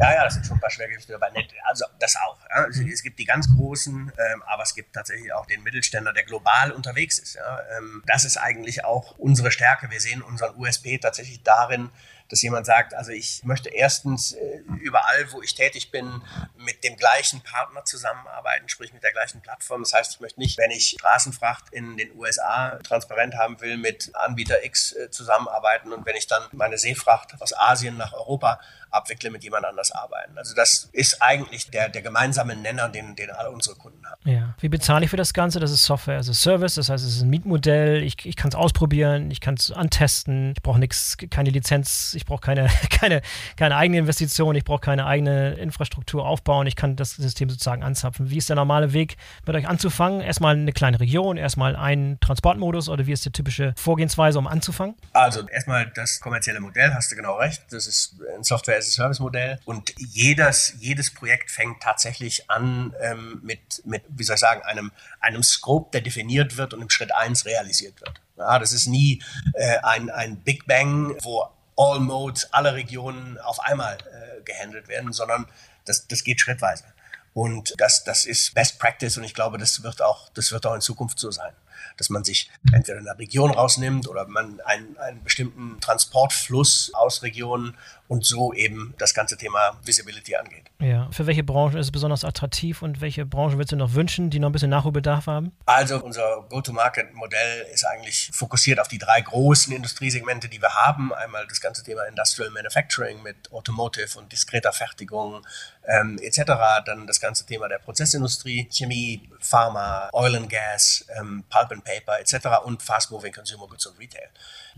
ja, 0.00 0.14
ja, 0.14 0.24
das 0.24 0.34
sind 0.34 0.46
schon 0.46 0.56
ein 0.56 0.60
paar 0.60 0.70
Schwergewichte 0.70 1.12
dabei. 1.12 1.30
Also 1.64 1.86
das 1.98 2.16
auch. 2.16 2.38
Ja. 2.48 2.64
Also, 2.64 2.82
es 2.82 3.02
gibt 3.02 3.18
die 3.18 3.24
ganz 3.24 3.48
großen, 3.54 4.12
ähm, 4.16 4.42
aber 4.46 4.62
es 4.62 4.74
gibt 4.74 4.92
tatsächlich 4.92 5.32
auch 5.32 5.46
den 5.46 5.62
Mittelständler, 5.62 6.12
der 6.12 6.24
global 6.24 6.70
unterwegs 6.70 7.18
ist. 7.18 7.34
Ja. 7.34 7.60
Ähm, 7.78 8.02
das 8.06 8.24
ist 8.24 8.36
eigentlich 8.36 8.84
auch 8.84 9.18
unsere 9.18 9.50
Stärke. 9.50 9.90
Wir 9.90 10.00
sehen 10.00 10.22
unseren 10.22 10.56
USP 10.56 10.98
tatsächlich 10.98 11.42
darin, 11.42 11.90
dass 12.28 12.42
jemand 12.42 12.66
sagt, 12.66 12.94
also 12.94 13.10
ich 13.12 13.42
möchte 13.44 13.68
erstens 13.68 14.32
äh, 14.32 14.60
überall, 14.80 15.32
wo 15.32 15.42
ich 15.42 15.54
tätig 15.54 15.90
bin, 15.90 16.22
mit 16.56 16.82
dem 16.82 16.96
gleichen 16.96 17.42
Partner 17.42 17.84
zusammenarbeiten, 17.84 18.68
sprich 18.68 18.92
mit 18.92 19.02
der 19.02 19.12
gleichen 19.12 19.40
Plattform. 19.42 19.82
Das 19.82 19.92
heißt, 19.92 20.14
ich 20.14 20.20
möchte 20.20 20.40
nicht, 20.40 20.58
wenn 20.58 20.70
ich 20.70 20.96
Straßenfracht 20.98 21.72
in 21.72 21.96
den 21.96 22.16
USA 22.16 22.78
transparent 22.82 23.34
haben 23.36 23.60
will, 23.60 23.76
mit 23.76 24.14
Anbieter 24.14 24.64
X 24.64 24.92
äh, 24.92 25.10
zusammenarbeiten 25.10 25.92
und 25.92 26.06
wenn 26.06 26.16
ich 26.16 26.26
dann 26.26 26.42
meine 26.52 26.78
Seefracht 26.78 27.34
aus 27.40 27.52
Asien 27.56 27.96
nach 27.96 28.12
Europa 28.12 28.60
abwickle, 28.94 29.30
mit 29.30 29.44
jemand 29.44 29.64
anders 29.64 29.90
arbeiten. 29.90 30.36
Also 30.38 30.54
das 30.54 30.88
ist 30.92 31.20
eigentlich 31.20 31.70
der, 31.70 31.88
der 31.88 32.02
gemeinsame 32.02 32.56
Nenner, 32.56 32.88
den, 32.88 33.16
den 33.16 33.30
alle 33.30 33.50
unsere 33.50 33.76
Kunden 33.76 34.04
haben. 34.06 34.20
Ja. 34.24 34.54
Wie 34.60 34.68
bezahle 34.68 35.04
ich 35.04 35.10
für 35.10 35.16
das 35.16 35.34
Ganze? 35.34 35.60
Das 35.60 35.70
ist 35.70 35.84
Software 35.84 36.18
as 36.18 36.28
a 36.28 36.34
Service, 36.34 36.74
das 36.74 36.88
heißt, 36.88 37.04
es 37.04 37.16
ist 37.16 37.22
ein 37.22 37.30
Mietmodell, 37.30 38.02
ich, 38.02 38.24
ich 38.24 38.36
kann 38.36 38.48
es 38.48 38.54
ausprobieren, 38.54 39.30
ich 39.30 39.40
kann 39.40 39.54
es 39.54 39.70
antesten, 39.70 40.52
ich 40.56 40.62
brauche 40.62 40.78
nichts, 40.78 41.16
keine 41.30 41.50
Lizenz, 41.50 42.14
ich 42.14 42.24
brauche 42.24 42.40
keine, 42.40 42.68
keine, 42.90 43.22
keine 43.56 43.76
eigene 43.76 43.98
Investition, 43.98 44.54
ich 44.54 44.64
brauche 44.64 44.80
keine 44.80 45.06
eigene 45.06 45.54
Infrastruktur 45.54 46.26
aufbauen, 46.26 46.66
ich 46.66 46.76
kann 46.76 46.96
das 46.96 47.12
System 47.12 47.50
sozusagen 47.50 47.82
anzapfen. 47.82 48.30
Wie 48.30 48.38
ist 48.38 48.48
der 48.48 48.56
normale 48.56 48.92
Weg, 48.92 49.16
mit 49.46 49.56
euch 49.56 49.68
anzufangen? 49.68 50.20
Erstmal 50.20 50.56
eine 50.56 50.72
kleine 50.72 51.00
Region, 51.00 51.36
erstmal 51.36 51.76
einen 51.76 52.20
Transportmodus 52.20 52.88
oder 52.88 53.06
wie 53.06 53.12
ist 53.12 53.24
die 53.24 53.30
typische 53.30 53.74
Vorgehensweise, 53.76 54.38
um 54.38 54.46
anzufangen? 54.46 54.94
Also 55.12 55.46
erstmal 55.48 55.90
das 55.94 56.20
kommerzielle 56.20 56.60
Modell, 56.60 56.94
hast 56.94 57.10
du 57.12 57.16
genau 57.16 57.36
recht. 57.36 57.62
Das 57.70 57.86
ist 57.86 58.16
ein 58.36 58.44
Software 58.44 58.78
as 58.84 58.88
a 58.88 58.92
Service 58.92 59.20
Modell 59.20 59.58
und 59.64 59.92
jedes, 59.98 60.74
jedes 60.78 61.12
Projekt 61.12 61.50
fängt 61.50 61.82
tatsächlich 61.82 62.50
an 62.50 62.94
ähm, 63.00 63.40
mit, 63.42 63.82
mit, 63.84 64.02
wie 64.08 64.24
soll 64.24 64.34
ich 64.34 64.40
sagen, 64.40 64.62
einem, 64.62 64.92
einem 65.20 65.42
Scope, 65.42 65.90
der 65.92 66.00
definiert 66.00 66.56
wird 66.56 66.74
und 66.74 66.82
im 66.82 66.90
Schritt 66.90 67.14
1 67.14 67.46
realisiert 67.46 68.00
wird. 68.00 68.20
Ja, 68.36 68.58
das 68.58 68.72
ist 68.72 68.86
nie 68.86 69.22
äh, 69.54 69.78
ein, 69.82 70.10
ein 70.10 70.36
Big 70.36 70.66
Bang, 70.66 71.16
wo 71.22 71.48
All 71.76 72.00
Modes, 72.00 72.52
alle 72.52 72.74
Regionen 72.74 73.38
auf 73.38 73.60
einmal 73.60 73.96
äh, 73.96 74.42
gehandelt 74.42 74.88
werden, 74.88 75.12
sondern 75.12 75.46
das, 75.84 76.06
das 76.06 76.22
geht 76.22 76.40
schrittweise. 76.40 76.84
Und 77.32 77.74
das, 77.78 78.04
das 78.04 78.24
ist 78.24 78.54
Best 78.54 78.78
Practice 78.78 79.16
und 79.16 79.24
ich 79.24 79.34
glaube, 79.34 79.58
das 79.58 79.82
wird 79.82 80.00
auch, 80.00 80.28
das 80.34 80.52
wird 80.52 80.66
auch 80.66 80.74
in 80.74 80.80
Zukunft 80.80 81.18
so 81.18 81.32
sein 81.32 81.52
dass 81.96 82.10
man 82.10 82.24
sich 82.24 82.50
entweder 82.72 82.98
in 82.98 83.04
der 83.04 83.18
Region 83.18 83.50
rausnimmt 83.50 84.08
oder 84.08 84.26
man 84.26 84.60
einen, 84.64 84.96
einen 84.98 85.22
bestimmten 85.22 85.80
Transportfluss 85.80 86.92
aus 86.94 87.22
Regionen 87.22 87.76
und 88.08 88.24
so 88.24 88.52
eben 88.52 88.94
das 88.98 89.14
ganze 89.14 89.36
Thema 89.36 89.78
Visibility 89.84 90.36
angeht. 90.36 90.70
Ja, 90.80 91.08
für 91.10 91.26
welche 91.26 91.42
Branchen 91.42 91.78
ist 91.78 91.86
es 91.86 91.92
besonders 91.92 92.24
attraktiv 92.24 92.82
und 92.82 93.00
welche 93.00 93.24
Branchen 93.24 93.54
würdest 93.54 93.72
du 93.72 93.76
noch 93.76 93.94
wünschen, 93.94 94.28
die 94.28 94.38
noch 94.38 94.50
ein 94.50 94.52
bisschen 94.52 94.70
Nachholbedarf 94.70 95.26
haben? 95.26 95.52
Also 95.64 96.02
unser 96.02 96.44
Go-to-Market-Modell 96.50 97.66
ist 97.72 97.84
eigentlich 97.84 98.30
fokussiert 98.32 98.80
auf 98.80 98.88
die 98.88 98.98
drei 98.98 99.20
großen 99.20 99.72
Industriesegmente, 99.72 100.48
die 100.48 100.60
wir 100.60 100.74
haben. 100.74 101.14
Einmal 101.14 101.46
das 101.46 101.60
ganze 101.60 101.82
Thema 101.82 102.04
Industrial 102.04 102.50
Manufacturing 102.50 103.22
mit 103.22 103.50
Automotive 103.52 104.18
und 104.18 104.30
diskreter 104.30 104.72
Fertigung 104.72 105.44
ähm, 105.86 106.18
etc. 106.20 106.42
Dann 106.84 107.06
das 107.06 107.20
ganze 107.20 107.46
Thema 107.46 107.68
der 107.68 107.78
Prozessindustrie, 107.78 108.68
Chemie, 108.70 109.28
Pharma, 109.40 110.08
Oil 110.12 110.36
and 110.36 110.50
Gas, 110.50 111.06
ähm, 111.18 111.44
Pulp 111.48 111.63
and 111.72 111.84
Paper 111.84 112.18
etc. 112.20 112.64
und 112.64 112.82
Fast 112.82 113.10
Moving 113.10 113.32
Consumer 113.32 113.66
Goods 113.68 113.86
und 113.86 113.98
Retail. 113.98 114.28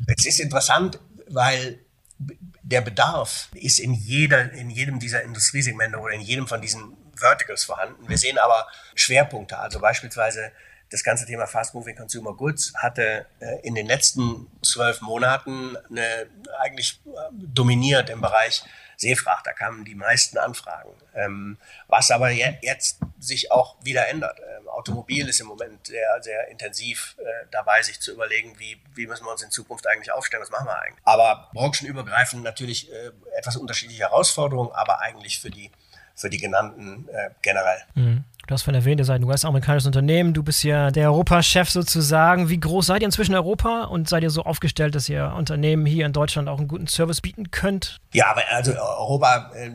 Es 0.06 0.26
ist 0.26 0.40
interessant, 0.40 0.98
weil 1.28 1.78
der 2.18 2.80
Bedarf 2.80 3.48
ist 3.54 3.78
in, 3.78 3.92
jeder, 3.92 4.52
in 4.52 4.70
jedem 4.70 4.98
dieser 4.98 5.22
Industriesegmente 5.22 5.98
oder 5.98 6.14
in 6.14 6.20
jedem 6.20 6.46
von 6.46 6.60
diesen 6.60 6.96
Verticals 7.14 7.64
vorhanden. 7.64 8.08
Wir 8.08 8.18
sehen 8.18 8.38
aber 8.38 8.66
Schwerpunkte, 8.94 9.58
also 9.58 9.80
beispielsweise 9.80 10.52
das 10.90 11.02
ganze 11.02 11.26
Thema 11.26 11.46
Fast 11.46 11.74
Moving 11.74 11.96
Consumer 11.96 12.32
Goods 12.34 12.72
hatte 12.76 13.26
äh, 13.40 13.60
in 13.62 13.74
den 13.74 13.86
letzten 13.86 14.46
zwölf 14.62 15.00
Monaten 15.00 15.76
eine, 15.90 16.28
eigentlich 16.60 17.00
äh, 17.06 17.10
dominiert 17.32 18.08
im 18.08 18.20
Bereich 18.20 18.62
Seefracht. 18.96 19.46
Da 19.46 19.52
kamen 19.52 19.84
die 19.84 19.94
meisten 19.94 20.38
Anfragen. 20.38 20.90
Ähm, 21.14 21.58
was 21.88 22.10
aber 22.10 22.30
je, 22.30 22.54
jetzt 22.62 23.00
sich 23.18 23.50
auch 23.50 23.76
wieder 23.82 24.08
ändert. 24.08 24.40
Automobil 24.76 25.28
ist 25.28 25.40
im 25.40 25.46
Moment 25.46 25.86
sehr, 25.86 26.22
sehr 26.22 26.48
intensiv 26.48 27.16
äh, 27.18 27.46
dabei, 27.50 27.82
sich 27.82 27.98
zu 28.00 28.12
überlegen, 28.12 28.58
wie, 28.58 28.80
wie 28.94 29.06
müssen 29.06 29.24
wir 29.24 29.32
uns 29.32 29.42
in 29.42 29.50
Zukunft 29.50 29.86
eigentlich 29.86 30.12
aufstellen, 30.12 30.42
was 30.42 30.50
machen 30.50 30.66
wir 30.66 30.78
eigentlich. 30.78 31.04
Aber 31.04 31.48
branchenübergreifend 31.54 32.42
natürlich 32.42 32.92
äh, 32.92 33.10
etwas 33.36 33.56
unterschiedliche 33.56 34.02
Herausforderungen, 34.02 34.72
aber 34.72 35.00
eigentlich 35.00 35.40
für 35.40 35.50
die, 35.50 35.70
für 36.14 36.28
die 36.28 36.38
genannten 36.38 37.08
äh, 37.08 37.30
generell. 37.42 37.82
Mhm. 37.94 38.24
Du 38.46 38.54
hast 38.54 38.62
von 38.62 38.74
erwähnt, 38.76 39.00
ihr 39.00 39.04
seid 39.04 39.20
ein 39.20 39.24
US-amerikanisches 39.24 39.86
Unternehmen. 39.86 40.32
Du 40.32 40.44
bist 40.44 40.62
ja 40.62 40.92
der 40.92 41.10
Europachef 41.10 41.68
sozusagen. 41.68 42.48
Wie 42.48 42.60
groß 42.60 42.86
seid 42.86 43.02
ihr 43.02 43.06
inzwischen 43.06 43.32
in 43.32 43.38
Europa 43.38 43.84
und 43.84 44.08
seid 44.08 44.22
ihr 44.22 44.30
so 44.30 44.44
aufgestellt, 44.44 44.94
dass 44.94 45.08
ihr 45.08 45.32
Unternehmen 45.36 45.84
hier 45.84 46.06
in 46.06 46.12
Deutschland 46.12 46.48
auch 46.48 46.58
einen 46.58 46.68
guten 46.68 46.86
Service 46.86 47.20
bieten 47.20 47.50
könnt? 47.50 47.98
Ja, 48.12 48.30
aber 48.30 48.42
also 48.50 48.72
Europa, 48.72 49.50
äh, 49.56 49.70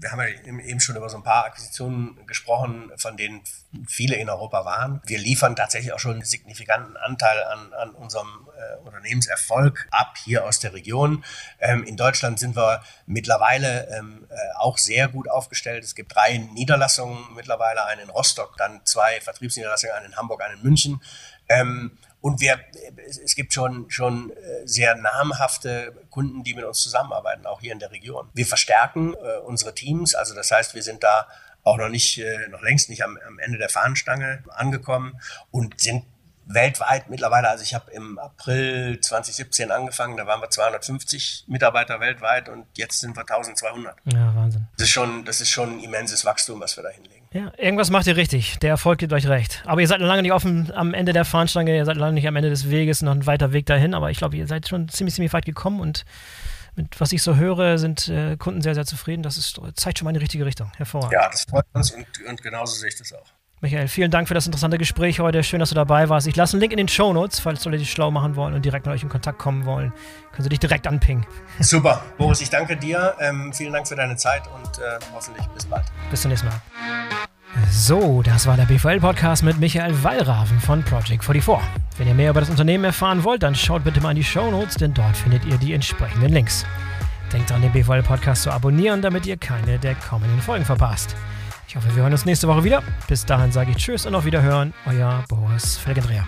wir 0.00 0.10
haben 0.10 0.20
ja 0.20 0.52
eben 0.64 0.80
schon 0.80 0.96
über 0.96 1.08
so 1.08 1.16
ein 1.16 1.22
paar 1.22 1.44
Akquisitionen 1.44 2.18
gesprochen, 2.26 2.90
von 2.96 3.16
denen 3.16 3.40
viele 3.86 4.16
in 4.16 4.28
Europa 4.28 4.64
waren. 4.64 5.00
Wir 5.06 5.18
liefern 5.18 5.54
tatsächlich 5.54 5.92
auch 5.92 5.98
schon 6.00 6.14
einen 6.14 6.24
signifikanten 6.24 6.96
Anteil 6.96 7.42
an, 7.44 7.72
an 7.72 7.90
unserem 7.90 8.48
äh, 8.56 8.86
Unternehmenserfolg 8.86 9.86
ab 9.90 10.16
hier 10.24 10.44
aus 10.44 10.58
der 10.58 10.72
Region. 10.72 11.24
Ähm, 11.60 11.84
in 11.84 11.96
Deutschland 11.96 12.38
sind 12.38 12.56
wir 12.56 12.82
mittlerweile 13.06 13.88
ähm, 13.96 14.26
äh, 14.28 14.34
auch 14.56 14.78
sehr 14.78 15.08
gut 15.08 15.30
aufgestellt. 15.30 15.84
Es 15.84 15.94
gibt 15.94 16.14
drei 16.14 16.38
Niederlassungen 16.38 17.18
mittlerweile, 17.34 17.86
eine 17.86 18.07
in 18.08 18.14
Rostock, 18.14 18.56
dann 18.56 18.80
zwei 18.84 19.20
Vertriebsniederlassungen, 19.20 19.94
eine 19.94 20.06
in 20.06 20.16
Hamburg, 20.16 20.42
eine 20.42 20.54
in 20.54 20.62
München. 20.62 21.02
Ähm, 21.48 21.98
und 22.20 22.40
wir, 22.40 22.58
es 23.06 23.36
gibt 23.36 23.52
schon, 23.52 23.90
schon 23.90 24.30
äh, 24.30 24.66
sehr 24.66 24.96
namhafte 24.96 25.94
Kunden, 26.10 26.42
die 26.42 26.54
mit 26.54 26.64
uns 26.64 26.80
zusammenarbeiten, 26.80 27.46
auch 27.46 27.60
hier 27.60 27.72
in 27.72 27.78
der 27.78 27.92
Region. 27.92 28.28
Wir 28.34 28.46
verstärken 28.46 29.14
äh, 29.14 29.38
unsere 29.44 29.74
Teams, 29.74 30.14
also 30.14 30.34
das 30.34 30.50
heißt, 30.50 30.74
wir 30.74 30.82
sind 30.82 31.04
da 31.04 31.28
auch 31.62 31.76
noch 31.76 31.88
nicht, 31.88 32.18
äh, 32.18 32.48
noch 32.48 32.62
längst 32.62 32.90
nicht 32.90 33.04
am, 33.04 33.18
am 33.26 33.38
Ende 33.38 33.58
der 33.58 33.68
Fahnenstange 33.68 34.42
angekommen 34.48 35.20
und 35.50 35.80
sind 35.80 36.04
weltweit 36.48 37.10
mittlerweile, 37.10 37.48
also 37.50 37.62
ich 37.62 37.74
habe 37.74 37.90
im 37.92 38.18
April 38.18 38.98
2017 39.00 39.70
angefangen, 39.70 40.16
da 40.16 40.26
waren 40.26 40.40
wir 40.40 40.48
250 40.48 41.44
Mitarbeiter 41.46 42.00
weltweit 42.00 42.48
und 42.48 42.66
jetzt 42.74 43.00
sind 43.00 43.16
wir 43.16 43.20
1200. 43.20 43.94
Ja, 44.06 44.34
Wahnsinn. 44.34 44.66
Das 44.76 44.86
ist 44.86 44.92
schon, 44.92 45.24
das 45.24 45.40
ist 45.40 45.50
schon 45.50 45.76
ein 45.76 45.84
immenses 45.84 46.24
Wachstum, 46.24 46.60
was 46.60 46.76
wir 46.76 46.84
da 46.84 46.88
hinlegen. 46.88 47.17
Ja, 47.32 47.52
irgendwas 47.58 47.90
macht 47.90 48.06
ihr 48.06 48.16
richtig. 48.16 48.58
Der 48.60 48.70
Erfolg 48.70 48.98
gibt 48.98 49.12
euch 49.12 49.28
recht. 49.28 49.62
Aber 49.66 49.80
ihr 49.80 49.86
seid 49.86 50.00
lange 50.00 50.22
nicht 50.22 50.32
offen 50.32 50.72
am 50.74 50.94
Ende 50.94 51.12
der 51.12 51.24
Fahnenstange, 51.24 51.76
ihr 51.76 51.84
seid 51.84 51.96
lange 51.96 52.14
nicht 52.14 52.26
am 52.26 52.36
Ende 52.36 52.48
des 52.48 52.70
Weges, 52.70 53.02
noch 53.02 53.12
ein 53.12 53.26
weiter 53.26 53.52
Weg 53.52 53.66
dahin, 53.66 53.94
aber 53.94 54.10
ich 54.10 54.18
glaube, 54.18 54.36
ihr 54.36 54.46
seid 54.46 54.68
schon 54.68 54.88
ziemlich, 54.88 55.14
ziemlich 55.14 55.32
weit 55.32 55.44
gekommen 55.44 55.80
und 55.80 56.04
mit 56.74 57.00
was 57.00 57.12
ich 57.12 57.22
so 57.22 57.36
höre, 57.36 57.76
sind 57.76 58.08
äh, 58.08 58.36
Kunden 58.36 58.62
sehr, 58.62 58.74
sehr 58.74 58.86
zufrieden. 58.86 59.22
Das 59.22 59.36
ist, 59.36 59.60
zeigt 59.74 59.98
schon 59.98 60.04
mal 60.04 60.10
in 60.10 60.14
die 60.14 60.20
richtige 60.20 60.46
Richtung. 60.46 60.72
Hervorragend. 60.76 61.12
Ja, 61.12 61.28
das 61.28 61.44
freut 61.44 61.66
uns 61.72 61.90
und, 61.90 62.06
und 62.26 62.42
genauso 62.42 62.76
sehe 62.76 62.88
ich 62.88 62.96
das 62.96 63.12
auch. 63.12 63.26
Michael, 63.60 63.88
vielen 63.88 64.12
Dank 64.12 64.28
für 64.28 64.34
das 64.34 64.46
interessante 64.46 64.78
Gespräch 64.78 65.18
heute. 65.18 65.42
Schön, 65.42 65.58
dass 65.58 65.70
du 65.70 65.74
dabei 65.74 66.08
warst. 66.08 66.28
Ich 66.28 66.36
lasse 66.36 66.54
einen 66.54 66.60
Link 66.60 66.72
in 66.72 66.76
den 66.76 66.86
Show 66.86 67.12
Notes, 67.12 67.40
falls 67.40 67.64
Leute 67.64 67.78
dich 67.78 67.90
schlau 67.90 68.12
machen 68.12 68.36
wollen 68.36 68.54
und 68.54 68.64
direkt 68.64 68.86
mit 68.86 68.94
euch 68.94 69.02
in 69.02 69.08
Kontakt 69.08 69.38
kommen 69.40 69.64
wollen. 69.64 69.92
Können 70.30 70.44
sie 70.44 70.48
dich 70.48 70.60
direkt 70.60 70.86
anpingen. 70.86 71.26
Super. 71.58 72.04
Boris, 72.18 72.40
ich 72.40 72.50
danke 72.50 72.76
dir. 72.76 73.14
Ähm, 73.18 73.52
vielen 73.52 73.72
Dank 73.72 73.88
für 73.88 73.96
deine 73.96 74.14
Zeit 74.14 74.42
und 74.46 74.78
äh, 74.78 75.00
hoffentlich 75.12 75.44
bis 75.48 75.66
bald. 75.66 75.84
Bis 76.08 76.22
zum 76.22 76.30
nächsten 76.30 76.46
Mal. 76.46 76.60
So, 77.68 78.22
das 78.22 78.46
war 78.46 78.56
der 78.56 78.66
BVL-Podcast 78.66 79.42
mit 79.42 79.58
Michael 79.58 80.04
Wallraven 80.04 80.60
von 80.60 80.84
Project 80.84 81.24
44. 81.24 81.58
Wenn 81.96 82.06
ihr 82.06 82.14
mehr 82.14 82.30
über 82.30 82.40
das 82.40 82.50
Unternehmen 82.50 82.84
erfahren 82.84 83.24
wollt, 83.24 83.42
dann 83.42 83.56
schaut 83.56 83.82
bitte 83.82 84.00
mal 84.00 84.10
in 84.10 84.16
die 84.16 84.24
Show 84.24 84.52
Notes, 84.52 84.76
denn 84.76 84.94
dort 84.94 85.16
findet 85.16 85.44
ihr 85.44 85.56
die 85.56 85.74
entsprechenden 85.74 86.32
Links. 86.32 86.64
Denkt 87.32 87.50
dran, 87.50 87.60
den 87.60 87.72
BVL-Podcast 87.72 88.44
zu 88.44 88.52
abonnieren, 88.52 89.02
damit 89.02 89.26
ihr 89.26 89.36
keine 89.36 89.80
der 89.80 89.96
kommenden 89.96 90.40
Folgen 90.40 90.64
verpasst. 90.64 91.16
Ich 91.68 91.76
hoffe, 91.76 91.94
wir 91.94 92.02
hören 92.02 92.12
uns 92.12 92.24
nächste 92.24 92.48
Woche 92.48 92.64
wieder. 92.64 92.82
Bis 93.08 93.26
dahin 93.26 93.52
sage 93.52 93.72
ich 93.72 93.76
Tschüss 93.76 94.06
und 94.06 94.14
auf 94.14 94.24
Wiederhören. 94.24 94.72
Euer 94.86 95.22
Boris 95.28 95.76
Felgendreher. 95.76 96.26